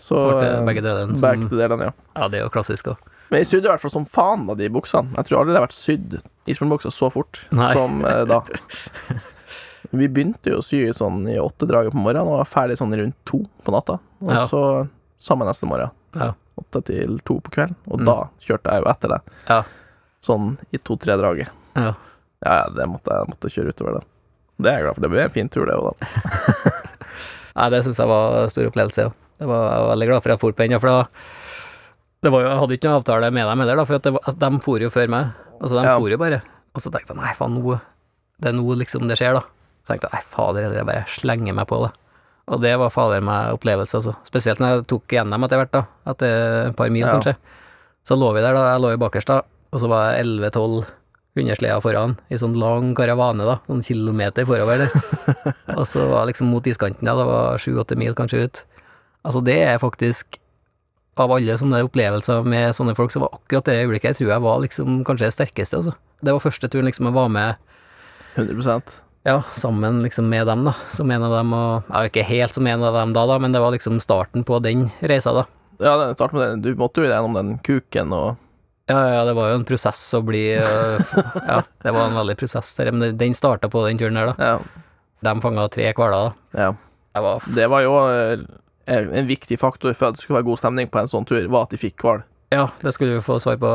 Så 0.00 0.16
eh, 0.42 0.60
begge 0.66 0.82
delene 0.84 1.14
som- 1.16 1.22
begge 1.24 1.48
delene, 1.56 1.88
ja. 1.88 1.92
Ja, 2.16 2.28
det 2.32 2.40
er 2.40 2.44
jo 2.44 2.52
klassisk 2.52 2.88
òg. 2.92 3.00
Men 3.30 3.38
jeg 3.42 3.46
sydde 3.46 3.68
i 3.68 3.70
hvert 3.70 3.80
fall 3.84 3.92
som 3.94 4.04
faen 4.10 4.48
av 4.50 4.56
de 4.58 4.68
buksene. 4.74 5.14
Jeg 5.16 5.28
tror 5.28 5.40
aldri 5.40 5.54
det 5.54 5.60
har 5.60 5.66
vært 5.68 5.76
sydd 5.78 6.16
isbjørnbukser 6.50 6.90
så 6.94 7.10
fort 7.14 7.44
Nei. 7.54 7.68
som 7.76 8.00
eh, 8.04 8.24
da. 8.26 8.40
Vi 9.96 10.06
begynte 10.08 10.50
jo 10.52 10.58
å 10.60 10.64
sy 10.66 10.80
sånn 10.94 11.22
i 11.30 11.36
åttedraget 11.40 11.94
på 11.94 11.98
morgenen 12.02 12.28
og 12.28 12.40
var 12.42 12.48
ferdig 12.50 12.76
sånn 12.78 12.92
rundt 12.98 13.16
to 13.26 13.40
på 13.64 13.72
natta. 13.74 13.98
Og 14.22 14.32
Ja. 14.34 14.46
så 14.50 14.62
samme 15.18 15.46
neste 15.48 15.66
morgen. 15.70 15.90
Ja. 16.14 16.32
Åtte 16.60 16.82
til 16.90 17.18
to 17.24 17.38
på 17.40 17.50
kvelden. 17.54 17.76
Og 17.88 18.00
Mm. 18.00 18.06
da 18.06 18.16
kjørte 18.42 18.70
jeg 18.74 18.82
jo 18.84 18.90
etter 18.90 19.08
det. 19.14 19.20
Ja. 19.48 19.62
Sånn 20.22 20.58
i 20.72 20.78
to-tre-draget. 20.78 21.48
Ja. 21.76 21.94
Ja, 22.44 22.52
ja, 22.64 22.68
det 22.76 22.86
måtte 22.88 23.14
jeg 23.14 23.28
måtte 23.30 23.48
kjøre 23.52 23.72
utover 23.74 23.98
det. 24.00 24.04
Det 24.60 24.68
er 24.70 24.76
jeg 24.78 24.84
glad 24.84 24.94
for. 24.94 25.00
Det 25.00 25.10
ble 25.10 25.22
en 25.24 25.30
fin 25.30 25.48
tur, 25.48 25.66
det 25.66 25.74
òg, 25.76 25.94
da. 25.96 26.06
Nei, 27.56 27.70
det 27.70 27.82
syns 27.84 27.98
jeg 27.98 28.08
var 28.08 28.42
en 28.42 28.50
stor 28.52 28.68
opplevelse, 28.70 29.06
ja. 29.06 29.10
Det 29.40 29.46
var, 29.48 29.62
jeg 29.72 29.80
var 29.84 29.90
veldig 29.94 30.08
glad 30.10 30.22
for 30.22 30.28
at 30.28 30.34
jeg 30.36 30.40
for 30.40 30.52
på 30.52 30.62
den, 30.64 30.70
ja, 30.74 30.78
for 30.78 30.88
da 30.88 31.06
det 32.22 32.30
var 32.32 32.42
jo, 32.44 32.48
Jeg 32.50 32.58
hadde 32.60 32.76
ikke 32.76 32.88
noen 32.90 33.00
avtale 33.00 33.30
med 33.32 33.46
dem 33.48 33.62
heller, 33.64 33.76
da, 33.80 33.84
for 33.88 33.98
var, 34.12 34.20
altså, 34.26 34.38
de 34.42 34.60
for 34.64 34.78
jo 34.84 34.90
før 34.90 35.08
meg. 35.08 35.30
Altså, 35.60 35.74
de 35.80 35.84
Ja. 35.86 35.96
for 35.98 36.08
jo 36.10 36.18
bare. 36.20 36.42
Og 36.74 36.80
så 36.82 36.90
tenkte 36.92 37.14
jeg 37.14 37.16
nei, 37.22 37.32
faen, 37.34 37.54
nå 37.56 37.80
Det 38.40 38.48
er 38.48 38.52
nå 38.56 38.76
liksom 38.76 39.08
det 39.08 39.18
skjer, 39.18 39.34
da. 39.34 39.40
Så 39.84 39.92
tenkte 39.92 40.08
jeg 40.08 40.12
nei, 40.16 40.22
fader, 40.32 40.72
jeg 40.72 40.86
bare 40.86 41.04
slenger 41.06 41.54
meg 41.54 41.66
på 41.68 41.82
det. 41.84 41.90
Og 42.48 42.60
det 42.62 42.78
var 42.78 42.90
fader 42.90 43.20
meg 43.20 43.52
opplevelse, 43.54 43.94
altså. 44.00 44.14
Spesielt 44.24 44.58
når 44.58 44.72
jeg 44.80 44.86
tok 44.88 45.06
gjennom 45.12 45.30
dem 45.36 45.44
etter 45.44 45.60
hvert, 45.60 45.70
da. 45.72 45.82
Etter 46.10 46.68
et 46.70 46.76
par 46.76 46.88
mil, 46.90 47.04
Ja. 47.06 47.12
kanskje. 47.12 47.36
Så 48.02 48.16
lå 48.16 48.32
vi 48.34 48.40
der, 48.40 48.54
da. 48.54 48.72
Jeg 48.74 48.80
lå 48.80 48.92
i 48.94 48.96
bakerst, 48.96 49.26
da. 49.28 49.42
Og 49.72 49.78
så 49.80 49.88
var 49.88 50.14
jeg 50.16 50.24
11-12 50.24 50.86
hundesleder 51.36 51.80
foran, 51.84 52.16
i 52.30 52.34
sånn 52.40 52.56
lang 52.58 52.94
karavane, 52.96 53.44
da. 53.46 53.60
Noen 53.68 53.84
kilometer 53.86 54.44
forover 54.48 54.78
der. 54.82 54.90
og 55.78 55.84
så 55.86 56.08
var 56.10 56.24
jeg 56.26 56.32
liksom 56.34 56.48
mot 56.50 56.64
iskanten, 56.66 57.04
da. 57.06 57.14
Det 57.14 57.26
var 57.28 57.60
sju-åtte 57.62 57.96
mil 57.96 58.14
kanskje 58.18 58.42
ut. 58.48 58.64
Altså, 59.22 59.44
det 59.44 59.58
er 59.68 59.78
faktisk 59.78 60.39
Av 61.20 61.32
alle 61.34 61.56
sånne 61.60 61.82
opplevelser 61.84 62.46
med 62.48 62.72
sånne 62.76 62.94
folk, 62.96 63.12
så 63.12 63.20
var 63.20 63.34
akkurat 63.36 63.68
det 63.68 63.76
øyeblikket 63.82 64.14
jeg 64.14 64.22
tror 64.22 64.32
jeg 64.32 64.44
var 64.46 64.64
liksom 64.64 65.02
kanskje 65.04 65.28
det 65.28 65.36
sterkeste, 65.36 65.80
altså. 65.82 65.94
Det 66.24 66.32
var 66.32 66.42
første 66.44 66.68
turen 66.72 66.88
liksom 66.88 67.10
jeg 67.10 67.16
var 67.16 67.30
med 67.32 67.70
100% 68.38 68.98
ja, 69.28 69.42
sammen 69.42 70.02
liksom 70.02 70.28
med 70.28 70.46
dem, 70.46 70.64
da. 70.64 70.74
Som 70.90 71.10
en 71.10 71.22
av 71.22 71.34
dem, 71.34 71.52
og 71.52 71.88
ja, 71.90 72.04
ikke 72.08 72.24
helt 72.24 72.56
som 72.56 72.66
en 72.66 72.84
av 72.84 72.96
dem 72.96 73.12
da, 73.16 73.26
da, 73.28 73.38
men 73.42 73.52
det 73.52 73.60
var 73.60 73.74
liksom 73.74 74.00
starten 74.00 74.44
på 74.48 74.60
den 74.64 74.88
reisa, 75.00 75.34
da. 75.36 75.44
Ja, 75.80 75.96
start 76.14 76.32
med 76.32 76.42
det. 76.42 76.70
Du 76.70 76.80
måtte 76.80 77.02
jo 77.04 77.08
gjennom 77.08 77.36
den 77.36 77.58
kuken 77.64 78.12
og 78.16 78.36
Ja, 78.90 78.98
ja, 79.06 79.20
det 79.24 79.36
var 79.36 79.52
jo 79.52 79.60
en 79.60 79.64
prosess 79.68 80.00
å 80.18 80.22
bli 80.26 80.42
øh, 80.58 81.12
Ja, 81.50 81.60
det 81.84 81.92
var 81.94 82.08
en 82.08 82.16
veldig 82.18 82.36
prosess 82.40 82.72
der, 82.76 82.90
men 82.92 83.16
den 83.20 83.36
starta 83.36 83.70
på 83.72 83.84
den 83.86 84.00
turen 84.00 84.18
der, 84.18 84.32
da. 84.32 84.52
Ja. 84.52 84.86
De 85.24 85.34
fanga 85.44 85.68
tre 85.72 85.92
hvaler, 85.92 86.32
da. 86.32 86.64
ja. 86.64 86.70
Var 87.20 87.46
Det 87.56 87.66
var 87.68 87.84
jo 87.84 87.94
eh, 88.08 88.42
en 88.90 89.26
viktig 89.28 89.58
faktor 89.60 89.94
for 89.94 90.10
at 90.10 90.16
det 90.18 90.22
skulle 90.24 90.40
være 90.40 90.48
god 90.50 90.58
stemning 90.62 90.88
på 90.90 90.98
en 91.00 91.10
sånn 91.10 91.26
tur, 91.28 91.44
var 91.52 91.66
at 91.68 91.74
de 91.74 91.78
fikk 91.80 92.02
hval. 92.06 92.22
Ja, 92.50 92.64
det 92.82 92.92
skulle 92.96 93.18
du 93.18 93.22
få 93.22 93.36
svar 93.38 93.56
på 93.62 93.70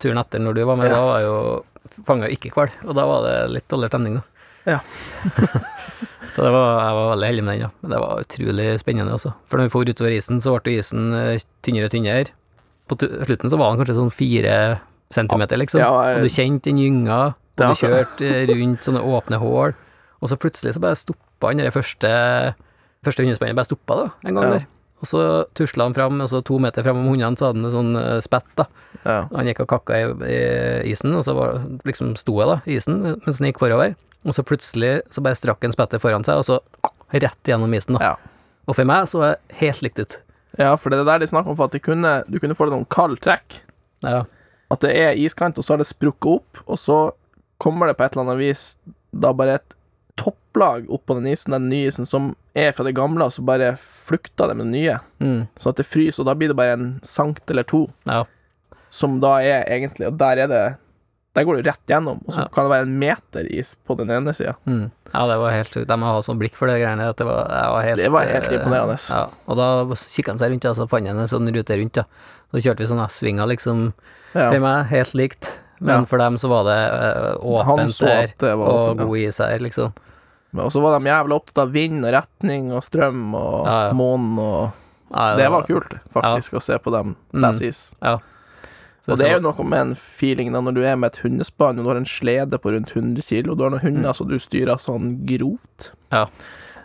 turen 0.00 0.18
etter 0.22 0.40
når 0.40 0.54
du 0.56 0.62
var 0.64 0.78
med. 0.80 0.88
Ja. 0.88 0.96
Da 0.96 1.04
var 1.10 1.20
jo 1.24 1.36
fanga 2.06 2.30
ikke 2.32 2.50
hval, 2.54 2.72
og 2.88 2.96
da 2.96 3.04
var 3.06 3.26
det 3.26 3.34
litt 3.52 3.68
dårligere 3.68 3.92
stemning, 3.92 4.16
da. 4.16 4.24
Ja. 4.66 4.78
så 6.32 6.42
det 6.42 6.50
var, 6.54 6.70
jeg 6.82 6.96
var 6.98 7.10
veldig 7.12 7.28
heldig 7.30 7.44
med 7.46 7.54
den, 7.54 7.62
ja. 7.66 7.70
Men 7.82 7.94
det 7.94 8.00
var 8.02 8.24
utrolig 8.24 8.66
spennende, 8.82 9.12
altså. 9.18 9.32
For 9.46 9.60
når 9.60 9.68
vi 9.68 9.74
for 9.76 9.92
utover 9.92 10.16
isen, 10.16 10.40
så 10.42 10.56
ble 10.56 10.74
isen 10.80 11.12
eh, 11.14 11.44
tynnere 11.66 11.90
og 11.90 11.94
tynnere. 11.94 12.32
På 12.90 12.98
slutten 13.02 13.50
så 13.52 13.58
var 13.60 13.72
den 13.74 13.82
kanskje 13.82 13.98
sånn 14.00 14.12
fire 14.14 14.56
centimeter, 15.14 15.60
liksom. 15.60 15.80
Ja, 15.82 15.92
jeg- 16.08 16.18
og 16.18 16.26
du 16.26 16.32
kjente 16.34 16.70
den 16.72 16.80
gynga, 16.82 17.20
og 17.36 17.62
du 17.62 17.80
kjørte 17.82 18.32
rundt 18.50 18.84
sånne 18.88 19.04
åpne 19.06 19.38
hull, 19.42 19.76
og 20.20 20.28
så 20.32 20.36
plutselig 20.40 20.74
så 20.74 20.80
bare 20.82 20.98
stoppa 20.98 21.52
den 21.52 21.62
der 21.62 21.70
første 21.74 22.10
Første 23.06 23.22
hundespannet 23.22 23.54
bare 23.58 23.68
stoppa, 23.70 23.96
da, 24.00 24.06
en 24.26 24.34
gang 24.40 24.48
Ja. 24.48 24.56
der. 24.58 24.66
Og 25.04 25.04
så 25.10 25.20
tusla 25.54 25.84
han 25.84 25.94
fram, 25.94 26.20
og 26.24 26.28
så 26.32 26.38
to 26.42 26.56
meter 26.58 26.82
fram 26.82 26.96
om 27.02 27.08
hundene, 27.12 27.36
så 27.36 27.50
hadde 27.50 27.60
han 27.60 27.66
en 27.68 27.74
sånn 27.74 27.96
eh, 28.00 28.20
spett, 28.24 28.46
da. 28.56 28.64
Ja. 29.04 29.16
Han 29.34 29.46
gikk 29.50 29.60
og 29.66 29.68
kakka 29.74 29.98
i, 30.00 30.06
i 30.32 30.38
isen, 30.90 31.12
og 31.14 31.22
så 31.26 31.34
var, 31.36 31.58
liksom 31.84 32.14
sto 32.16 32.38
jeg 32.40 32.48
da, 32.48 32.56
i 32.64 32.78
isen 32.80 33.02
mens 33.04 33.38
han 33.42 33.50
gikk 33.50 33.60
forover. 33.60 33.92
Og 34.26 34.32
så 34.34 34.42
plutselig 34.42 35.02
så 35.14 35.22
bare 35.22 35.36
strakk 35.38 35.62
han 35.68 35.74
spettet 35.76 36.02
foran 36.02 36.24
seg, 36.26 36.40
og 36.40 36.48
så 36.48 36.58
rett 37.12 37.44
gjennom 37.52 37.76
isen, 37.76 37.98
da. 38.00 38.14
Ja. 38.14 38.40
Og 38.66 38.74
for 38.80 38.88
meg 38.88 39.04
så 39.12 39.20
er 39.22 39.36
det 39.36 39.60
helt 39.60 39.84
likt 39.84 40.00
ut. 40.00 40.16
ja, 40.58 40.72
for 40.80 40.90
det 40.90 40.98
er 41.04 41.04
der 41.12 41.20
de 41.22 41.28
snakker 41.28 41.52
om 41.52 41.56
for 41.60 41.68
at 41.68 41.76
kunne, 41.84 42.16
du 42.26 42.40
kunne 42.40 42.56
få 42.56 42.66
litt 42.66 42.74
sånn 42.80 42.88
kald 42.90 43.20
trekk. 43.22 43.60
Ja. 44.02 44.24
At 44.72 44.80
det 44.82 44.96
er 44.96 45.12
iskant, 45.20 45.60
og 45.60 45.62
så 45.68 45.76
har 45.76 45.84
det 45.84 45.92
sprukket 45.92 46.40
opp, 46.40 46.64
og 46.66 46.80
så 46.80 46.96
kommer 47.62 47.86
det 47.92 47.98
på 48.00 48.08
et 48.08 48.16
eller 48.16 48.26
annet 48.32 48.40
vis 48.40 48.64
da 49.12 49.30
bare 49.36 49.60
et 49.60 49.75
topplag 50.16 50.86
oppå 50.90 51.14
den 51.18 51.26
isen, 51.32 51.52
den 51.52 51.68
nye 51.68 51.90
isen, 51.90 52.06
som 52.08 52.30
er 52.56 52.72
fra 52.72 52.84
det 52.88 52.94
gamle, 52.96 53.26
og 53.28 53.32
så 53.34 53.44
bare 53.44 53.74
flukter 53.80 54.48
det 54.50 54.56
med 54.56 54.66
det 54.70 54.72
nye. 54.78 54.96
Mm, 55.20 55.42
Sånn 55.60 55.74
at 55.74 55.82
det 55.82 55.86
fryser, 55.86 56.22
og 56.24 56.30
da 56.30 56.34
blir 56.38 56.48
det 56.52 56.56
bare 56.58 56.76
en 56.78 56.88
sankt 57.04 57.50
eller 57.52 57.66
to, 57.68 57.86
ja. 58.08 58.24
som 58.90 59.18
da 59.20 59.38
er 59.44 59.64
egentlig 59.68 60.06
Og 60.08 60.16
der 60.18 60.38
er 60.44 60.46
det 60.48 60.64
Der 61.36 61.44
går 61.44 61.58
du 61.58 61.66
rett 61.68 61.82
gjennom, 61.90 62.22
og 62.24 62.32
så 62.32 62.46
Ja. 62.46 62.48
kan 62.48 62.64
det 62.64 62.70
være 62.72 62.86
en 62.86 62.98
meter 62.98 63.44
is 63.52 63.74
på 63.86 63.94
den 63.98 64.08
ene 64.08 64.32
sida. 64.32 64.54
Mm. 64.66 64.90
ja, 65.12 65.26
det 65.28 65.36
var 65.38 65.50
helt 65.52 65.68
sjukt. 65.68 65.86
De 65.86 65.96
må 66.00 66.06
ha 66.08 66.20
sånn 66.24 66.38
blikk 66.40 66.54
for 66.56 66.66
det 66.66 66.78
greiene. 66.80 67.10
At 67.10 67.16
det 67.18 67.26
var, 67.26 67.44
det 67.44 67.66
var 67.74 67.82
helt, 67.84 67.98
Det 68.00 68.10
var 68.10 68.24
helt 68.24 68.46
eh, 68.48 68.56
imponerende. 68.56 68.96
Ja. 69.10 69.26
Og 69.46 69.56
da 69.58 69.84
kikka 69.94 70.32
han 70.32 70.38
seg 70.38 70.50
rundt, 70.54 70.64
og 70.64 70.76
så 70.76 70.88
fant 70.88 71.06
han 71.06 71.18
en 71.18 71.28
sånn 71.28 71.52
rute 71.52 71.76
rundt, 71.76 71.96
ja. 72.00 72.04
Så 72.54 72.62
kjørte 72.64 72.78
vi 72.80 72.86
sånn 72.88 73.04
S-svinger, 73.04 73.46
liksom, 73.52 73.92
Ja. 74.34 74.50
til 74.50 74.60
meg, 74.60 74.86
helt 74.86 75.12
likt. 75.12 75.58
Men 75.80 76.00
Ja. 76.00 76.04
for 76.06 76.18
dem 76.18 76.36
så 76.40 76.48
var 76.48 76.64
det 76.64 76.78
eh, 76.92 77.36
åpent 77.44 77.98
der, 78.00 78.32
det 78.38 78.56
var 78.56 78.66
og 78.68 78.96
ja. 78.98 79.04
god 79.04 79.18
is 79.18 79.38
her, 79.38 79.58
liksom. 79.58 79.92
Og 80.56 80.70
så 80.72 80.80
var 80.80 80.98
de 80.98 81.04
jævlig 81.10 81.34
opptatt 81.36 81.58
av 81.66 81.72
vind 81.74 82.04
og 82.06 82.12
retning 82.14 82.72
og 82.72 82.82
strøm 82.86 83.34
og 83.36 83.66
Ja, 83.66 83.92
månen 83.92 84.38
og 84.38 84.72
Ja, 85.14 85.36
Det 85.36 85.50
var 85.52 85.62
kult, 85.62 85.92
faktisk, 86.12 86.54
å 86.58 86.62
se 86.62 86.78
på 86.78 86.90
dem 86.90 87.14
Mm. 87.32 87.40
lese 87.42 87.62
is. 87.68 87.94
Så 88.02 89.12
Og 89.12 89.18
det 89.18 89.26
er 89.28 89.34
jo 89.38 89.40
noe 89.52 89.62
med 89.64 89.78
en 89.78 89.94
feeling 89.94 90.50
da 90.52 90.58
når 90.60 90.74
du 90.74 90.82
er 90.82 90.96
med 90.96 91.12
et 91.12 91.20
hundespann, 91.22 91.78
og 91.78 91.84
du 91.84 91.88
har 91.92 91.96
en 91.96 92.04
slede 92.04 92.58
på 92.58 92.72
rundt 92.74 92.90
100 92.90 93.22
kilo, 93.22 93.52
og 93.52 93.58
du 93.58 93.62
har 93.62 93.70
noen 93.70 93.82
hunder 93.84 94.10
Mm. 94.10 94.16
som 94.16 94.26
du 94.28 94.34
styrer 94.38 94.76
sånn 94.82 95.24
grovt. 95.24 95.92
Ja. 96.10 96.26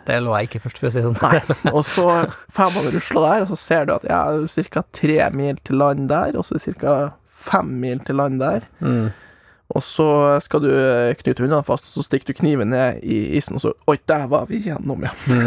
Det 0.06 0.20
lå 0.22 0.30
jeg 0.38 0.48
ikke 0.50 0.60
først, 0.62 0.78
for 0.78 0.86
å 0.86 0.92
si 0.92 1.00
det 1.00 1.14
sånn. 1.14 1.72
Og 1.74 1.84
så 1.84 2.06
får 2.50 2.74
man 2.74 2.92
rusla 2.92 3.20
der, 3.32 3.40
og 3.42 3.48
så 3.48 3.56
ser 3.58 3.84
du 3.86 3.94
at 3.94 4.04
ja, 4.04 4.46
ca. 4.70 4.82
tre 4.92 5.30
mil 5.32 5.56
til 5.64 5.76
land 5.78 6.08
der, 6.08 6.36
og 6.36 6.44
så 6.44 6.54
er 6.54 6.74
ca. 6.74 7.12
fem 7.42 7.74
mil 7.82 8.00
til 8.06 8.18
land 8.20 8.40
der. 8.42 8.66
Mm. 8.80 9.10
Og 9.72 9.84
så 9.84 10.06
skal 10.44 10.64
du 10.64 10.70
knyte 11.22 11.44
hundene 11.44 11.64
fast, 11.64 11.88
og 11.88 11.96
så 11.96 12.04
stikker 12.04 12.32
du 12.32 12.40
kniven 12.42 12.72
ned 12.74 13.00
i 13.04 13.38
isen, 13.38 13.56
og 13.56 13.64
så 13.64 13.72
Oi, 13.88 13.96
der 14.08 14.26
var 14.32 14.48
vi 14.50 14.60
igjennom, 14.60 15.06
ja. 15.06 15.14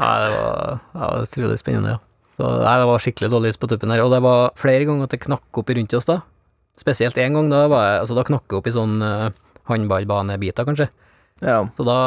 Ja, 0.00 0.12
det 0.16 0.28
var, 0.32 0.78
ja, 0.94 1.00
det 1.00 1.08
var 1.18 1.26
utrolig 1.26 1.58
spennende, 1.60 1.96
ja. 1.96 2.00
Så, 2.40 2.46
nei, 2.62 2.76
det 2.80 2.86
var 2.88 3.02
skikkelig 3.04 3.28
dårlig 3.34 3.50
is 3.52 3.60
på 3.60 3.68
tuppen 3.68 3.92
her, 3.92 4.00
og 4.00 4.14
det 4.14 4.22
var 4.24 4.54
flere 4.56 4.86
ganger 4.88 5.04
at 5.04 5.12
det 5.12 5.20
knakk 5.26 5.60
opp 5.60 5.72
rundt 5.76 5.96
oss, 5.98 6.08
da. 6.08 6.22
Spesielt 6.80 7.18
én 7.20 7.36
gang, 7.36 7.50
da 7.52 7.66
var 7.68 7.82
jeg 7.84 7.98
Altså, 8.00 8.16
da 8.16 8.24
knakk 8.24 8.46
det 8.48 8.56
opp 8.56 8.70
i 8.70 8.72
sånn 8.72 8.94
uh, 9.04 9.26
håndballbanebiter, 9.68 10.64
kanskje. 10.64 10.88
Ja. 11.44 11.58
Så 11.76 11.84
da 11.84 11.98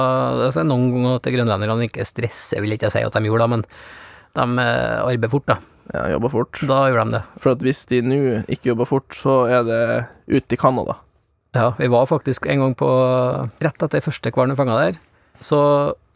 altså, 0.47 0.63
Noen 0.65 0.89
ganger 0.95 1.19
at 1.19 1.29
grønlenderne 1.35 1.85
ikke 1.85 2.07
stresser, 2.09 2.63
vil 2.65 2.73
ikke 2.73 2.89
jeg 2.89 2.95
si 2.95 3.05
at 3.05 3.13
de 3.13 3.29
gjorde, 3.29 3.45
da, 3.45 3.51
men 3.53 3.67
de 4.33 4.47
uh, 4.57 5.05
arbeider 5.05 5.33
fort, 5.35 5.45
da. 5.53 5.59
Ja 5.91 6.03
jobba 6.13 6.29
fort. 6.31 6.61
Da 6.69 6.83
gjorde 6.89 7.05
de 7.09 7.17
det. 7.17 7.23
For 7.43 7.65
hvis 7.65 7.83
de 7.91 8.01
nå 8.05 8.19
ikke 8.47 8.71
jobber 8.71 8.89
fort, 8.89 9.09
så 9.17 9.43
er 9.51 9.65
det 9.67 9.81
ute 10.31 10.55
i 10.55 10.59
Canada. 10.59 10.99
Ja, 11.53 11.73
vi 11.77 11.89
var 11.91 12.07
faktisk 12.09 12.47
en 12.49 12.63
gang 12.63 12.71
på 12.77 12.87
Rett 13.61 13.83
etter 13.85 14.01
første 14.01 14.31
hvalen 14.33 14.55
vi 14.55 14.57
fanga 14.57 14.77
der, 14.79 14.95
så 15.43 15.59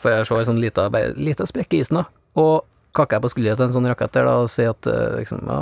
får 0.02 0.14
jeg 0.14 0.30
se 0.30 0.38
ei 0.38 0.48
sånn 0.48 0.62
lita, 0.62 0.88
lita 1.18 1.46
sprekk 1.46 1.76
i 1.76 1.82
isen, 1.84 2.00
da. 2.00 2.08
Og 2.42 2.66
kakker 2.98 3.18
jeg 3.18 3.26
på 3.26 3.32
skuldra 3.34 3.58
til 3.58 3.68
en 3.68 3.76
sånn 3.76 3.90
rakett 3.90 4.16
der 4.16 4.26
da, 4.26 4.38
og 4.42 4.50
sier 4.50 4.74
at 4.74 4.90
eh, 4.90 5.20
liksom, 5.20 5.44
ja, 5.46 5.60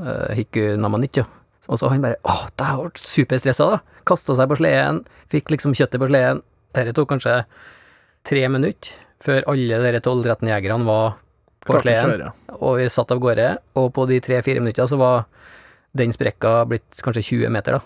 eh, 0.00 0.38
hikku 0.38 0.62
namanit. 0.80 1.20
Og 1.68 1.80
så 1.80 1.90
han 1.92 2.04
bare 2.04 2.20
åh, 2.24 2.46
det 2.56 2.70
ble 2.78 3.02
superstressa, 3.02 3.68
da. 3.74 4.00
Kasta 4.08 4.38
seg 4.38 4.48
på 4.48 4.60
sleden, 4.60 5.02
fikk 5.32 5.52
liksom 5.52 5.76
kjøttet 5.76 6.00
på 6.00 6.08
sleden. 6.08 6.40
Dette 6.76 6.94
tok 6.96 7.10
kanskje 7.12 7.42
tre 8.28 8.44
minutter 8.48 8.96
før 9.24 9.44
alle 9.50 9.80
de 9.82 10.00
12-13 10.00 10.52
jegerne 10.52 10.86
var 10.88 11.18
på 11.68 11.80
sleden, 11.84 12.32
og 12.58 12.76
vi 12.80 12.88
satt 12.92 13.12
av 13.14 13.20
gårde. 13.22 13.48
Og 13.80 13.90
på 13.96 14.06
de 14.10 14.18
tre-fire 14.24 14.62
minuttene 14.64 14.88
så 14.90 14.98
var 15.00 15.26
den 15.96 16.12
sprekka 16.14 16.62
blitt 16.68 17.02
kanskje 17.04 17.22
20 17.44 17.52
meter, 17.54 17.78
da. 17.78 17.80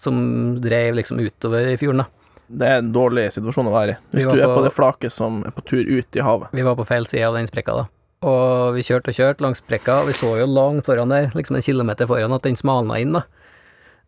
Som 0.00 0.20
drev 0.62 0.94
liksom 0.98 1.20
utover 1.20 1.70
i 1.72 1.76
fjorden, 1.80 2.04
da. 2.04 2.06
Det 2.50 2.66
er 2.66 2.78
en 2.82 2.92
dårlig 2.92 3.28
situasjon 3.30 3.68
å 3.70 3.74
være 3.74 3.92
i. 3.94 3.96
Hvis 4.16 4.26
du 4.26 4.34
er 4.40 4.48
på- 4.50 4.56
på 4.58 4.62
det 4.64 4.72
flaket 4.74 5.12
som 5.14 5.44
er 5.46 5.52
på 5.54 5.62
tur 5.64 5.84
ut 5.86 6.16
i 6.16 6.20
havet. 6.26 6.48
Vi 6.52 6.62
var 6.66 6.74
på 6.74 6.86
feil 6.86 7.04
side 7.06 7.22
av 7.28 7.34
den 7.34 7.46
sprekka, 7.46 7.76
da. 7.76 7.88
Og 8.26 8.74
vi 8.74 8.82
kjørte 8.82 9.08
og 9.08 9.14
kjørte 9.14 9.40
langs 9.40 9.60
sprekka, 9.62 10.00
og 10.02 10.06
vi 10.08 10.12
så 10.12 10.36
jo 10.40 10.46
langt 10.46 10.84
foran 10.84 11.08
der, 11.08 11.30
liksom 11.30 11.56
en 11.56 11.62
kilometer 11.62 12.06
foran, 12.06 12.32
at 12.34 12.42
den 12.42 12.56
smalna 12.56 12.98
inn, 13.00 13.12
da. 13.12 13.22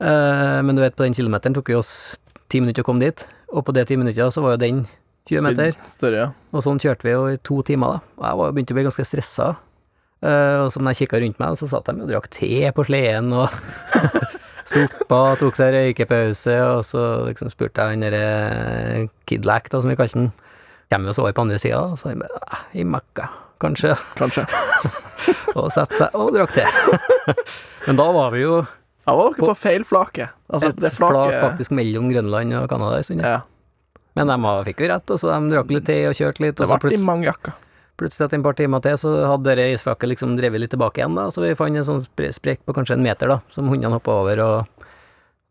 Eh, 0.01 0.63
men 0.63 0.75
du 0.77 0.83
vet, 0.83 0.97
på 0.97 1.05
den 1.05 1.15
kilometeren 1.15 1.55
tok 1.55 1.69
jo 1.71 1.79
oss 1.79 2.19
ti 2.49 2.61
minutter 2.61 2.83
å 2.83 2.87
komme 2.89 3.01
dit, 3.01 3.25
og 3.53 3.65
på 3.65 3.73
de 3.73 3.85
ti 3.85 3.97
minuttene 3.97 4.33
så 4.33 4.43
var 4.43 4.57
jo 4.57 4.63
den 4.65 4.87
20 5.31 5.45
meter. 5.47 5.77
Større, 5.93 6.17
ja. 6.25 6.31
Og 6.53 6.65
sånn 6.65 6.81
kjørte 6.83 7.07
vi 7.07 7.13
jo 7.15 7.27
i 7.31 7.37
to 7.47 7.61
timer, 7.67 7.99
da. 7.99 8.15
Og 8.19 8.25
jeg 8.27 8.39
var, 8.41 8.53
begynte 8.57 8.75
å 8.75 8.79
bli 8.79 8.87
ganske 8.89 9.05
stressa. 9.07 9.51
Uh, 10.23 10.65
og 10.65 10.69
så 10.71 10.79
når 10.83 10.95
jeg 10.95 11.07
kikka 11.09 11.19
rundt 11.23 11.39
meg, 11.43 11.57
så 11.59 11.67
satt 11.71 11.89
de 11.91 12.03
og 12.05 12.11
drakk 12.11 12.29
te 12.31 12.71
på 12.77 12.85
sleden 12.87 13.33
og 13.35 13.51
stoppa, 14.71 15.21
tok 15.41 15.57
seg 15.59 15.73
røykepause, 15.75 16.55
og 16.77 16.83
så 16.87 17.03
liksom 17.27 17.51
spurte 17.51 17.83
jeg 17.83 17.97
han 17.97 18.05
derre 18.07 19.09
Kidlack, 19.27 19.67
da, 19.73 19.81
som 19.83 19.91
vi 19.91 19.97
kalte 19.99 20.21
den, 20.21 20.29
kommer 20.93 21.11
jo 21.11 21.17
så 21.17 21.25
over 21.25 21.35
på 21.35 21.43
andre 21.47 21.59
sida, 21.59 21.81
og 21.91 21.99
så 21.99 22.13
han 22.13 22.23
bare 22.23 22.43
"Ah, 22.53 22.63
i 22.79 22.85
møkka, 22.87 23.27
kanskje, 23.65 23.97
Kanskje. 24.21 24.45
og 25.59 25.71
satte 25.75 25.99
seg 26.05 26.15
og 26.19 26.31
drakk 26.37 26.55
te. 26.55 26.67
Men 27.89 27.99
da 27.99 28.07
var 28.15 28.31
vi 28.35 28.45
jo 28.45 28.61
Da 29.07 29.15
var 29.19 29.33
dere 29.35 29.49
på 29.49 29.55
feil 29.59 29.83
flake? 29.89 30.29
Altså, 30.53 30.71
et 30.71 30.95
flak 30.95 31.33
faktisk 31.43 31.75
mellom 31.75 32.11
Grønland 32.13 32.55
og 32.61 32.69
Canada 32.71 33.01
en 33.01 33.07
stund. 33.09 33.27
ja. 33.27 33.41
Ja. 34.15 34.25
Men 34.25 34.33
de 34.45 34.55
fikk 34.69 34.81
jo 34.85 34.89
rett, 34.93 35.11
og 35.11 35.19
så 35.21 35.31
de 35.33 35.53
drakk 35.55 35.71
litt 35.73 35.87
te 35.89 35.99
og 36.11 36.15
kjørte 36.19 36.45
litt, 36.45 36.61
og 36.61 36.69
det 36.69 36.81
ble 36.85 36.99
mange 37.09 37.29
jakker. 37.31 37.55
Plutselig 38.01 38.25
etter 38.27 38.39
et 38.41 38.45
par 38.45 38.55
timer 38.59 38.81
til, 38.85 38.97
så 39.01 39.11
hadde 39.29 39.55
det 39.57 39.67
isflaket 39.75 40.09
liksom 40.13 40.37
drevet 40.37 40.61
litt 40.65 40.73
tilbake 40.73 41.01
igjen, 41.03 41.15
da. 41.17 41.27
Så 41.31 41.43
vi 41.45 41.55
fant 41.57 41.77
en 41.77 41.85
sånn 41.87 42.01
spre- 42.05 42.33
sprekk 42.33 42.63
på 42.67 42.75
kanskje 42.77 42.97
en 42.97 43.03
meter, 43.05 43.29
da, 43.29 43.41
som 43.53 43.69
hundene 43.69 43.93
hoppa 43.97 44.15
over, 44.23 44.41
og 44.41 44.87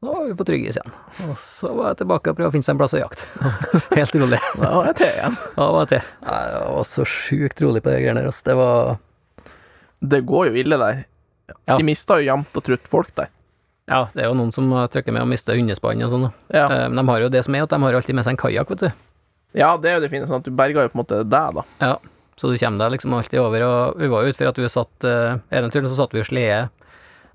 da 0.02 0.10
var 0.10 0.26
vi 0.26 0.34
på 0.34 0.46
trygg 0.50 0.64
is 0.70 0.78
igjen. 0.80 0.94
Og 1.30 1.36
så 1.38 1.70
var 1.78 1.92
jeg 1.92 2.00
tilbake 2.02 2.32
og 2.34 2.38
prøvde 2.40 2.50
å 2.50 2.54
finne 2.56 2.66
seg 2.66 2.74
en 2.74 2.80
plass 2.82 2.96
å 2.98 3.02
jakte. 3.04 3.28
Helt 4.00 4.16
rolig. 4.18 4.40
Da 4.58 4.72
var 4.74 4.88
jeg 4.90 4.96
til 5.02 5.12
igjen. 5.12 5.38
Da 5.58 5.68
var 5.76 5.86
jeg 5.86 5.92
til. 5.92 6.08
Jeg 6.32 6.64
var 6.78 6.88
så 6.90 7.06
sjukt 7.06 7.62
rolig 7.66 7.84
på 7.86 7.94
de 7.94 8.00
greiene 8.02 8.24
der, 8.24 8.32
altså. 8.32 8.46
Det 8.50 8.56
var 8.58 8.98
Det 10.16 10.22
går 10.34 10.48
jo 10.50 10.58
ille 10.64 10.82
der. 10.82 11.04
Ja. 11.70 11.78
De 11.78 11.86
mista 11.86 12.18
jo 12.18 12.26
jevnt 12.26 12.58
og 12.58 12.66
trutt 12.66 12.90
folk 12.90 13.14
der. 13.22 13.30
Ja, 13.92 14.06
det 14.16 14.24
er 14.24 14.30
jo 14.32 14.38
noen 14.40 14.54
som 14.56 14.70
trykker 14.72 15.12
med 15.12 15.26
å 15.26 15.30
miste 15.30 15.52
hundespann 15.58 16.02
og 16.06 16.12
sånn. 16.14 16.28
Ja. 16.56 16.66
Eh, 16.72 16.88
Men 16.88 17.02
de 17.02 17.06
har 17.12 17.26
jo 17.26 17.30
det 17.34 17.44
som 17.44 17.56
er, 17.58 17.66
at 17.68 17.74
de 17.76 17.80
har 17.84 17.98
alltid 18.00 18.16
med 18.16 18.24
seg 18.28 18.38
en 18.38 18.42
kajakk, 18.42 18.72
vet 18.72 18.86
du. 18.88 18.90
ja, 19.60 19.74
det 19.78 19.90
er 19.92 19.98
jo 20.00 20.04
det 20.06 20.12
fine, 20.14 20.26
sånn 20.30 20.40
at 20.40 20.48
du 20.48 20.52
berga 20.56 20.86
jo 20.88 20.92
på 20.94 20.98
en 20.98 21.04
måte 21.04 21.22
deg, 21.28 21.58
da. 21.60 21.64
Ja, 21.84 21.96
så 22.40 22.48
du 22.50 22.56
kommer 22.58 22.86
deg 22.86 22.94
liksom 22.96 23.14
alltid 23.18 23.42
over, 23.44 23.66
og 23.68 24.00
vi 24.00 24.08
var 24.10 24.24
jo 24.24 24.32
ute 24.32 24.40
for 24.40 24.50
at 24.50 24.58
vi 24.64 24.70
satt 24.72 25.06
uh, 25.06 25.42
ene 25.52 25.70
turen 25.74 25.90
så 25.92 25.98
satt 26.00 26.16
vi 26.16 26.24
i 26.24 26.28
slede. 26.30 26.70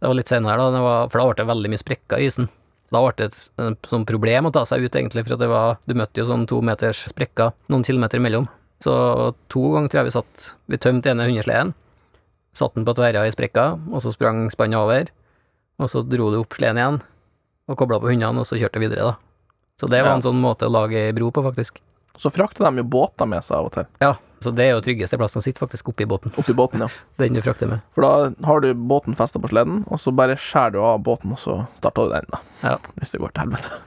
Det 0.00 0.08
var 0.08 0.16
litt 0.16 0.32
senere, 0.32 0.56
da, 0.56 0.70
det 0.72 0.80
var, 0.84 1.10
for 1.12 1.20
da 1.20 1.26
ble 1.28 1.36
det 1.42 1.50
veldig 1.52 1.72
mye 1.74 1.82
sprekker 1.84 2.22
i 2.22 2.30
isen. 2.30 2.48
Da 2.94 3.02
ble 3.04 3.12
det 3.18 3.28
et 3.28 3.86
sånn 3.92 4.06
problem 4.08 4.48
å 4.48 4.52
ta 4.56 4.64
seg 4.68 4.82
ut, 4.86 4.96
egentlig, 4.96 5.26
for 5.26 5.36
at 5.36 5.42
det 5.44 5.50
var, 5.52 5.76
du 5.84 5.94
møtte 5.98 6.20
jo 6.22 6.26
sånn 6.28 6.46
to 6.48 6.62
meters 6.64 7.04
sprekker 7.12 7.52
noen 7.72 7.84
kilometer 7.86 8.20
imellom. 8.22 8.48
Så 8.82 8.92
to 9.52 9.62
ganger 9.76 9.88
tror 9.92 10.00
jeg 10.02 10.08
vi 10.10 10.16
satt 10.18 10.42
Vi 10.68 10.76
tømte 10.84 11.08
ene 11.12 11.24
hundesleden, 11.28 11.70
satt 12.56 12.74
den 12.76 12.84
på 12.88 12.92
tverra 12.96 13.22
i 13.28 13.32
sprekka, 13.32 13.70
og 13.92 14.02
så 14.04 14.12
sprang 14.12 14.46
spannet 14.52 14.80
over, 14.80 15.08
og 15.78 15.90
så 15.92 16.02
dro 16.06 16.30
du 16.32 16.38
opp 16.40 16.56
sleden 16.56 16.80
igjen, 16.80 17.00
og 17.68 17.78
kobla 17.80 17.98
på 18.00 18.10
hundene, 18.12 18.40
og 18.42 18.46
så 18.48 18.58
kjørte 18.60 18.80
videre, 18.82 19.12
da. 19.12 19.16
Så 19.80 19.88
det 19.92 20.00
var 20.02 20.12
Ja. 20.12 20.16
en 20.16 20.22
sånn 20.24 20.40
måte 20.40 20.66
å 20.66 20.72
lage 20.72 21.12
bro 21.14 21.30
på, 21.30 21.42
faktisk. 21.44 21.80
Så 22.16 22.30
frakter 22.32 22.64
de 22.64 22.78
jo 22.80 22.84
båter 22.84 23.28
med 23.28 23.44
seg 23.44 23.58
av 23.58 23.66
og 23.66 23.72
til. 23.72 23.86
Ja, 24.00 24.14
så 24.40 24.54
det 24.54 24.64
er 24.64 24.70
jo 24.72 24.80
tryggeste 24.80 25.18
plassen 25.18 25.40
å 25.40 25.44
sitte, 25.44 25.60
faktisk, 25.60 25.88
oppi 25.92 26.06
båten. 26.08 26.32
Oppi 26.38 26.54
båten, 26.56 26.80
ja. 26.80 26.88
Den 27.18 27.34
du 27.34 27.42
frakter 27.42 27.68
med. 27.68 27.82
For 27.94 28.00
da 28.06 28.32
har 28.46 28.60
du 28.60 28.72
båten 28.74 29.14
festa 29.14 29.38
på 29.38 29.48
sleden, 29.52 29.84
og 29.90 29.98
så 30.00 30.14
bare 30.16 30.36
skjærer 30.36 30.72
du 30.72 30.80
av 30.80 31.02
båten, 31.04 31.32
og 31.32 31.38
så 31.38 31.66
starter 31.76 32.08
du 32.08 32.14
den, 32.14 32.24
da. 32.32 32.38
Ja. 32.62 32.76
Hvis 32.96 33.12
det 33.12 33.20
går 33.20 33.32
til 33.34 33.42
helvete. 33.46 33.70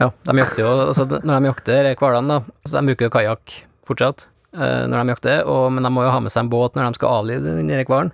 Ja, 0.00 0.06
de 0.24 0.32
jakter 0.32 0.62
jo 0.64 0.68
altså, 0.88 1.04
Når 1.04 1.28
de 1.42 1.48
jakter 1.50 1.88
hvalene, 2.00 2.38
da, 2.40 2.54
så 2.64 2.80
de 2.80 2.86
bruker 2.88 3.04
jo 3.04 3.10
kajakk 3.12 3.52
fortsatt 3.84 4.22
eh, 4.56 4.86
når 4.88 5.02
de 5.04 5.12
jakter, 5.12 5.42
og, 5.44 5.66
men 5.76 5.84
de 5.84 5.90
må 5.92 6.06
jo 6.06 6.12
ha 6.14 6.20
med 6.24 6.32
seg 6.32 6.46
en 6.46 6.48
båt 6.48 6.72
når 6.72 6.86
de 6.88 6.96
skal 6.96 7.18
avlive 7.18 7.42
den 7.58 7.68
hvalen. 7.84 8.08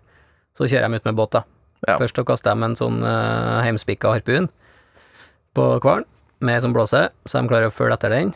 Så 0.59 0.67
kjører 0.67 0.91
de 0.91 0.99
ut 0.99 1.05
med 1.07 1.15
båt, 1.15 1.31
da. 1.37 1.45
Ja. 1.85 1.99
Først 2.01 2.17
så 2.17 2.25
kaster 2.27 2.57
de 2.57 2.67
en 2.67 2.77
sånn 2.79 3.03
uh, 3.05 3.61
heimspikka 3.65 4.15
harpun 4.15 4.49
på 5.57 5.67
hvalen 5.85 6.09
med 6.45 6.61
sånn 6.65 6.75
blåse, 6.77 7.07
så 7.25 7.41
de 7.41 7.49
klarer 7.49 7.71
å 7.71 7.75
følge 7.75 7.97
etter 7.97 8.13
den. 8.13 8.33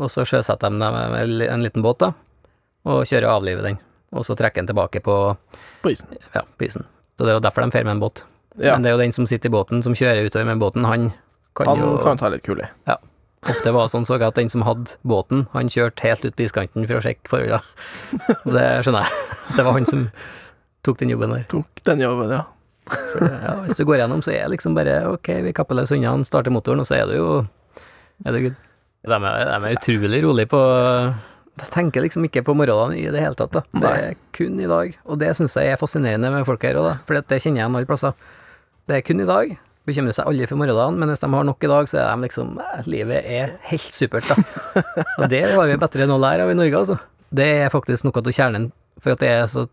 Og 0.00 0.08
så 0.12 0.24
sjøsetter 0.28 0.72
de 0.72 0.80
dem 0.80 0.94
med 1.12 1.42
en 1.48 1.64
liten 1.64 1.84
båt, 1.84 2.00
da, 2.00 2.12
og 2.88 3.04
kjører 3.08 3.28
og 3.28 3.40
avliver 3.40 3.66
den. 3.66 3.80
Og 4.16 4.24
så 4.24 4.36
trekker 4.38 4.62
den 4.62 4.70
tilbake 4.70 5.02
på, 5.04 5.16
På 5.82 5.92
isen. 5.92 6.16
ja, 6.32 6.44
på 6.44 6.68
isen. 6.68 6.86
Så 7.16 7.24
det 7.24 7.32
er 7.32 7.38
jo 7.38 7.44
derfor 7.44 7.64
de 7.64 7.72
drar 7.72 7.84
med 7.88 7.96
en 7.96 8.02
båt. 8.04 8.24
Ja. 8.56 8.76
Men 8.76 8.84
det 8.84 8.90
er 8.90 8.96
jo 8.96 9.02
den 9.02 9.12
som 9.12 9.28
sitter 9.28 9.50
i 9.50 9.56
båten, 9.56 9.82
som 9.84 9.96
kjører 9.96 10.28
utover 10.28 10.48
med 10.48 10.62
båten, 10.62 10.84
han 10.88 11.10
kan 11.56 11.68
Han 11.68 11.80
jo 11.80 11.92
kan 12.04 12.18
ta 12.20 12.28
litt 12.32 12.44
kul 12.44 12.60
i. 12.60 12.68
Ofte 13.46 13.70
var 13.70 13.86
det 13.86 13.92
sånn 13.92 14.06
så 14.08 14.16
jeg 14.16 14.26
at 14.26 14.38
den 14.38 14.50
som 14.50 14.64
hadde 14.66 14.96
båten, 15.06 15.44
han 15.52 15.68
kjørte 15.70 16.02
helt 16.02 16.24
ut 16.24 16.34
på 16.36 16.46
iskanten 16.46 16.86
for 16.88 16.98
å 16.98 17.04
sjekke 17.04 17.30
forholdene. 17.30 17.60
Det 18.56 18.64
skjønner 18.82 19.06
jeg. 19.06 19.28
Det 19.54 19.66
var 19.66 19.76
han 19.76 19.86
som 19.86 20.06
tok 20.86 20.98
den 21.02 21.12
jobben 21.14 21.34
der. 21.36 21.44
Tok 21.52 21.82
den 21.86 22.02
jobben, 22.02 22.32
ja. 22.32 22.42
Ja, 22.86 23.56
hvis 23.64 23.78
du 23.78 23.84
går 23.88 24.00
gjennom, 24.02 24.22
så 24.22 24.32
er 24.34 24.44
det 24.44 24.56
liksom 24.56 24.76
bare 24.76 25.00
ok, 25.14 25.30
vi 25.46 25.54
kapper 25.56 25.78
løs 25.78 25.90
hundene, 25.94 26.26
starter 26.28 26.54
motoren, 26.54 26.82
og 26.82 26.88
så 26.88 27.00
er 27.00 27.10
du 27.10 27.16
jo 27.18 27.30
Er 28.24 28.32
du 28.32 28.40
good. 28.46 28.60
De 29.06 29.14
er, 29.14 29.50
de 29.50 29.68
er 29.70 29.76
utrolig 29.76 30.22
rolig 30.24 30.46
på 30.50 30.60
Jeg 31.60 31.70
tenker 31.74 32.02
liksom 32.02 32.24
ikke 32.26 32.42
på 32.46 32.54
morgenene 32.58 32.98
i 32.98 33.06
det 33.12 33.22
hele 33.22 33.38
tatt, 33.38 33.54
da. 33.54 33.62
Det 33.74 33.92
er 33.92 34.16
kun 34.36 34.58
i 34.60 34.70
dag, 34.70 34.96
og 35.04 35.20
det 35.22 35.30
syns 35.38 35.56
jeg 35.56 35.72
er 35.72 35.80
fascinerende 35.80 36.32
med 36.34 36.46
folk 36.48 36.62
her 36.66 36.78
òg. 36.80 36.90
For 37.08 37.16
det 37.16 37.40
kjenner 37.40 37.62
jeg 37.62 37.64
igjen 37.64 37.78
alle 37.78 37.88
plasser. 37.88 38.16
Det 38.86 38.98
er 38.98 39.06
kun 39.06 39.22
i 39.24 39.28
dag. 39.28 39.56
Bekymrer 39.86 40.14
seg 40.16 40.26
aldri 40.26 40.48
for 40.50 40.58
morgendagen, 40.58 40.98
men 40.98 41.12
hvis 41.12 41.22
de 41.22 41.30
har 41.30 41.46
nok 41.46 41.62
i 41.62 41.70
dag, 41.70 41.88
så 41.88 42.00
er 42.02 42.08
de 42.10 42.26
liksom 42.26 42.56
eh, 42.58 42.88
Livet 42.90 43.28
er 43.30 43.52
helt 43.70 43.94
supert, 43.94 44.26
da. 44.26 44.82
Og 45.20 45.28
det 45.30 45.44
har 45.52 45.70
vi 45.70 45.78
bedre 45.78 46.06
enn 46.06 46.14
å 46.14 46.18
lære 46.18 46.42
av 46.42 46.50
i 46.50 46.58
Norge, 46.58 46.80
altså. 46.82 46.96
Det 47.30 47.46
er 47.62 47.70
faktisk 47.70 48.06
noe 48.06 48.18
av 48.22 48.34
kjernen 48.34 48.70
for 49.02 49.14
at 49.14 49.22
det 49.22 49.30
er 49.30 49.46
så 49.50 49.66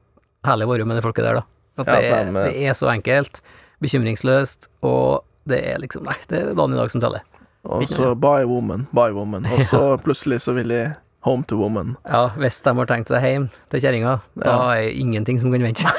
herlig 0.46 0.68
å 0.68 0.72
være 0.74 0.86
med 0.86 1.00
de 1.00 1.06
folket 1.06 1.26
der, 1.26 1.42
da. 1.42 1.48
At 1.78 1.88
Ja, 1.90 2.00
det, 2.00 2.10
er, 2.10 2.26
de, 2.26 2.40
eh, 2.40 2.50
det 2.50 2.66
er 2.70 2.78
så 2.78 2.90
enkelt, 2.94 3.42
bekymringsløst, 3.84 4.70
og 4.86 5.24
det 5.50 5.62
er 5.74 5.80
liksom 5.84 6.06
Nei, 6.08 6.18
det 6.30 6.40
er 6.40 6.52
dagen 6.54 6.76
i 6.76 6.80
dag 6.80 6.92
som 6.94 7.02
teller. 7.04 7.24
Og 7.64 7.88
så 7.88 8.12
by 8.20 8.44
woman, 8.48 8.88
by 8.92 9.10
woman. 9.16 9.48
Og 9.48 9.64
så 9.72 9.82
plutselig 10.06 10.42
så 10.44 10.56
vil 10.56 10.72
de 10.72 10.84
home 11.24 11.46
to 11.48 11.56
woman. 11.56 11.96
Ja, 12.04 12.28
hvis 12.36 12.60
de 12.64 12.74
har 12.76 12.90
tenkt 12.90 13.12
seg 13.12 13.24
hjem 13.24 13.50
til 13.72 13.84
kjerringa, 13.84 14.18
da 14.44 14.56
er 14.76 14.84
det 14.84 14.96
ingenting 15.00 15.40
som 15.40 15.54
kan 15.54 15.64
vente. 15.64 15.88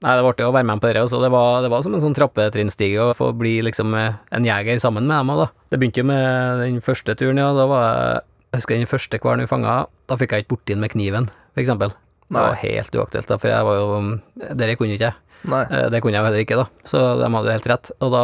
Nei, 0.00 0.14
det 0.16 0.24
ble 0.24 0.44
jo 0.46 0.48
å 0.48 0.54
være 0.56 0.64
med 0.64 0.80
på 0.80 0.88
det, 0.88 1.00
også. 1.02 1.18
Det 1.20 1.28
var, 1.32 1.58
det 1.60 1.68
var 1.72 1.82
som 1.84 1.92
en 1.96 2.00
sånn 2.00 2.14
trappetrinnstige 2.16 3.10
å 3.10 3.16
få 3.16 3.34
bli 3.36 3.58
liksom 3.66 3.92
eh, 3.98 4.16
en 4.32 4.46
jeger 4.48 4.80
sammen 4.80 5.04
med 5.08 5.18
dem 5.18 5.32
òg, 5.34 5.42
da. 5.42 5.48
Det 5.72 5.80
begynte 5.80 6.00
jo 6.00 6.06
med 6.08 6.62
den 6.64 6.78
første 6.84 7.16
turen, 7.20 7.40
ja. 7.40 7.50
Da 7.56 7.66
var 7.68 7.84
jeg 7.84 8.26
Jeg 8.50 8.58
husker 8.58 8.80
den 8.80 8.88
første 8.90 9.18
hvalen 9.22 9.44
vi 9.44 9.50
fanga, 9.50 9.74
da 10.10 10.16
fikk 10.18 10.32
jeg 10.34 10.42
ikke 10.42 10.56
borti 10.56 10.72
den 10.72 10.80
med 10.82 10.90
kniven, 10.90 11.28
for 11.54 11.62
eksempel. 11.62 11.92
Det 12.30 12.38
var 12.46 12.54
helt 12.62 12.94
uaktuelt, 12.94 13.26
da, 13.26 13.36
for 13.42 13.50
jeg 13.50 13.64
var 13.66 13.74
jo 13.80 14.54
Dere 14.54 14.76
kunne 14.78 14.94
ikke 14.94 15.08
jeg. 15.10 15.14
Nei. 15.50 15.62
Eh, 15.72 15.86
Det 15.90 16.00
kunne 16.04 16.14
jeg 16.14 16.22
jo 16.22 16.28
heller 16.28 16.44
ikke, 16.44 16.58
da. 16.60 16.66
Så 16.86 17.00
de 17.18 17.30
hadde 17.34 17.48
jo 17.50 17.56
helt 17.56 17.66
rett. 17.72 17.90
Og 18.00 18.12
da 18.14 18.22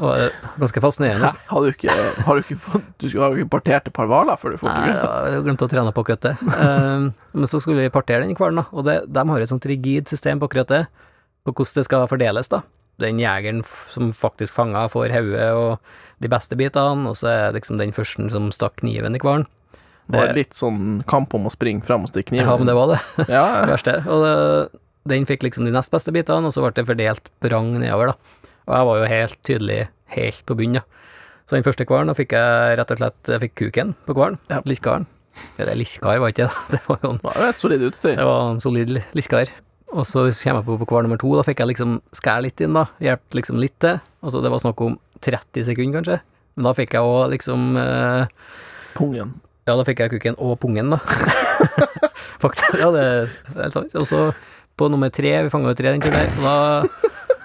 var 0.00 0.18
det 0.22 0.28
ganske 0.62 0.80
fascinerende. 0.82 1.30
Hæ? 1.30 1.46
Har 1.50 1.60
du 1.62 1.68
ikke, 1.70 1.94
har 2.26 2.34
du 2.38 2.42
ikke 2.42 2.58
fått 2.62 2.84
Du 2.98 3.08
skulle- 3.08 3.22
har 3.26 3.34
du 3.34 3.40
ikke 3.42 3.50
partert 3.54 3.86
et 3.86 3.92
par 3.92 4.06
hvaler 4.10 4.38
før 4.38 4.52
du 4.54 4.58
får 4.58 4.70
Nei, 4.72 4.86
til 4.88 4.98
ja, 4.98 5.24
jeg 5.34 5.44
glemte 5.46 5.66
å 5.66 5.70
trene 5.70 5.92
på 5.94 6.04
akkurat 6.04 6.20
det. 6.26 6.34
Eh, 6.42 7.10
men 7.34 7.46
så 7.50 7.60
skulle 7.62 7.82
vi 7.82 7.90
partere 7.90 8.22
den 8.26 8.34
hvalen, 8.38 8.62
da, 8.62 8.66
og 8.72 8.84
det, 8.84 8.96
de 9.12 9.24
har 9.28 9.40
et 9.40 9.48
sånt 9.52 9.66
rigid 9.66 10.08
system 10.08 10.40
på 10.40 10.48
akkurat 10.50 10.68
det, 10.68 10.86
på 11.44 11.52
hvordan 11.54 11.74
det 11.80 11.84
skal 11.84 12.06
fordeles, 12.08 12.48
da. 12.48 12.62
Den 13.02 13.18
jegeren 13.18 13.64
som 13.90 14.12
faktisk 14.14 14.54
fanga, 14.54 14.86
får 14.88 15.10
hodet 15.10 15.50
og 15.54 15.78
de 16.22 16.28
beste 16.30 16.54
bitene, 16.56 17.08
og 17.10 17.16
så 17.18 17.26
er 17.28 17.52
det 17.52 17.60
liksom 17.62 17.78
den 17.78 17.90
første 17.92 18.30
som 18.30 18.50
stakk 18.54 18.76
kniven 18.80 19.14
i 19.16 19.18
hvalen. 19.18 19.46
Det 20.06 20.20
var 20.20 20.34
litt 20.36 20.52
sånn 20.56 21.02
kamp 21.08 21.32
om 21.34 21.46
å 21.48 21.52
springe 21.52 21.84
fram 21.86 22.02
og 22.04 22.10
stikke 22.12 22.32
kniven. 22.34 22.46
Ja, 22.50 22.56
men 22.60 22.68
det 22.68 22.74
var 22.76 22.90
det. 22.92 22.98
Ja, 23.32 23.44
det 23.64 23.70
verste. 23.76 23.94
Og 24.04 24.24
det, 24.24 24.34
den 25.14 25.24
fikk 25.28 25.42
liksom 25.46 25.64
de 25.64 25.72
nest 25.72 25.90
beste 25.94 26.12
bitene, 26.12 26.48
og 26.50 26.52
så 26.56 26.60
ble 26.64 26.72
det 26.76 26.84
fordelt 26.88 27.30
brang 27.44 27.72
nedover, 27.80 28.12
da. 28.12 28.42
Og 28.68 28.74
jeg 28.78 28.88
var 28.90 28.98
jo 29.00 29.08
helt 29.14 29.38
tydelig 29.44 29.80
helt 30.14 30.44
på 30.48 30.56
bunnen, 30.60 30.80
da. 30.80 30.84
Så 31.44 31.56
den 31.58 31.64
første 31.66 31.84
kvaren, 31.88 32.08
da 32.08 32.14
fikk 32.16 32.32
jeg 32.32 32.76
rett 32.80 32.92
og 32.94 33.00
slett 33.02 33.30
jeg 33.34 33.42
fikk 33.42 33.54
kuken 33.60 33.90
på 34.08 34.14
kvaren. 34.16 34.38
Ja. 34.48 34.62
Likkaren. 34.64 35.04
Eller 35.60 35.74
likkar, 35.76 36.20
var 36.22 36.30
ikke 36.32 36.46
det. 36.46 36.62
Det 36.76 36.80
var 36.86 37.00
jo 37.02 37.10
en, 37.14 37.18
Det 37.24 37.34
var 37.36 37.48
et 37.50 37.60
solid 37.60 37.82
utstyr. 37.88 38.14
det 38.20 38.24
var 38.28 38.50
en 38.54 38.60
solid 38.64 38.92
li- 38.96 39.02
likkar. 39.18 39.50
Og 39.94 40.06
så 40.08 40.22
kommer 40.30 40.60
jeg 40.62 40.66
på, 40.68 40.76
på 40.80 40.86
kvar 40.90 41.04
nummer 41.04 41.20
to, 41.20 41.32
da 41.36 41.42
fikk 41.46 41.60
jeg 41.60 41.72
liksom 41.74 41.98
skære 42.16 42.44
litt 42.46 42.62
inn, 42.64 42.72
da. 42.76 42.86
Hjelpte 43.04 43.36
liksom 43.40 43.58
litt 43.60 43.76
til. 43.84 43.98
Altså 44.24 44.40
det 44.44 44.50
var 44.54 44.62
snakk 44.64 44.80
om 44.86 44.96
30 45.22 45.66
sekunder, 45.68 45.98
kanskje. 46.00 46.20
Men 46.56 46.68
da 46.68 46.72
fikk 46.78 46.94
jeg 46.96 47.04
òg 47.12 47.28
liksom 47.34 47.76
eh, 47.82 48.24
Pungen. 48.96 49.34
Ja, 49.66 49.74
da 49.78 49.84
fikk 49.88 50.02
jeg 50.04 50.10
kukken 50.16 50.34
og 50.44 50.58
pungen, 50.60 50.90
da. 50.92 50.98
Faktisk. 52.44 52.74
Ja, 52.80 52.90
det 52.92 53.02
er 53.04 53.34
helt 53.56 53.76
sant. 53.78 53.94
Og 53.96 54.06
så 54.08 54.20
på 54.76 54.88
nummer 54.90 55.08
tre, 55.14 55.30
vi 55.46 55.52
fanga 55.52 55.70
jo 55.72 55.78
tre 55.78 55.94
den 55.94 56.02
og 56.02 56.44
da 56.44 56.54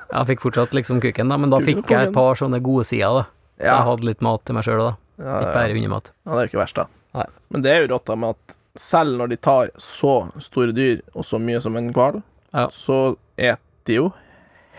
Jeg 0.10 0.26
fikk 0.32 0.42
fortsatt 0.48 0.74
liksom 0.74 1.00
kukken, 1.04 1.30
da, 1.30 1.38
men 1.38 1.52
da 1.54 1.60
fikk 1.62 1.84
jeg 1.94 2.08
et 2.10 2.14
par 2.16 2.36
sånne 2.40 2.58
gode 2.66 2.88
sider, 2.90 3.20
da. 3.22 3.26
Så 3.60 3.68
jeg 3.70 3.86
hadde 3.90 4.08
litt 4.08 4.24
mat 4.26 4.42
til 4.48 4.56
meg 4.58 4.66
sjøl, 4.66 4.80
da. 4.82 4.94
Litt 5.20 5.44
Ikke 5.44 5.54
bare 5.60 5.76
hundemat. 5.76 6.10
ja, 6.26 6.32
det 6.32 6.40
er 6.40 6.48
jo 6.48 6.50
ikke 6.52 6.62
verst, 6.64 6.80
da. 6.80 6.86
Nei. 7.20 7.26
Men 7.54 7.64
det 7.66 7.72
er 7.74 7.84
jo 7.84 7.90
rått 7.94 8.08
da 8.10 8.16
med 8.18 8.36
at 8.38 8.56
selv 8.80 9.18
når 9.20 9.30
de 9.34 9.38
tar 9.50 9.70
så 9.84 10.14
store 10.42 10.74
dyr, 10.74 11.02
og 11.14 11.28
så 11.28 11.40
mye 11.44 11.62
som 11.62 11.76
en 11.78 11.92
hval, 11.94 12.22
Ja. 12.56 12.66
så 12.74 13.16
et 13.38 13.60
de 13.86 13.94
jo 14.00 14.08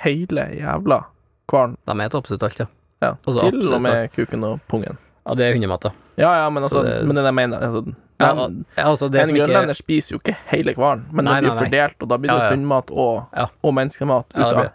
hele 0.03 0.49
jævla 0.59 1.05
hvalen. 1.51 1.77
De 1.87 1.95
spiser 1.95 2.19
absolutt 2.19 2.43
alt, 2.49 2.59
ja. 2.65 2.67
Ja. 3.01 3.15
Altså, 3.25 3.47
Til 3.51 3.73
og 3.75 3.81
med 3.83 4.11
kuken 4.13 4.45
og 4.45 4.61
pungen. 4.69 4.99
Ja, 5.31 5.35
det 5.39 5.47
er 5.47 5.53
hundemat, 5.55 5.85
da. 5.87 5.91
Ja, 6.19 6.31
ja, 6.43 6.51
men 6.51 6.65
altså, 6.67 6.81
Så 6.83 6.85
det- 6.89 7.07
men 7.07 7.17
det 7.17 7.25
jeg 7.25 7.35
mener 7.39 7.61
altså, 7.63 7.85
den, 7.87 7.97
ja, 8.21 8.85
altså 8.85 9.09
det 9.11 9.21
En 9.23 9.35
grønlender 9.37 9.71
ikke 9.73 9.79
spiser 9.79 10.17
jo 10.17 10.19
ikke 10.21 10.35
hele 10.51 10.75
hvalen, 10.75 11.07
men 11.13 11.25
Nei, 11.25 11.35
det 11.41 11.45
blir 11.45 11.51
nei, 11.55 11.57
nei. 11.61 11.65
fordelt, 11.69 12.03
og 12.03 12.09
da 12.11 12.17
blir 12.19 12.31
det 12.33 12.37
Ja, 12.37 12.45
ja. 12.45 12.51
hundemat 12.57 12.91
og, 12.91 13.47
og 13.63 13.75
menneskemat 13.79 14.25
ut 14.35 14.43
av 14.45 14.71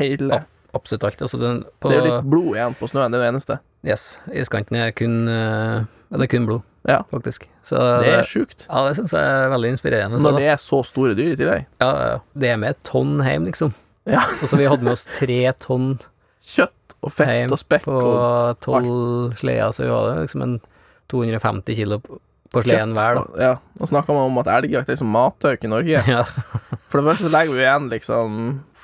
hele 0.00 0.44
Absolutt 0.74 1.02
alt. 1.04 1.22
Altså 1.22 1.38
den, 1.40 1.64
på, 1.80 1.88
Det 1.90 1.96
er 1.96 2.04
jo 2.06 2.14
litt 2.14 2.28
blod 2.30 2.50
igjen 2.54 2.74
på 2.78 2.86
snøen, 2.90 3.10
det 3.10 3.18
er 3.18 3.24
det 3.24 3.30
eneste. 3.34 3.56
Yes, 3.86 4.18
iskanten 4.32 4.76
er 4.78 4.92
kun 4.92 5.26
eh, 5.28 5.84
det 6.12 6.20
er 6.26 6.30
kun 6.30 6.46
blod, 6.46 6.62
Ja. 6.86 7.00
faktisk. 7.10 7.46
Så 7.64 7.76
Det 8.02 8.08
er 8.12 8.22
sjukt. 8.22 8.66
Ja, 8.68 8.84
det 8.88 8.96
syns 8.96 9.10
jeg 9.12 9.20
er 9.24 9.48
veldig 9.50 9.70
inspirerende. 9.74 10.20
Når 10.22 10.36
det 10.38 10.46
er 10.46 10.56
så 10.62 10.84
store 10.86 11.14
dyr 11.18 11.32
i 11.32 11.36
tillegg. 11.36 11.66
Ja, 11.80 12.18
det 12.38 12.48
er 12.50 12.56
med 12.56 12.70
et 12.70 12.82
tonn 12.84 13.18
hjem, 13.22 13.44
liksom. 13.46 13.74
Ja. 14.06 14.20
Og 14.42 14.46
så 14.48 14.56
vi 14.56 14.64
hadde 14.70 14.82
med 14.82 14.92
oss 14.92 15.06
tre 15.06 15.52
tonn 15.58 15.98
Kjøtt 16.40 16.70
og 17.02 17.12
fett 17.14 17.30
Heim, 17.30 17.52
og 17.54 17.60
spekk 17.60 17.86
på 17.86 17.94
og 17.96 18.58
tolv 18.64 19.36
sleder, 19.40 19.72
så 19.76 19.88
var 19.88 20.10
det 20.10 20.26
liksom 20.26 20.42
en 20.46 20.58
250 21.12 21.78
kilo 21.78 22.00
på 22.04 22.18
på 22.50 22.64
sleden 22.66 22.96
hver, 22.96 23.14
da. 23.14 23.22
Ja. 23.38 23.50
Nå 23.78 23.86
snakker 23.86 24.16
man 24.16 24.26
om 24.26 24.38
at 24.42 24.48
elgjakt 24.50 24.88
er 24.90 24.96
som 24.98 25.10
matøk 25.14 25.62
i 25.62 25.70
Norge. 25.70 26.00
Ja, 26.10 26.24
For 26.90 26.98
det 26.98 27.06
første 27.06 27.28
så 27.28 27.30
legger 27.30 27.54
vi 27.54 27.62
igjen 27.62 27.86
liksom 27.92 28.40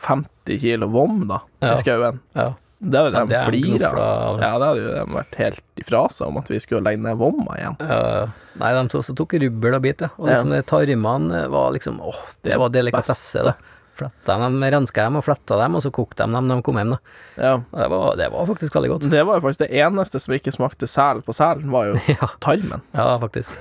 50 0.06 0.60
kilo 0.62 0.86
vom, 0.94 1.24
da, 1.26 1.40
Ja. 1.64 1.72
i 1.74 1.82
skauen. 1.82 2.20
ja. 2.38 2.52
Det 2.76 3.00
jo 3.00 3.08
Ja, 3.08 3.20
de 3.24 3.28
det 3.30 3.36
er 3.38 3.46
flirer 3.48 3.78
gnufla 3.78 4.02
av. 4.04 4.38
Ja, 4.38 4.50
det 4.60 4.66
hadde 4.68 4.80
jo 4.82 4.88
de 4.92 5.14
vært 5.16 5.36
helt 5.40 5.80
ifra 5.80 6.02
seg 6.12 6.26
om 6.28 6.36
at 6.42 6.50
vi 6.52 6.58
skulle 6.60 6.84
legge 6.84 7.00
ned 7.02 7.16
vomma 7.16 7.56
igjen. 7.56 7.78
Uh, 7.80 8.34
nei, 8.60 8.72
de 8.76 9.00
tok 9.16 9.32
rubbel 9.40 9.76
og 9.78 9.82
bit, 9.82 10.04
ja. 10.04 10.10
Og 10.20 10.28
liksom 10.28 10.52
de 10.52 10.60
tarmene 10.68 11.40
var 11.50 11.72
liksom 11.72 12.02
Åh, 12.04 12.18
det 12.44 12.58
var 12.60 12.74
delikatesse, 12.74 13.46
da. 13.48 13.54
Fletta 13.96 14.36
dem, 14.42 14.58
renska 14.62 15.06
dem 15.08 15.16
og 15.16 15.24
fletta 15.24 15.56
dem, 15.62 15.74
og 15.78 15.82
så 15.84 15.90
kokte 15.94 16.26
de 16.26 16.36
dem 16.36 16.46
når 16.50 16.60
de 16.60 16.66
kom 16.68 16.76
hjem, 16.80 16.94
da. 16.96 16.98
Ja. 17.40 17.54
Det 17.72 17.88
var, 17.94 18.06
det 18.20 18.30
var 18.34 18.46
faktisk 18.52 18.74
veldig 18.76 18.90
godt. 18.92 19.08
Det 19.12 19.24
var 19.26 19.38
jo 19.40 19.44
faktisk 19.46 19.64
det 19.64 19.72
eneste 19.80 20.20
som 20.20 20.34
ikke 20.36 20.52
smakte 20.54 20.88
sel 20.90 21.22
på 21.26 21.32
selen, 21.36 21.70
var 21.72 21.90
jo 21.92 21.98
Ja, 22.14 22.28
tarmen. 22.44 22.82
ja 22.96 23.10
faktisk. 23.22 23.52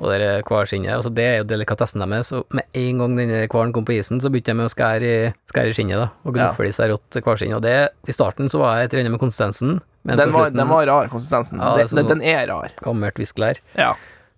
Og 0.00 0.08
det 0.16 0.28
hvalskinnet, 0.48 0.94
altså 0.96 1.10
det 1.12 1.24
er 1.28 1.34
jo 1.42 1.44
delikatessen 1.50 2.00
deres, 2.00 2.30
og 2.32 2.46
med 2.56 2.64
en 2.78 3.00
gang 3.02 3.16
denne 3.18 3.40
hvalen 3.52 3.72
kom 3.76 3.84
på 3.84 3.92
isen, 3.98 4.16
så 4.22 4.30
begynte 4.32 4.54
jeg 4.54 4.56
med 4.56 4.70
å 4.70 4.72
skære 4.72 5.08
i, 5.10 5.16
skære 5.52 5.72
i 5.72 5.74
skinnet, 5.76 6.00
da, 6.00 6.06
og 6.24 6.36
Ja. 6.38 6.46
gnuffe 6.46 6.68
i 6.68 6.72
seg 6.72 6.92
rått 6.94 7.18
hvalskinn. 7.20 7.52
Og 7.58 7.60
det, 7.66 7.74
i 8.08 8.14
starten 8.16 8.48
så 8.48 8.62
var 8.62 8.78
jeg 8.80 8.88
et 8.88 8.96
renne 8.96 9.12
med 9.12 9.20
konsistensen, 9.20 9.80
men 10.08 10.16
Den 10.16 10.32
var, 10.32 10.46
slutten 10.48 10.56
den 10.62 10.68
var 10.72 10.86
rar, 10.88 11.10
konsistensen. 11.12 11.60
Ja, 11.60 11.74
det 11.76 11.90
det, 11.90 11.96
den, 12.00 12.08
den 12.14 12.22
er 12.32 12.46
rar. 12.48 12.72
gammelt 12.80 13.20
viskelær. 13.20 13.60
Ja. 13.76 13.90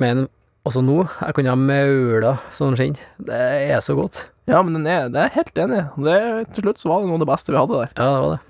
Men 0.02 0.26
også 0.68 0.82
nå, 0.84 1.00
jeg 1.18 1.34
kunne 1.34 1.50
ha 1.50 1.58
maula 1.58 2.36
sånn 2.54 2.76
skinn. 2.78 2.94
Det 3.18 3.34
er 3.66 3.82
så 3.82 3.96
godt. 3.98 4.28
ja, 4.46 4.62
men 4.62 4.78
den 4.78 4.86
er, 4.86 5.08
det 5.10 5.18
er 5.18 5.30
jeg 5.30 5.38
helt 5.40 5.62
enig 5.64 5.82
i. 5.82 6.46
Til 6.54 6.68
slutt 6.68 6.82
så 6.82 6.92
var 6.92 7.02
det 7.02 7.10
noe 7.10 7.18
av 7.18 7.24
det 7.24 7.32
beste 7.32 7.54
vi 7.54 7.58
hadde 7.58 7.82
der. 7.82 7.94
Ja, 7.98 8.06
det 8.06 8.22
var 8.22 8.36
det. 8.36 8.40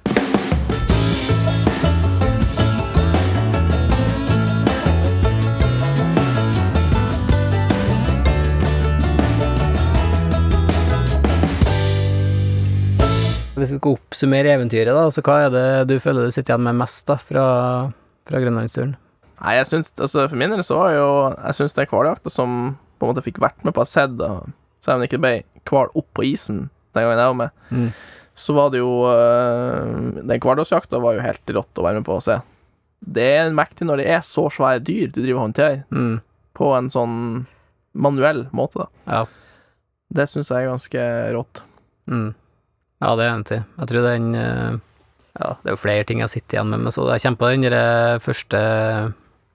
Hvis 13.63 13.71
vi 13.71 13.79
skal 13.79 13.95
oppsummere 13.95 14.53
eventyret, 14.57 14.91
da, 14.91 15.07
så 15.15 15.23
hva 15.23 15.37
er 15.47 15.53
det 15.55 15.67
du 15.93 15.97
føler 16.03 16.27
du 16.27 16.35
sitter 16.35 16.57
igjen 16.57 16.67
med 16.67 16.81
mest 16.83 17.07
da, 17.07 17.15
fra, 17.21 17.45
fra 18.27 18.41
grønlandsturen? 18.43 18.97
Nei, 19.43 19.57
jeg 19.59 19.67
syns 19.67 19.93
altså 19.99 20.29
For 20.31 20.39
min 20.39 20.53
del 20.55 20.63
så 20.63 20.77
var 20.79 20.93
jo 20.95 21.07
Jeg 21.35 21.57
syns 21.59 21.75
den 21.75 21.89
hvaljakta 21.91 22.31
som 22.31 22.77
på 23.01 23.07
en 23.09 23.11
måte 23.15 23.25
fikk 23.27 23.41
vært 23.43 23.65
med 23.67 23.75
på 23.75 23.83
å 23.83 23.89
da, 24.15 24.29
selv 24.85 24.95
om 24.95 25.01
det 25.03 25.09
ikke 25.11 25.19
ble 25.25 25.33
hval 25.67 25.89
opp 25.99 26.07
på 26.15 26.23
isen 26.29 26.69
den 26.95 27.03
gangen 27.03 27.19
jeg 27.19 27.31
var 27.33 27.39
med, 27.41 27.51
Mm. 27.73 27.89
så 28.39 28.55
var 28.55 28.71
det 28.71 28.79
jo 28.79 28.91
øh, 29.11 30.23
Den 30.29 30.41
hvaldagsjakta 30.45 31.01
var 31.03 31.15
jo 31.17 31.25
helt 31.25 31.53
rått 31.57 31.81
å 31.81 31.87
være 31.87 31.99
med 31.99 32.07
på 32.07 32.15
å 32.19 32.23
se. 32.23 32.37
Det 33.03 33.25
er 33.41 33.51
mektig 33.57 33.89
når 33.89 34.03
det 34.03 34.07
er 34.15 34.21
så 34.23 34.45
svære 34.55 34.85
dyr 34.87 35.09
du 35.11 35.19
driver 35.23 35.41
og 35.41 35.47
håndterer, 35.49 35.83
Mm. 35.91 36.21
på 36.55 36.69
en 36.77 36.91
sånn 36.95 37.17
manuell 37.95 38.45
måte, 38.53 38.85
da. 38.85 38.87
Ja. 39.09 39.25
Det 40.13 40.29
syns 40.31 40.51
jeg 40.53 40.63
er 40.67 40.71
ganske 40.71 41.07
rått. 41.35 41.63
Mm. 42.07 42.35
Ja, 43.03 43.17
det 43.17 43.25
er 43.25 43.33
en 43.35 43.43
i. 43.49 43.59
Jeg 43.81 43.89
tror 43.89 44.07
den 44.07 44.35
eh, 44.39 44.79
Ja, 45.41 45.55
det 45.65 45.71
er 45.73 45.75
jo 45.75 45.81
flere 45.81 46.05
ting 46.07 46.21
jeg 46.21 46.29
sitter 46.31 46.59
igjen 46.61 46.71
med, 46.71 46.81
men 46.87 46.93
så 46.93 47.09
jeg 47.11 47.23
kommer 47.25 47.41
på 47.41 47.51
den 47.51 47.65
første 48.21 48.61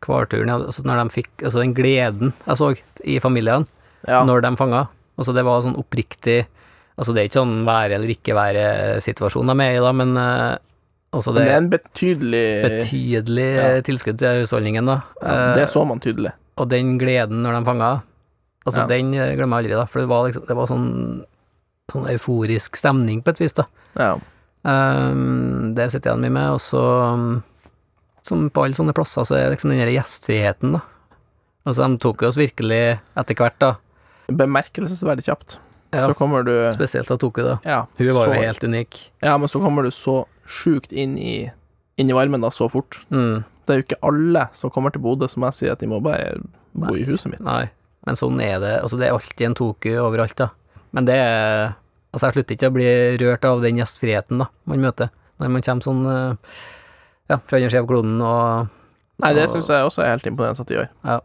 hvalturen, 0.05 0.49
altså 0.53 0.83
når 0.86 1.01
de 1.03 1.13
fikk 1.15 1.43
Altså 1.43 1.60
den 1.63 1.73
gleden 1.77 2.33
jeg 2.45 2.57
så 2.60 2.69
i 3.03 3.19
familiene 3.19 3.65
Ja. 4.07 4.23
når 4.23 4.41
de 4.45 4.55
fanga. 4.60 4.88
Altså 5.17 5.33
det 5.33 5.43
var 5.45 5.62
sånn 5.65 5.77
oppriktig 5.79 6.45
Altså 6.97 7.13
det 7.13 7.21
er 7.21 7.27
ikke 7.29 7.39
sånn 7.41 7.65
være 7.65 7.93
eller 7.97 8.10
ikke 8.13 8.33
være-situasjon 8.38 9.47
de 9.51 9.63
er 9.65 9.75
i 9.77 9.81
da, 9.83 9.91
men 9.93 10.15
eh, 10.17 10.57
altså 11.13 11.33
Men 11.33 11.38
det 11.41 11.45
det 11.47 11.53
er 11.53 11.57
en 11.62 11.69
betydelig 11.69 12.45
betydelig 12.63 13.47
Ja. 13.55 13.81
tilskudd 13.81 14.17
til 14.19 14.41
husholdningen, 14.43 14.86
da. 14.86 15.01
ja, 15.21 15.53
Det 15.53 15.67
så 15.69 15.86
man 15.86 15.99
tydelig. 15.99 16.31
og 16.57 16.69
den 16.69 16.97
gleden 16.97 17.43
når 17.43 17.60
de 17.60 17.65
fanga, 17.65 17.91
altså 18.65 18.88
den 18.88 19.13
eh, 19.13 19.36
glemmer 19.38 19.62
jeg 19.62 19.71
aldri, 19.71 19.77
da. 19.77 19.86
For 19.86 19.99
det 20.01 20.10
var 20.10 20.27
liksom 20.29 20.47
Det 20.47 20.55
var 20.55 20.65
sånn 20.67 21.25
Sånn 21.89 22.03
euforisk 22.12 22.75
stemning 22.75 23.21
på 23.23 23.29
et 23.31 23.39
vis, 23.39 23.53
da. 23.53 23.63
Ja. 23.95 24.17
Ehm, 24.67 25.73
det 25.73 25.86
sitter 25.93 26.12
jeg 26.12 26.17
igjen 26.17 26.25
mye 26.25 26.36
med, 26.36 26.49
og 26.57 26.60
så 26.60 26.81
um, 27.13 27.43
Som 28.27 28.49
på 28.51 28.65
alle 28.65 28.75
sånne 28.77 28.95
plasser, 28.97 29.23
så 29.27 29.37
er 29.39 29.53
liksom 29.53 29.71
den 29.71 29.79
der 29.79 29.93
gjestfriheten, 29.95 30.75
da. 30.77 30.83
Altså, 31.67 31.87
de 31.87 31.99
tok 32.03 32.23
oss 32.27 32.37
virkelig 32.39 32.81
etter 33.19 33.37
hvert, 33.39 33.55
da. 33.63 33.73
Bemerkelsesverdig 34.27 35.25
kjapt. 35.27 35.57
Ja. 35.95 36.03
Så 36.03 36.13
kommer 36.19 36.43
du 36.43 36.51
Spesielt 36.75 37.09
av 37.11 37.19
Tokyo, 37.21 37.45
da. 37.47 37.57
Ja, 37.63 37.79
Hun 37.97 38.09
var 38.15 38.27
så, 38.27 38.33
jo 38.35 38.41
helt 38.43 38.63
unik. 38.67 38.97
Ja, 39.23 39.37
men 39.39 39.47
så 39.47 39.61
kommer 39.63 39.87
du 39.87 39.91
så 39.95 40.25
sjukt 40.47 40.91
inn 40.91 41.15
i 41.19 41.35
inn 41.97 42.11
i 42.11 42.13
varmen 42.13 42.43
da, 42.43 42.51
så 42.53 42.67
fort. 42.69 42.99
Mm, 43.09 43.43
Det 43.65 43.73
er 43.73 43.79
jo 43.79 43.85
ikke 43.87 44.01
alle 44.05 44.43
som 44.53 44.69
kommer 44.69 44.93
til 44.93 45.01
Bodø 45.01 45.27
som 45.31 45.43
jeg 45.47 45.55
sier 45.57 45.71
at 45.73 45.81
de 45.81 45.87
må 45.89 45.97
bare 46.03 46.35
bo 46.77 46.93
i 46.95 47.05
huset 47.07 47.31
mitt. 47.31 47.41
nei, 47.41 47.69
men 48.05 48.15
sånn 48.19 48.37
er 48.43 48.59
det. 48.61 48.75
Altså, 48.83 48.99
det 48.99 49.07
er 49.07 49.15
alltid 49.15 49.45
en 49.47 49.55
Toku 49.57 49.89
overalt, 50.03 50.35
da. 50.37 50.51
Men 50.91 51.05
det 51.09 51.15
er 51.23 51.75
Altså, 52.13 52.27
jeg 52.29 52.33
slutter 52.37 52.55
ikke 52.55 52.69
å 52.69 52.73
bli 52.73 52.85
rørt 53.21 53.43
av 53.45 53.59
den 53.61 53.77
gjestfriheten, 53.77 54.39
da, 54.39 54.45
man 54.65 54.79
møter. 54.81 55.09
Når 55.39 55.49
man 55.51 55.61
kommer 55.65 55.83
sånn 55.85 56.05
eh, 56.07 56.53
Ja, 57.29 57.37
fra 57.45 57.57
andre 57.59 57.69
siden 57.69 57.83
av 57.83 57.89
kloden 57.89 58.21
og 58.23 58.73
Nei, 59.23 59.33
det 59.33 59.47
syns 59.49 59.67
jeg 59.73 59.81
også 59.83 60.03
er 60.05 60.11
helt 60.13 60.27
imponerende 60.29 60.61
at 60.61 60.69
de 60.69 60.75
gjør. 60.77 60.89
Ja. 61.03 61.15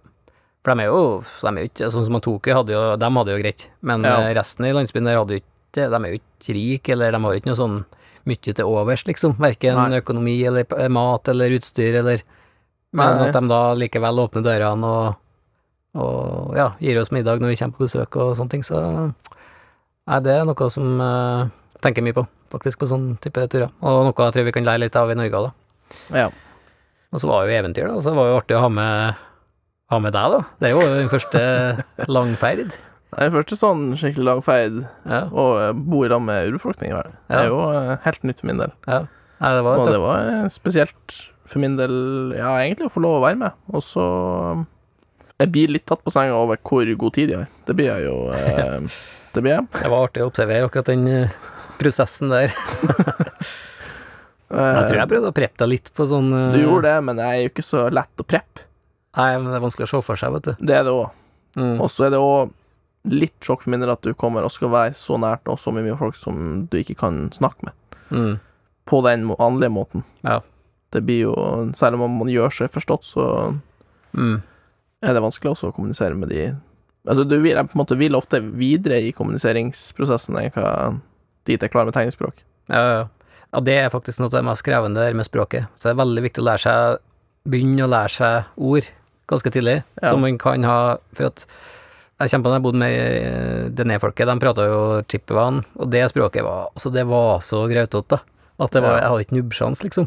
For 0.64 0.72
de 0.74 0.82
er 0.82 0.88
jo, 0.88 1.00
de 1.22 1.48
er 1.50 1.58
jo 1.66 1.68
ikke 1.68 1.88
Sånn 1.92 2.06
som 2.06 2.20
Tokyo 2.24 2.54
hadde 2.54 2.72
jo 2.72 2.82
De 2.96 3.08
hadde 3.16 3.32
jo 3.34 3.40
greit, 3.42 3.64
men 3.82 4.04
Ja. 4.06 4.14
eh, 4.22 4.34
resten 4.38 4.64
i 4.64 4.72
landsbyen 4.72 5.04
der 5.04 5.18
hadde 5.18 5.34
jo 5.36 5.42
ikke 5.42 5.90
De 5.90 5.98
er 5.98 6.12
jo 6.14 6.20
ikke 6.20 6.54
rike, 6.56 6.92
eller 6.94 7.12
de 7.12 7.18
har 7.22 7.32
jo 7.34 7.40
ikke 7.40 7.50
noe 7.52 7.60
sånn 7.60 7.84
mye 8.24 8.54
til 8.54 8.64
overs, 8.64 9.02
liksom. 9.08 9.34
Verken 9.42 9.74
Nei. 9.74 9.98
økonomi 10.00 10.36
eller 10.46 10.88
mat 10.88 11.26
eller 11.28 11.50
utstyr 11.58 11.98
eller 11.98 12.22
Men 12.94 13.16
Nei. 13.18 13.28
at 13.28 13.32
de 13.34 13.48
da 13.48 13.60
likevel 13.74 14.20
åpner 14.22 14.42
dørene 14.46 14.84
og, 14.84 15.16
og 15.98 16.54
ja, 16.56 16.68
gir 16.80 17.00
oss 17.00 17.10
middag 17.10 17.40
når 17.40 17.48
vi 17.52 17.56
kommer 17.56 17.76
på 17.76 17.84
besøk 17.88 18.16
og 18.16 18.36
sånne 18.36 18.50
ting, 18.50 18.62
så 18.62 19.12
Nei, 20.06 20.20
det 20.20 20.32
er 20.38 20.44
noe 20.44 20.68
som 20.70 20.98
jeg 20.98 21.50
tenker 21.82 22.02
mye 22.06 22.14
på, 22.16 22.24
faktisk, 22.50 22.78
på 22.82 22.88
sånn 22.90 23.18
type 23.22 23.42
turer. 23.50 23.70
Og 23.82 24.04
noe 24.06 24.14
jeg 24.26 24.34
tror 24.34 24.44
vi 24.48 24.52
kan 24.54 24.64
lære 24.66 24.80
litt 24.84 24.96
av 24.96 25.10
i 25.10 25.14
Norge 25.18 25.34
òg, 25.40 25.50
da. 25.50 25.52
Ja. 26.14 26.28
Og 27.12 27.20
så 27.20 27.28
var 27.28 27.42
det 27.44 27.52
jo 27.52 27.58
eventyr, 27.62 27.88
da. 27.90 27.94
Og 27.98 28.02
så 28.06 28.14
var 28.16 28.24
det 28.28 28.32
jo 28.32 28.38
artig 28.40 28.56
å 28.56 28.62
ha 28.64 28.68
med, 28.72 29.20
ha 29.92 29.98
med 30.00 30.14
deg, 30.16 30.36
da. 30.36 30.40
Det 30.62 30.68
er 30.70 30.74
jo 30.76 30.84
den 30.96 31.10
første 31.12 31.42
langferd. 32.16 32.78
Det 33.12 33.26
er 33.26 33.34
første 33.34 33.58
sånn 33.60 33.82
skikkelig 34.00 34.24
langferd 34.24 34.78
Ja, 35.04 35.18
og 35.28 35.50
eh, 35.60 35.72
bo 35.76 35.98
i 36.06 36.08
lag 36.08 36.22
med 36.24 36.46
urbefolkning. 36.48 36.94
i 36.94 36.96
verden. 36.96 37.18
Det 37.28 37.36
Ja. 37.36 37.42
er 37.42 37.50
jo 37.50 37.58
eh, 37.76 37.96
helt 38.06 38.22
nytt 38.24 38.40
for 38.40 38.48
min 38.52 38.62
del. 38.64 38.72
ja. 38.88 39.02
Nei, 39.42 39.50
det 39.58 39.62
var 39.66 39.78
Og 39.82 39.88
det 39.90 39.98
var 40.00 40.28
eh, 40.30 40.48
spesielt 40.54 41.16
for 41.50 41.58
min 41.58 41.74
del, 41.76 42.32
ja, 42.38 42.52
egentlig 42.62 42.86
å 42.86 42.92
få 42.94 43.02
lov 43.02 43.18
å 43.18 43.24
være 43.26 43.36
med. 43.40 43.52
Og 43.74 43.82
så 43.84 44.04
Jeg 45.42 45.50
blir 45.52 45.72
litt 45.74 45.84
tatt 45.90 46.04
på 46.06 46.12
senga 46.14 46.36
over 46.38 46.56
hvor 46.62 46.86
god 46.96 47.12
tid 47.16 47.28
de 47.32 47.36
har. 47.42 47.48
Det 47.66 47.74
blir 47.76 47.90
jeg 47.90 48.06
jo 48.06 48.16
eh, 48.32 48.86
Det 49.34 49.42
blir 49.42 49.56
jeg. 49.58 49.66
Det 49.82 49.90
var 49.90 50.06
artig 50.06 50.22
å 50.22 50.28
observere 50.30 50.68
akkurat 50.70 50.88
den 50.92 51.28
prosessen 51.80 52.30
der. 52.32 52.52
Jeg 54.52 54.86
tror 54.88 54.98
jeg 55.00 55.08
prøvde 55.10 55.30
å 55.32 55.36
preppe 55.36 55.58
deg 55.62 55.68
litt 55.72 55.90
på 55.96 56.06
sånn 56.08 56.28
eh, 56.36 56.52
Du 56.56 56.60
gjorde 56.62 56.90
det, 56.90 57.04
men 57.08 57.20
jeg 57.22 57.28
er 57.38 57.42
jo 57.46 57.50
ikke 57.52 57.64
så 57.64 57.84
lett 57.90 58.20
å 58.20 58.26
preppe. 58.28 58.66
Nei, 59.16 59.28
men 59.38 59.48
det 59.50 59.56
er 59.58 59.64
vanskelig 59.64 59.86
å 59.88 59.92
se 59.92 60.00
for 60.06 60.16
seg, 60.20 60.32
vet 60.36 60.46
du. 60.48 60.52
Det 60.60 60.76
er 60.76 60.84
det 60.88 60.92
òg. 60.96 61.10
Mm. 61.56 61.74
Og 61.84 61.88
så 61.92 62.06
er 62.06 62.14
det 62.14 62.20
òg 62.20 62.52
litt 63.12 63.34
sjokk 63.44 63.64
for 63.64 63.72
min 63.74 63.82
del 63.82 63.90
at 63.92 64.04
du 64.06 64.12
kommer 64.14 64.44
og 64.46 64.52
skal 64.54 64.70
være 64.72 64.94
så 64.96 65.16
nært 65.20 65.48
og 65.50 65.58
så 65.60 65.72
mye 65.74 65.96
folk 65.98 66.14
som 66.16 66.66
du 66.70 66.76
ikke 66.78 66.96
kan 67.00 67.26
snakke 67.34 67.66
med. 67.68 67.74
Mm. 68.14 68.32
På 68.88 69.00
den 69.04 69.26
vanlige 69.32 69.72
måten. 69.74 70.04
Ja. 70.24 70.38
Det 70.92 71.00
blir 71.06 71.22
jo 71.30 71.34
Selv 71.78 71.96
om 72.00 72.18
man 72.20 72.28
gjør 72.28 72.52
seg 72.52 72.72
forstått, 72.72 73.04
så 73.08 73.26
Mm. 74.12 74.42
er 75.02 75.14
det 75.16 75.22
vanskelig 75.24 75.54
også 75.54 75.70
å 75.70 75.74
kommunisere 75.74 76.14
med 76.14 76.28
de 76.28 76.50
Altså, 77.08 77.24
du 77.26 77.38
vil, 77.40 77.56
jeg 77.56 77.66
på 77.66 77.72
en 77.74 77.80
måte 77.80 77.96
vil 77.98 78.12
ofte 78.14 78.38
videre 78.54 79.00
i 79.02 79.10
kommuniseringsprosessen 79.10 80.36
enn 80.38 80.52
hva 80.54 81.00
dit 81.48 81.62
er 81.64 81.68
klar 81.72 81.84
med 81.88 81.94
tegnspråk. 81.96 82.44
Ja, 82.70 82.76
ja, 82.78 82.92
ja. 83.00 83.06
Ja, 83.52 83.60
det 83.60 83.76
er 83.82 83.90
faktisk 83.92 84.18
noe 84.20 84.30
av 84.30 84.38
det 84.38 84.44
mest 84.48 84.64
krevende 84.64 85.00
der 85.04 85.14
med 85.18 85.26
språket. 85.28 85.66
Så 85.76 85.88
det 85.88 85.94
er 85.94 86.00
veldig 86.04 86.22
viktig 86.28 86.42
å 86.42 86.48
lære 86.50 86.64
seg 86.66 86.98
Begynne 87.42 87.82
å 87.82 87.90
lære 87.90 88.12
seg 88.14 88.44
ord 88.56 88.86
ganske 89.26 89.50
tidlig, 89.50 89.82
Ja. 90.00 90.10
som 90.10 90.20
man 90.22 90.36
kan 90.38 90.62
ha 90.62 90.98
For 91.12 91.26
at 91.26 91.46
jeg 92.22 92.30
kjempa 92.30 92.50
da 92.52 92.54
jeg 92.60 92.62
bodde 92.62 92.78
med 92.78 92.92
eh, 92.94 93.68
det 93.74 93.86
nedfolket, 93.90 94.28
de 94.30 94.36
prata 94.38 94.66
jo 94.68 94.82
chippevan, 95.10 95.64
og 95.74 95.90
det 95.90 96.04
språket 96.12 96.44
var 96.46 96.68
Altså, 96.70 96.92
det 96.94 97.02
var 97.10 97.40
så 97.42 97.64
grautete. 97.66 98.20
At 98.62 98.70
det 98.70 98.82
var 98.84 99.00
Jeg 99.00 99.08
hadde 99.10 99.24
ikke 99.26 99.38
nubbsjans, 99.40 99.82
liksom. 99.82 100.06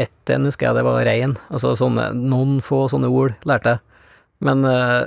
Etter, 0.00 0.38
husker 0.46 0.70
jeg 0.70 0.78
det 0.78 0.84
var 0.86 1.04
rein. 1.04 1.36
Altså 1.52 1.74
sånne 1.76 2.06
Noen 2.16 2.62
få 2.64 2.86
sånne 2.88 3.10
ord 3.12 3.34
lærte 3.44 3.74
jeg. 3.76 3.80
Men 4.40 4.64
eh, 4.64 5.04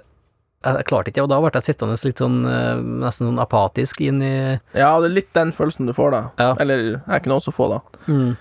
jeg 0.65 0.85
klarte 0.89 1.11
ikke, 1.13 1.23
og 1.25 1.29
da 1.31 1.37
ble 1.43 1.51
jeg 1.53 1.67
sittende 1.69 1.95
litt 2.07 2.21
sånn 2.21 2.37
eh, 2.49 2.81
nesten 3.05 3.29
sånn 3.29 3.41
apatisk 3.43 4.01
inn 4.05 4.21
i 4.25 4.33
Ja, 4.75 4.91
det 5.01 5.09
er 5.11 5.15
litt 5.15 5.31
den 5.37 5.53
følelsen 5.55 5.87
du 5.89 5.93
får, 5.95 6.11
da. 6.15 6.21
Ja. 6.41 6.49
Eller 6.63 6.83
jeg 6.99 7.23
kunne 7.25 7.37
også 7.39 7.53
få, 7.55 7.69
da. 7.77 7.81
Men 8.07 8.35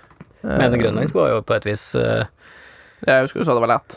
Eh, 0.44 0.74
grønlandsk 0.76 1.14
var 1.16 1.30
jo 1.32 1.38
på 1.40 1.54
et 1.56 1.64
vis 1.64 1.82
uh, 1.96 2.26
Jeg 3.06 3.22
husker 3.24 3.40
du 3.40 3.46
sa 3.48 3.54
det 3.56 3.62
var 3.64 3.70
lett. 3.78 3.94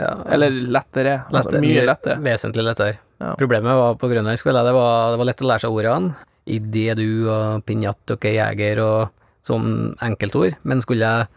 ja, 0.00 0.14
Eller 0.32 0.50
lettere. 0.72 1.18
Altså, 1.28 1.50
lette- 1.52 1.60
mye 1.60 1.82
lettere. 1.84 2.16
Vesentlig 2.24 2.64
lettere. 2.64 2.94
Ja. 3.20 3.34
Problemet 3.36 3.76
var 3.76 3.98
på 4.00 4.08
grønlandsk, 4.08 4.46
vel, 4.48 4.56
det 4.64 4.72
var, 4.72 5.12
det 5.12 5.18
var 5.20 5.28
lett 5.28 5.42
å 5.44 5.50
lære 5.50 5.60
seg 5.66 5.76
ordene. 5.76 6.14
Idé, 6.48 6.86
du 6.96 7.28
og 7.28 7.62
pinjat 7.68 8.14
og 8.16 8.24
jeger 8.24 8.80
og 8.84 9.12
sånn 9.44 9.94
enkeltord, 10.04 10.56
men 10.64 10.80
skulle, 10.80 11.04
jeg, 11.04 11.28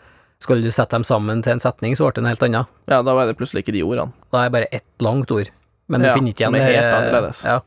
skulle 0.43 0.63
du 0.63 0.71
sette 0.71 0.95
dem 0.95 1.03
sammen 1.07 1.43
til 1.43 1.57
en 1.57 1.63
setning, 1.63 1.95
så 1.99 2.07
ble 2.07 2.15
det 2.17 2.23
noe 2.23 2.31
helt 2.33 2.47
annet. 2.47 2.71
Ja, 2.87 3.01
da 3.03 3.13
var 3.19 3.27
det 3.27 3.35
plutselig 3.39 3.65
ikke 3.65 3.75
de 3.75 3.83
ordene. 3.83 4.15
Da 4.31 4.45
er 4.45 4.47
det 4.49 4.55
bare 4.55 4.71
ett 4.79 5.03
langt 5.03 5.31
ord, 5.35 5.51
men 5.87 6.03
du 6.03 6.07
Ja, 6.07 6.13
finner 6.17 6.33
ikke 6.33 6.45
igjen 6.45 6.53
det- 6.57 6.67
helt 6.67 6.95
annerledes. 6.95 7.43
Ja. 7.45 7.59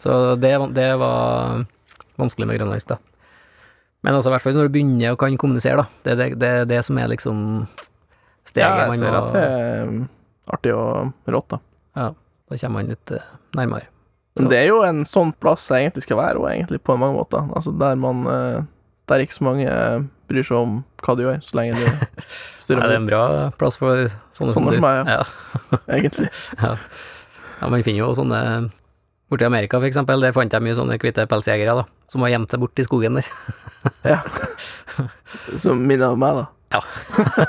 Så 0.00 0.36
det, 0.40 0.52
det 0.74 0.88
var 0.98 1.64
vanskelig 2.18 2.46
med 2.48 2.58
grønlandsk, 2.60 2.88
da. 2.88 2.98
Men 4.02 4.14
altså, 4.16 4.30
i 4.30 4.32
hvert 4.32 4.42
fall 4.42 4.54
når 4.56 4.68
du 4.70 4.74
begynner 4.78 5.12
og 5.12 5.18
kan 5.20 5.36
kommunisere, 5.36 5.82
da. 5.82 5.86
Det 6.04 6.12
er 6.12 6.16
det, 6.16 6.28
det, 6.40 6.52
det 6.70 6.84
som 6.86 6.98
er 6.98 7.10
liksom 7.12 7.66
steget 8.48 8.64
Ja, 8.64 8.86
jeg 8.86 8.88
man 8.94 8.98
ser 8.98 9.18
at 9.18 9.32
det 9.34 9.42
er 9.44 9.88
um, 9.88 10.08
artig 10.56 10.72
og 10.74 11.12
rått, 11.28 11.56
da. 11.56 11.60
Da 12.50 12.56
kommer 12.58 12.80
man 12.80 12.88
litt 12.90 13.10
eh, 13.14 13.26
nærmere. 13.54 13.86
Men 14.38 14.48
det 14.50 14.58
er 14.58 14.68
jo 14.70 14.80
en 14.86 15.04
sånn 15.06 15.30
plass 15.38 15.68
jeg 15.70 15.84
egentlig 15.84 16.02
skal 16.06 16.18
være, 16.18 16.40
og 16.40 16.48
egentlig 16.50 16.80
på 16.82 16.96
mange 16.98 17.18
måter. 17.18 17.44
Altså 17.54 17.70
der 17.78 17.98
man 18.00 18.24
eh, 18.30 18.62
Der 19.10 19.22
ikke 19.24 19.34
så 19.36 19.44
mange 19.44 19.66
eh, 19.66 20.00
bryr 20.30 20.46
seg 20.46 20.56
om 20.58 20.74
hva 21.02 21.16
du 21.18 21.24
gjør, 21.26 21.38
så 21.42 21.58
lenge 21.58 21.78
du 21.78 21.84
styrer 22.62 22.80
Nei, 22.80 22.88
det 22.88 22.96
er 22.96 23.00
en 23.02 23.08
bra 23.10 23.22
plass 23.58 23.78
for 23.78 24.06
sånne, 24.06 24.20
Sånne 24.34 24.54
som 24.54 24.68
du. 24.70 24.70
Sånne 24.70 24.74
som 24.78 24.86
meg, 24.86 25.10
ja. 25.10 25.18
ja. 25.20 25.80
egentlig. 25.98 26.30
Ja. 26.64 26.74
Ja, 27.60 27.68
man 27.68 27.82
finner 27.86 28.04
jo 28.04 28.12
sånne 28.16 28.42
Borti 29.30 29.46
Amerika, 29.46 29.78
for 29.78 29.86
eksempel, 29.86 30.24
der 30.24 30.32
fant 30.34 30.50
jeg 30.50 30.64
mye 30.64 30.74
sånne 30.74 30.96
hvite 30.98 31.22
pelsjegere, 31.30 31.76
da, 31.78 31.84
som 32.10 32.24
har 32.24 32.32
gjemt 32.32 32.50
seg 32.50 32.62
bort 32.64 32.80
i 32.82 32.86
skogen 32.86 33.20
der. 33.20 33.28
Ja. 34.04 34.18
Som 35.62 35.86
minner 35.88 36.12
om 36.12 36.20
meg, 36.20 36.40
da. 36.40 36.48
Ja, 36.70 36.80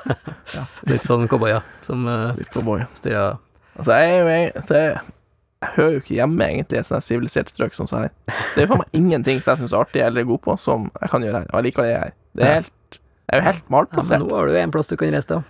Litt 0.90 1.04
sånn 1.06 1.28
cowboyer 1.30 1.66
som 1.86 2.06
uh, 2.08 2.32
Litt 2.38 2.50
cowboy. 2.54 2.86
styrer 2.98 3.36
Altså, 3.76 3.98
jeg 3.98 4.14
er 4.14 4.16
jo 4.16 4.30
egentlig 4.32 4.80
Jeg 4.86 5.70
hører 5.76 5.92
jo 5.92 6.00
ikke 6.02 6.16
hjemme 6.16 6.48
egentlig 6.48 6.78
i 6.78 6.82
et 6.82 6.90
sånt 6.90 7.06
sivilisert 7.06 7.52
strøk 7.52 7.76
som 7.76 7.90
sånn 7.90 8.08
her. 8.08 8.14
Det 8.56 8.64
er 8.64 8.70
faen 8.72 8.82
meg 8.82 8.98
ingenting 8.98 9.42
som 9.44 9.52
jeg 9.54 9.62
syns 9.62 9.76
er 9.76 9.84
artig 9.84 10.02
eller 10.06 10.26
god 10.30 10.42
på, 10.48 10.56
som 10.58 10.88
jeg 11.02 11.12
kan 11.14 11.26
gjøre 11.28 11.44
her. 11.44 11.50
Og 11.52 11.60
allikevel 11.60 11.90
er 11.90 11.92
jeg 11.94 12.02
her. 12.06 12.16
Det 12.34 12.48
er 12.48 12.56
helt 12.56 12.98
Jeg 12.98 13.34
er 13.36 13.42
jo 13.42 13.48
helt 13.50 13.62
Ja, 13.68 14.06
men 14.08 14.24
nå 14.26 14.36
har 14.40 14.50
du 14.50 14.58
en 14.64 14.74
plass 14.74 14.90
du 14.90 14.96
kan 14.98 15.14
reise 15.14 15.30
til. 15.34 15.44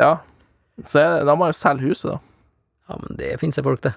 Ja. 0.00 0.12
Så 0.88 1.02
jeg, 1.02 1.26
da 1.28 1.34
må 1.36 1.48
jeg 1.50 1.56
jo 1.56 1.60
selge 1.60 1.90
huset, 1.90 2.14
da. 2.14 2.20
Ja, 2.92 2.98
men 3.00 3.16
det 3.18 3.32
finnes 3.40 3.56
det 3.58 3.64
folk 3.66 3.80
til. 3.84 3.94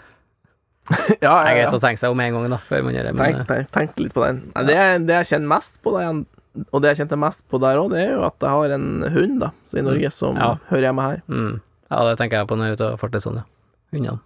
ja, 1.20 1.32
Det 1.42 1.50
er 1.50 1.56
greit 1.58 1.74
å 1.76 1.82
tenke 1.82 1.98
seg 2.00 2.14
om 2.14 2.20
en 2.22 2.36
gang, 2.38 2.48
da, 2.54 2.60
før 2.62 2.84
man 2.86 2.94
gjør 2.96 3.08
det. 3.10 3.14
Men, 3.18 3.40
Tenk, 3.42 3.48
tenk, 3.50 3.70
tenk 3.74 4.02
litt 4.06 4.14
på 4.16 4.24
den. 4.24 4.44
Det, 4.70 4.76
det 5.10 5.16
jeg 5.20 5.30
kjenner 5.34 5.52
mest 5.56 5.80
på, 5.84 5.96
det, 5.98 6.04
og 6.70 6.84
det 6.84 6.92
jeg 6.94 7.00
kjente 7.04 7.18
mest 7.20 7.42
på 7.52 7.60
der 7.64 7.80
òg, 7.82 7.90
det 7.96 8.04
er 8.06 8.12
jo 8.14 8.22
at 8.28 8.38
jeg 8.46 8.54
har 8.54 8.76
en 8.78 8.86
hund 9.16 9.40
da, 9.42 9.50
så 9.68 9.80
i 9.82 9.86
Norge 9.86 10.12
som 10.14 10.38
Ja. 10.40 10.52
hører 10.70 10.88
hjemme 10.92 11.08
her. 11.10 11.22
mm, 11.28 11.56
ja, 11.90 12.04
det 12.10 12.16
tenker 12.22 12.38
jeg 12.40 12.48
på 12.52 12.58
når 12.58 12.70
jeg 12.70 12.76
er 12.76 12.80
ute 12.80 12.92
og 12.94 13.02
farter 13.02 13.24
sånn, 13.26 13.42
ja. 13.42 13.46
Hundene. 13.96 14.20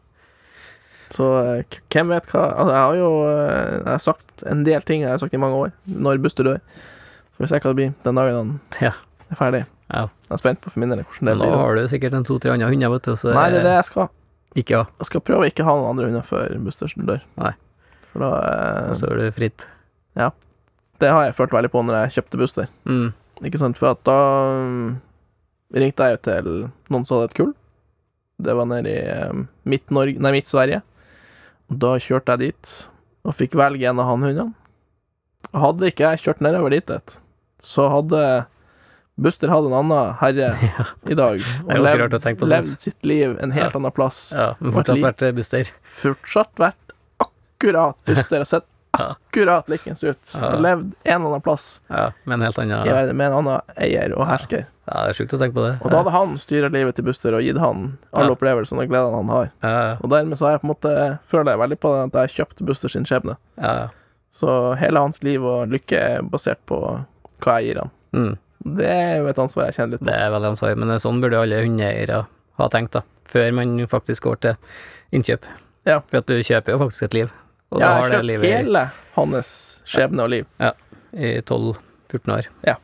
Så 1.09 1.25
eh, 1.41 1.77
hvem 1.89 2.11
vet 2.13 2.27
hva 2.29 2.43
Altså, 2.53 2.69
jeg 2.69 2.81
har 2.85 2.95
jo 2.99 3.07
eh, 3.25 3.71
Jeg 3.79 3.87
har 3.89 4.01
sagt 4.03 4.43
en 4.45 4.59
del 4.67 4.83
ting 4.85 5.01
jeg 5.01 5.09
har 5.09 5.17
sagt 5.21 5.33
i 5.33 5.39
mange 5.41 5.57
år, 5.57 5.71
når 5.89 6.19
Buster 6.21 6.45
dør. 6.45 6.59
Så 7.33 7.41
vi 7.41 7.47
ser 7.49 7.63
hva 7.63 7.71
det 7.71 7.77
blir 7.79 7.95
den 8.05 8.19
dagen 8.19 8.35
han 8.37 8.51
Ja. 8.85 8.91
er 9.31 9.39
ferdig. 9.39 9.63
Ja. 9.89 10.03
Jeg 10.29 10.35
er 10.37 10.41
spent 10.43 10.61
på 10.61 10.69
for 10.69 10.83
min 10.83 10.93
del 10.93 11.01
hvordan 11.01 11.31
det 11.31 11.35
nå 11.39 11.47
blir. 11.47 11.57
har 11.63 11.79
du 11.79 11.87
sikkert 11.89 12.13
en 12.19 12.27
to-tre 12.29 12.53
andre 12.53 12.69
hunder, 12.69 12.91
vet 12.93 13.09
du, 13.09 13.15
så 13.17 13.33
Nei, 13.33 13.47
det 13.49 13.63
er 13.63 13.67
det 13.71 13.75
jeg 13.79 13.87
skal. 13.89 14.11
Ikke 14.57 14.73
ja, 14.73 14.85
Jeg 14.97 15.09
skal 15.09 15.21
prøve 15.21 15.45
å 15.45 15.49
ikke 15.49 15.65
ha 15.67 15.75
noen 15.77 15.91
andre 15.91 16.07
hunder 16.09 16.25
før 16.25 16.55
Buster 16.65 16.91
dør. 16.97 17.21
Nei. 17.37 17.53
For 18.09 18.23
da 18.23 18.29
eh, 18.49 18.93
Så 18.97 19.09
er 19.11 19.21
du 19.21 19.35
fritt. 19.35 19.67
Ja. 20.17 20.31
Det 20.99 21.11
har 21.13 21.27
jeg 21.27 21.37
følt 21.37 21.53
veldig 21.55 21.71
på 21.71 21.83
når 21.85 21.99
jeg 21.99 22.15
kjøpte 22.17 22.41
Buster. 22.41 22.71
Mm. 22.89 23.11
Ikke 23.47 23.61
sant, 23.61 23.79
for 23.79 23.93
at 23.93 24.01
da 24.07 24.17
mm, 24.59 24.87
ringte 25.79 26.07
jeg 26.07 26.17
jo 26.17 26.21
til 26.27 26.49
noen 26.91 27.05
som 27.07 27.19
hadde 27.19 27.29
et 27.29 27.37
kull. 27.39 27.53
Det 28.39 28.55
var 28.55 28.67
nede 28.71 28.91
i 28.91 29.03
um, 29.29 29.45
Midt-Norge, 29.69 30.19
nei, 30.23 30.33
Midt-Sverige. 30.35 30.81
Da 31.69 31.93
kjørte 32.01 32.35
jeg 32.35 32.49
dit, 32.49 32.73
og 33.27 33.35
fikk 33.37 33.55
velge 33.59 33.87
en 33.87 33.99
av 34.01 34.09
han 34.09 34.25
hundene. 34.25 34.55
Hadde 35.55 35.89
ikke 35.91 36.07
jeg 36.07 36.23
kjørt 36.23 36.43
nedover 36.43 36.73
dit, 36.73 37.19
så 37.63 37.87
hadde 37.91 38.21
Buster 39.19 39.51
hadde 39.51 39.69
en 39.71 39.77
annen 39.81 40.13
herre 40.21 40.49
i 41.11 41.17
dag, 41.17 41.43
og 41.65 41.85
levd, 41.85 42.43
levd 42.49 42.73
sitt 42.79 43.05
liv 43.07 43.35
en 43.43 43.51
helt 43.55 43.75
annen 43.75 43.91
plass. 43.95 44.29
Ja, 44.35 44.53
men 44.59 44.73
fortsatt 44.75 45.01
vært 45.03 45.23
eh, 45.27 45.33
Buster. 45.35 45.71
Fortsatt 45.99 46.53
vært 46.61 46.93
akkurat 47.23 47.97
Buster, 48.09 48.45
og 48.45 48.49
sett 48.49 48.67
akkurat 48.97 49.67
likens 49.69 50.01
ut. 50.03 50.31
Ja. 50.33 50.55
Levd 50.57 50.87
en 51.03 51.13
eller 51.19 51.27
annen 51.35 51.43
plass 51.45 51.67
Ja, 51.91 52.07
med 52.23 52.39
en 52.39 52.47
helt 52.47 52.57
annen 52.63 52.87
ja. 52.89 53.01
med 53.13 53.27
en 53.27 53.35
annen 53.43 53.75
eier 53.77 54.15
og 54.17 54.25
hersker. 54.31 54.65
Ja, 54.89 55.03
det 55.05 55.11
er 55.11 55.17
sjukt 55.19 55.35
å 55.37 55.41
tenke 55.41 55.53
på 55.59 55.61
det. 55.67 55.75
Og 55.85 55.91
da 55.93 55.99
hadde 56.01 56.15
han 56.15 56.31
styrt 56.41 56.73
livet 56.73 56.97
til 56.97 57.05
Buster 57.05 57.35
og 57.37 57.43
gitt 57.45 57.59
han 57.61 57.83
alle 58.09 58.33
opplevelsene 58.33 58.81
og 58.81 58.89
gledene 58.89 59.19
han 59.19 59.29
har. 59.35 59.51
Og 60.01 60.09
dermed 60.09 60.39
så 60.39 60.47
har 60.47 60.55
jeg 60.55 60.63
på 60.63 60.65
en 60.65 60.71
måte 60.73 60.93
føler 61.29 61.53
jeg 61.53 61.61
veldig 61.61 61.77
på 61.85 61.91
at 61.99 62.17
jeg 62.23 62.33
kjøpte 62.39 62.65
Buster 62.71 62.95
sin 62.95 63.05
skjebne. 63.09 63.37
ja, 63.61 63.73
ja. 63.83 63.87
Så 64.29 64.75
hele 64.77 65.01
hans 65.01 65.23
liv 65.25 65.41
og 65.41 65.71
lykke 65.73 65.97
er 65.97 66.19
basert 66.21 66.59
på 66.69 66.77
hva 67.41 67.53
jeg 67.57 67.71
gir 67.71 67.79
han. 67.81 67.89
Mm. 68.13 68.33
Det 68.65 68.89
er 68.91 69.17
jo 69.21 69.29
et 69.31 69.39
ansvar 69.39 69.69
jeg 69.69 69.77
kjenner 69.77 69.95
litt 69.95 70.01
på. 70.03 70.09
Det 70.09 70.15
er 70.19 70.31
veldig 70.33 70.49
ansvar, 70.53 70.75
men 70.81 70.91
er 70.91 71.01
sånn 71.03 71.21
burde 71.23 71.39
alle 71.39 71.61
hundeeiere 71.63 72.23
ha 72.59 72.67
tenkt, 72.73 72.97
da. 72.97 73.03
Før 73.29 73.53
man 73.55 73.77
faktisk 73.87 74.25
går 74.27 74.39
til 74.43 74.55
innkjøp. 75.15 75.45
Ja. 75.87 75.99
For 76.09 76.19
at 76.19 76.27
du 76.27 76.35
kjøper 76.43 76.75
jo 76.75 76.81
faktisk 76.83 77.07
et 77.07 77.13
liv. 77.21 77.31
Og 77.71 77.79
Ja, 77.83 77.93
jeg 78.09 78.25
livet 78.25 78.49
hele 78.49 78.83
hans 79.15 79.49
skjebne 79.87 80.25
og 80.25 80.31
liv. 80.33 80.45
Ja, 80.59 80.73
i 81.13 81.37
12-14 81.45 82.33
år. 82.35 82.47
Ja. 82.65 82.75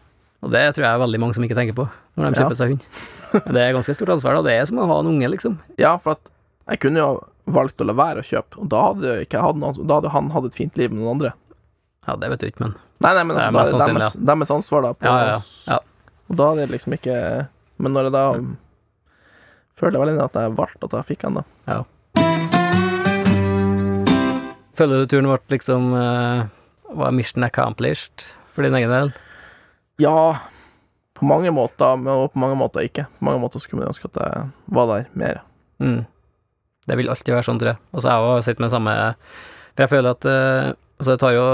Og 0.46 0.52
det 0.54 0.62
tror 0.76 0.86
jeg 0.86 0.94
er 0.94 1.02
veldig 1.02 1.20
mange 1.24 1.34
som 1.38 1.44
ikke 1.44 1.58
tenker 1.58 1.76
på 1.78 1.88
når 2.16 2.30
de 2.32 2.40
Ja. 2.40 2.44
kjøper 2.46 2.56
seg 2.56 2.70
hund. 2.70 2.84
Det 3.52 3.62
er 3.62 3.74
ganske 3.76 3.96
stort 3.98 4.10
ansvar, 4.14 4.36
da. 4.38 4.42
Det 4.48 4.54
er 4.54 4.66
som 4.70 4.78
å 4.80 4.86
ha 4.88 5.00
en 5.02 5.08
unge, 5.12 5.28
liksom. 5.34 5.58
Ja, 5.82 5.98
for 5.98 6.12
at 6.16 6.30
jeg 6.70 6.80
kunne 6.86 7.02
jo 7.02 7.28
valgt 7.46 7.82
å 7.82 7.86
la 7.86 7.94
være 7.94 8.22
å 8.22 8.26
kjøpe, 8.26 8.62
og 8.62 8.70
da 8.70 8.84
hadde, 8.94 9.26
ikke 9.26 9.42
da 9.42 9.96
hadde 10.00 10.10
han 10.14 10.30
hatt 10.32 10.46
et 10.46 10.56
fint 10.56 10.78
liv 10.78 10.92
med 10.94 11.02
noen 11.04 11.16
andre. 11.20 11.34
Ja, 12.06 12.15
det 12.22 12.30
vet 12.30 12.44
du 12.44 12.48
ikke, 12.52 12.68
men 12.68 12.76
Nei, 13.04 13.12
nei, 13.18 13.24
men 13.26 13.36
Det 13.36 13.44
er 13.44 13.58
altså, 13.60 13.80
da 13.82 13.89
er 13.89 13.98
deres, 14.30 14.52
ansvar 14.54 14.86
da 14.86 14.94
på 14.94 15.10
Ja, 15.10 15.39
ja. 15.68 15.80
Og 16.30 16.39
da 16.39 16.52
er 16.54 16.62
det 16.62 16.70
liksom 16.76 16.96
ikke 16.98 17.18
Men 17.82 17.98
når 17.98 18.10
jeg 18.10 18.15
da 18.15 18.26
føler 19.76 19.98
jeg 19.98 20.06
veldig 20.06 20.24
at 20.24 20.39
jeg 20.39 20.56
valgte 20.56 20.88
at 20.88 20.94
jeg 20.96 21.08
fikk 21.10 21.26
den, 21.26 21.41
da. 21.41 21.82
Føler 24.76 25.02
du 25.02 25.10
turen 25.12 25.28
vårt 25.28 25.52
liksom 25.52 25.91
uh, 25.91 26.48
Var 26.96 27.15
mission 27.15 27.44
accomplished 27.44 28.30
for 28.56 28.63
din 28.63 28.76
egen 28.80 28.91
del? 28.91 29.12
Ja, 30.00 30.39
på 31.15 31.28
mange 31.28 31.52
måter, 31.52 31.96
men 32.00 32.12
og 32.12 32.34
på 32.34 32.39
mange 32.39 32.56
måter 32.60 32.84
ikke. 32.88 33.06
På 33.20 33.28
mange 33.28 33.39
måter 33.44 33.60
skulle 33.63 33.82
man 33.82 33.91
ønske 33.91 34.08
at 34.12 34.20
jeg 34.20 34.48
var 34.76 34.88
der 34.91 35.06
mer. 35.15 35.41
Mm. 35.84 36.06
Det 36.88 36.98
vil 37.00 37.12
alltid 37.12 37.36
være 37.36 37.48
sånn, 37.48 37.60
tror 37.60 37.74
jeg. 37.74 37.82
Og 37.91 38.04
så 38.04 38.12
har 38.12 38.20
jeg 38.20 38.32
også 38.32 38.48
sittet 38.48 38.63
med 38.63 38.72
samme 38.72 38.96
For 39.76 39.84
jeg 39.84 39.91
føler 39.91 40.15
at 40.15 40.28
uh, 40.28 40.72
Altså, 40.96 41.12
det 41.12 41.20
tar 41.20 41.36
jo 41.36 41.48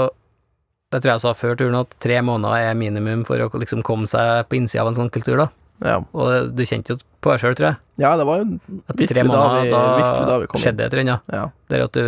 Det 0.92 1.00
tror 1.00 1.08
jeg 1.10 1.16
jeg 1.16 1.24
sa 1.24 1.32
før 1.38 1.56
turen, 1.56 1.76
at 1.80 1.94
tre 2.04 2.18
måneder 2.24 2.68
er 2.68 2.78
minimum 2.78 3.22
for 3.24 3.40
å 3.40 3.48
liksom 3.62 3.80
komme 3.86 4.08
seg 4.10 4.44
på 4.50 4.58
innsida 4.58 4.82
av 4.84 4.90
en 4.92 4.98
sånn 4.98 5.12
kultur, 5.14 5.40
da. 5.40 5.48
Ja, 5.82 5.96
Og 6.14 6.52
du 6.54 6.60
kjente 6.68 6.94
jo 6.94 7.00
på 7.24 7.32
deg 7.32 7.40
sjøl, 7.42 7.54
tror 7.58 7.72
jeg. 7.72 7.78
ja 8.04 8.10
det 8.20 8.26
var 8.28 8.42
jo 8.42 8.44
virkelig, 8.92 9.24
måneder, 9.26 9.32
da 9.32 9.62
vi, 9.62 9.70
da, 9.72 9.80
virkelig 9.98 10.26
da 10.28 10.36
vi 10.42 10.50
kom 10.52 10.62
skjedde 10.62 10.84
etter 10.84 11.00
et 11.00 11.00
eller 11.00 11.16
annet. 11.16 11.32
Ja. 11.34 11.46
Der 11.72 11.84
at 11.88 11.96
du 11.96 12.04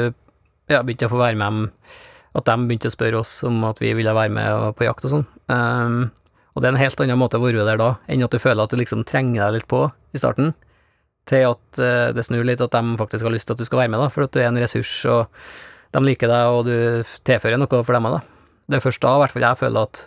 ja, 0.70 0.82
begynte 0.84 1.08
å 1.08 1.12
få 1.12 1.18
være 1.20 1.36
med 1.40 1.48
dem 1.48 1.64
At 2.38 2.46
de 2.48 2.54
begynte 2.68 2.90
å 2.90 2.94
spørre 2.94 3.18
oss 3.24 3.32
om 3.46 3.64
at 3.66 3.80
vi 3.82 3.90
ville 3.96 4.14
være 4.14 4.32
med 4.36 4.76
på 4.78 4.86
jakt 4.86 5.08
og 5.08 5.12
sånn. 5.16 5.26
Um, 5.48 5.98
Og 6.54 6.62
det 6.62 6.68
er 6.68 6.76
en 6.76 6.82
helt 6.84 7.00
annen 7.02 7.18
måte 7.18 7.38
å 7.40 7.42
være 7.42 7.66
der 7.66 7.80
da, 7.80 7.90
enn 8.06 8.22
at 8.22 8.30
du 8.30 8.38
føler 8.38 8.62
at 8.62 8.70
du 8.70 8.78
liksom 8.78 9.02
trenger 9.08 9.42
deg 9.46 9.56
litt 9.58 9.68
på 9.70 9.84
i 10.14 10.20
starten, 10.22 10.52
til 11.26 11.48
at 11.50 11.80
uh, 11.82 12.12
det 12.14 12.24
snur 12.26 12.44
litt, 12.46 12.62
at 12.62 12.70
de 12.74 12.98
faktisk 13.00 13.26
har 13.26 13.34
lyst 13.34 13.48
til 13.48 13.56
at 13.56 13.62
du 13.62 13.66
skal 13.66 13.80
være 13.82 13.90
med, 13.94 14.02
da, 14.04 14.10
for 14.12 14.26
at 14.26 14.34
du 14.34 14.38
er 14.42 14.50
en 14.52 14.60
ressurs, 14.62 14.92
og 15.10 15.26
de 15.94 16.02
liker 16.04 16.30
deg, 16.30 16.54
og 16.54 16.68
du 16.68 17.14
tilfører 17.26 17.58
noe 17.58 17.82
for 17.82 17.96
dem, 17.96 18.06
da. 18.18 18.22
Det 18.70 18.78
er 18.78 18.84
først 18.84 19.02
da, 19.04 19.12
hvert 19.20 19.34
fall, 19.34 19.44
jeg 19.44 19.60
føler 19.60 19.86
at 19.88 20.02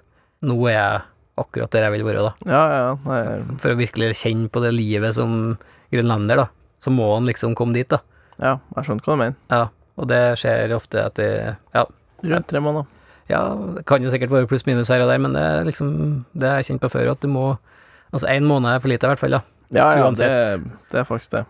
nå 0.47 0.55
er 0.69 0.73
jeg 0.77 1.01
akkurat 1.37 1.69
der 1.75 1.85
jeg 1.85 1.93
vil 1.93 2.05
være, 2.07 2.23
da. 2.25 2.31
Ja, 2.49 2.61
ja, 2.73 2.91
nei, 3.05 3.57
For 3.61 3.73
å 3.75 3.77
virkelig 3.77 4.11
kjenne 4.23 4.49
på 4.49 4.61
det 4.63 4.71
livet 4.73 5.13
som 5.17 5.57
grønlender, 5.93 6.41
da. 6.41 6.47
Så 6.81 6.89
må 6.93 7.05
han 7.13 7.27
liksom 7.29 7.53
komme 7.57 7.73
dit, 7.77 7.89
da. 7.89 7.99
ja, 8.41 8.55
jeg 8.75 8.87
skjønner 8.87 9.05
hva 9.05 9.13
du 9.17 9.21
mener. 9.21 9.37
Ja, 9.53 9.63
og 9.97 10.07
det 10.09 10.21
skjer 10.41 10.73
ofte 10.77 11.01
etter 11.05 11.57
Ja, 11.75 11.85
Rundt 12.25 12.47
tre 12.49 12.59
måneder. 12.61 12.85
ja, 13.29 13.41
det 13.77 13.83
kan 13.85 14.01
jo 14.01 14.09
sikkert 14.13 14.31
være 14.33 14.47
pluss-minus 14.49 14.89
her 14.93 15.03
og 15.05 15.09
der, 15.11 15.19
men 15.21 15.33
det 15.37 15.41
er 15.43 15.65
liksom 15.67 15.89
Det 16.33 16.47
har 16.49 16.57
jeg 16.61 16.71
kjent 16.71 16.81
på 16.81 16.89
før, 16.95 17.11
at 17.13 17.21
du 17.21 17.27
må 17.29 17.57
Altså, 18.13 18.25
én 18.31 18.45
måned 18.47 18.69
er 18.71 18.79
for 18.79 18.87
lite, 18.89 19.03
i 19.05 19.09
hvert 19.11 19.19
fall, 19.19 19.35
da. 19.37 19.41
Ja, 19.75 19.87
ja, 19.99 20.09
det, 20.15 20.29
det 20.93 20.99
er 21.01 21.03
faktisk 21.03 21.33
det. 21.33 21.41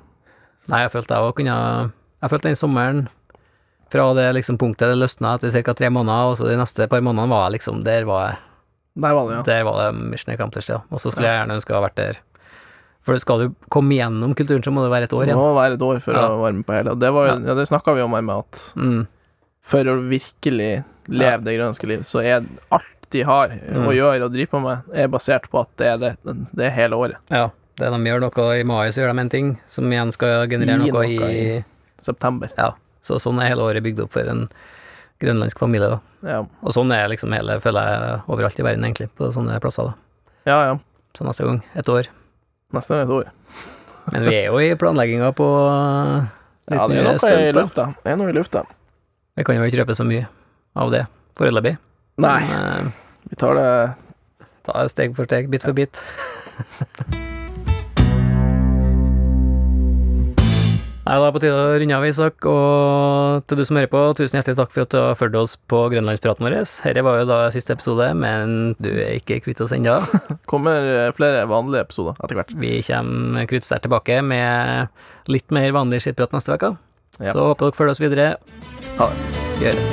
Nei, 0.67 0.79
jeg 0.83 0.91
følte 0.91 1.13
jeg 1.15 1.23
òg 1.29 1.35
kunne 1.37 1.57
Jeg 2.23 2.31
følte 2.33 2.49
den 2.49 2.57
sommeren 2.59 3.03
fra 3.91 4.13
det 4.13 4.27
liksom 4.35 4.57
punktet 4.57 4.89
det 4.91 4.97
løsna 4.99 5.35
etter 5.37 5.51
ca. 5.63 5.73
tre 5.73 5.89
måneder, 5.89 6.31
og 6.31 6.37
så 6.37 6.47
de 6.49 6.57
neste 6.59 6.87
par 6.89 7.01
månedene 7.01 7.29
var 7.29 7.49
jeg 7.49 7.59
liksom 7.59 7.83
Der 7.83 8.03
var 8.05 8.27
jeg 8.29 8.37
Der 9.01 9.13
var 9.13 9.27
det, 9.29 9.35
ja. 9.37 9.41
Der 9.43 9.63
var 9.63 9.75
det 9.91 9.99
mission 10.11 10.33
accomplished, 10.33 10.69
ja. 10.75 10.81
Og 10.91 10.99
så 10.99 11.11
skulle 11.11 11.27
jeg 11.27 11.39
gjerne 11.39 11.55
ønske 11.59 11.71
å 11.73 11.77
ha 11.81 11.87
vært 11.87 11.95
der. 11.95 12.17
For 13.05 13.17
skal 13.19 13.39
du 13.39 13.55
komme 13.71 13.93
gjennom 13.95 14.33
kulturen, 14.35 14.63
så 14.65 14.71
må 14.73 14.81
det 14.83 14.91
være 14.91 15.03
et 15.07 15.13
år 15.13 15.23
igjen. 15.27 15.37
Det 15.37 15.39
må 15.39 15.53
være 15.55 15.73
et 15.77 15.81
år 15.85 15.99
for 16.01 16.13
Ja. 16.17 16.27
å 16.27 16.41
være 16.41 16.55
med 16.57 16.65
på 16.65 16.73
hele. 16.75 16.95
Det, 16.99 17.11
var, 17.13 17.27
Ja. 17.27 17.35
ja. 17.39 17.53
det 17.55 17.67
snakka 17.69 17.93
vi 17.95 18.01
om 18.01 18.11
her 18.13 18.21
med 18.21 18.35
at 18.35 18.73
Mm. 18.75 19.07
for 19.61 19.83
å 19.83 19.95
virkelig 20.09 20.83
leve 21.07 21.43
det 21.43 21.55
grønlandske 21.55 21.87
liv, 21.87 21.99
så 22.03 22.19
er 22.25 22.45
alt 22.71 23.07
de 23.11 23.21
har 23.23 23.47
Mm. 23.49 23.85
å 23.87 23.93
gjøre 23.95 24.23
og 24.25 24.33
drive 24.33 24.49
på 24.49 24.59
med, 24.61 24.81
er 24.93 25.07
basert 25.07 25.47
på 25.49 25.61
at 25.61 25.69
det 25.77 25.87
er, 25.87 25.97
det, 25.97 26.17
det 26.53 26.65
er 26.65 26.71
hele 26.71 26.95
året. 26.97 27.15
Ja. 27.31 27.51
Det 27.77 27.91
de 27.93 27.97
gjør 28.09 28.19
noe 28.19 28.59
i 28.59 28.63
mai, 28.63 28.87
så 28.89 29.01
gjør 29.05 29.13
de 29.13 29.19
en 29.21 29.29
ting, 29.29 29.57
som 29.69 29.85
igjen 29.89 30.11
skal 30.11 30.47
generere 30.47 30.79
noe, 30.79 30.91
noe 30.91 31.05
i 31.07 31.57
i- 31.59 31.65
September. 31.99 32.49
Ja. 32.57 32.71
Så 33.07 33.19
sånn 33.23 33.39
er 33.41 33.51
hele 33.53 33.63
året 33.65 33.85
bygd 33.85 34.03
opp 34.03 34.13
for 34.15 34.27
en 34.29 34.47
grønlandsk 35.23 35.59
familie, 35.61 35.89
da. 35.95 35.99
Ja, 36.27 36.41
Og 36.61 36.73
sånn 36.75 36.91
er 36.93 37.07
liksom 37.09 37.33
hele, 37.33 37.57
føler 37.63 37.89
jeg, 37.89 38.19
overalt 38.29 38.59
i 38.59 38.65
verden, 38.67 38.85
egentlig, 38.85 39.09
på 39.17 39.31
sånne 39.33 39.57
plasser, 39.63 39.89
da. 39.91 40.29
ja. 40.51 40.59
ja. 40.71 40.77
Så 41.17 41.25
neste 41.25 41.47
gang, 41.47 41.63
et 41.73 41.87
år. 41.89 42.11
Neste 42.75 42.93
gang 42.93 43.07
et 43.07 43.13
år. 43.15 43.29
Men 44.13 44.27
vi 44.27 44.35
er 44.37 44.51
jo 44.51 44.59
i 44.61 44.67
planlegginga 44.77 45.31
på 45.35 45.47
litt 46.67 46.77
Ja, 46.77 46.83
det 46.87 46.97
er 46.99 47.01
mye 47.01 47.05
noe 47.07 47.15
i 47.15 47.21
stunt, 47.23 47.55
da. 47.55 47.61
lufta. 47.61 47.85
Det 48.03 48.11
er 48.11 48.19
noe 48.19 48.29
i 48.29 48.35
lufta. 48.37 48.63
Vi 49.37 49.45
kan 49.47 49.57
jo 49.57 49.65
ikke 49.65 49.81
røpe 49.81 49.97
så 49.97 50.05
mye 50.07 50.27
av 50.77 50.93
det 50.93 51.03
foreløpig. 51.39 51.77
Nei, 52.21 52.39
Men, 52.49 52.87
eh, 52.87 53.07
vi 53.31 53.39
tar 53.39 53.57
det 53.57 53.69
ta 54.67 54.87
steg 54.91 55.15
for 55.17 55.29
steg, 55.29 55.49
bit 55.49 55.65
for 55.65 55.73
bit. 55.73 56.03
Nei, 61.07 61.21
da 61.21 61.27
er 61.29 61.31
på 61.31 61.39
tide 61.39 61.55
å 61.55 61.75
runde 61.79 61.95
av, 61.95 62.03
Isak. 62.03 62.43
Og 62.51 63.45
til 63.47 63.61
du 63.61 63.63
som 63.63 63.77
hører 63.79 63.87
på, 63.87 63.99
tusen 64.19 64.41
hjertelig 64.41 64.57
takk 64.59 64.73
for 64.73 64.83
at 64.83 64.91
du 64.91 64.97
har 64.99 65.13
fulgt 65.15 65.37
oss 65.39 65.53
på 65.71 65.77
grønlandspraten 65.93 66.43
vår. 66.43 66.57
Dette 66.83 67.03
var 67.07 67.21
jo 67.21 67.27
da 67.29 67.37
siste 67.55 67.77
episode, 67.77 68.09
men 68.19 68.73
du 68.83 68.89
er 68.91 69.13
ikke 69.15 69.37
kvitt 69.45 69.63
oss 69.63 69.71
ennå. 69.71 70.01
kommer 70.51 71.13
flere 71.15 71.45
vanlige 71.47 71.85
episoder 71.87 72.19
etter 72.19 72.35
hvert. 72.41 72.51
Vi 72.59 72.81
kommer 72.89 73.47
kruttsterkt 73.47 73.87
tilbake 73.87 74.19
med 74.19 75.31
litt 75.31 75.55
mer 75.55 75.71
vanlig 75.77 76.01
skittprat 76.03 76.35
neste 76.35 76.59
uke. 76.59 76.73
Ja. 77.21 77.31
Så 77.31 77.47
håper 77.53 77.69
dere 77.69 77.77
følger 77.79 77.95
oss 77.95 78.03
videre. 78.03 78.27
Ha 78.99 79.07
det. 79.07 79.17
Gjøres. 79.63 79.87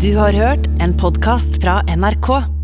Du 0.00 0.10
har 0.16 0.32
hørt 0.32 0.72
en 0.80 0.96
podkast 0.96 1.60
fra 1.60 1.82
NRK. 1.92 2.61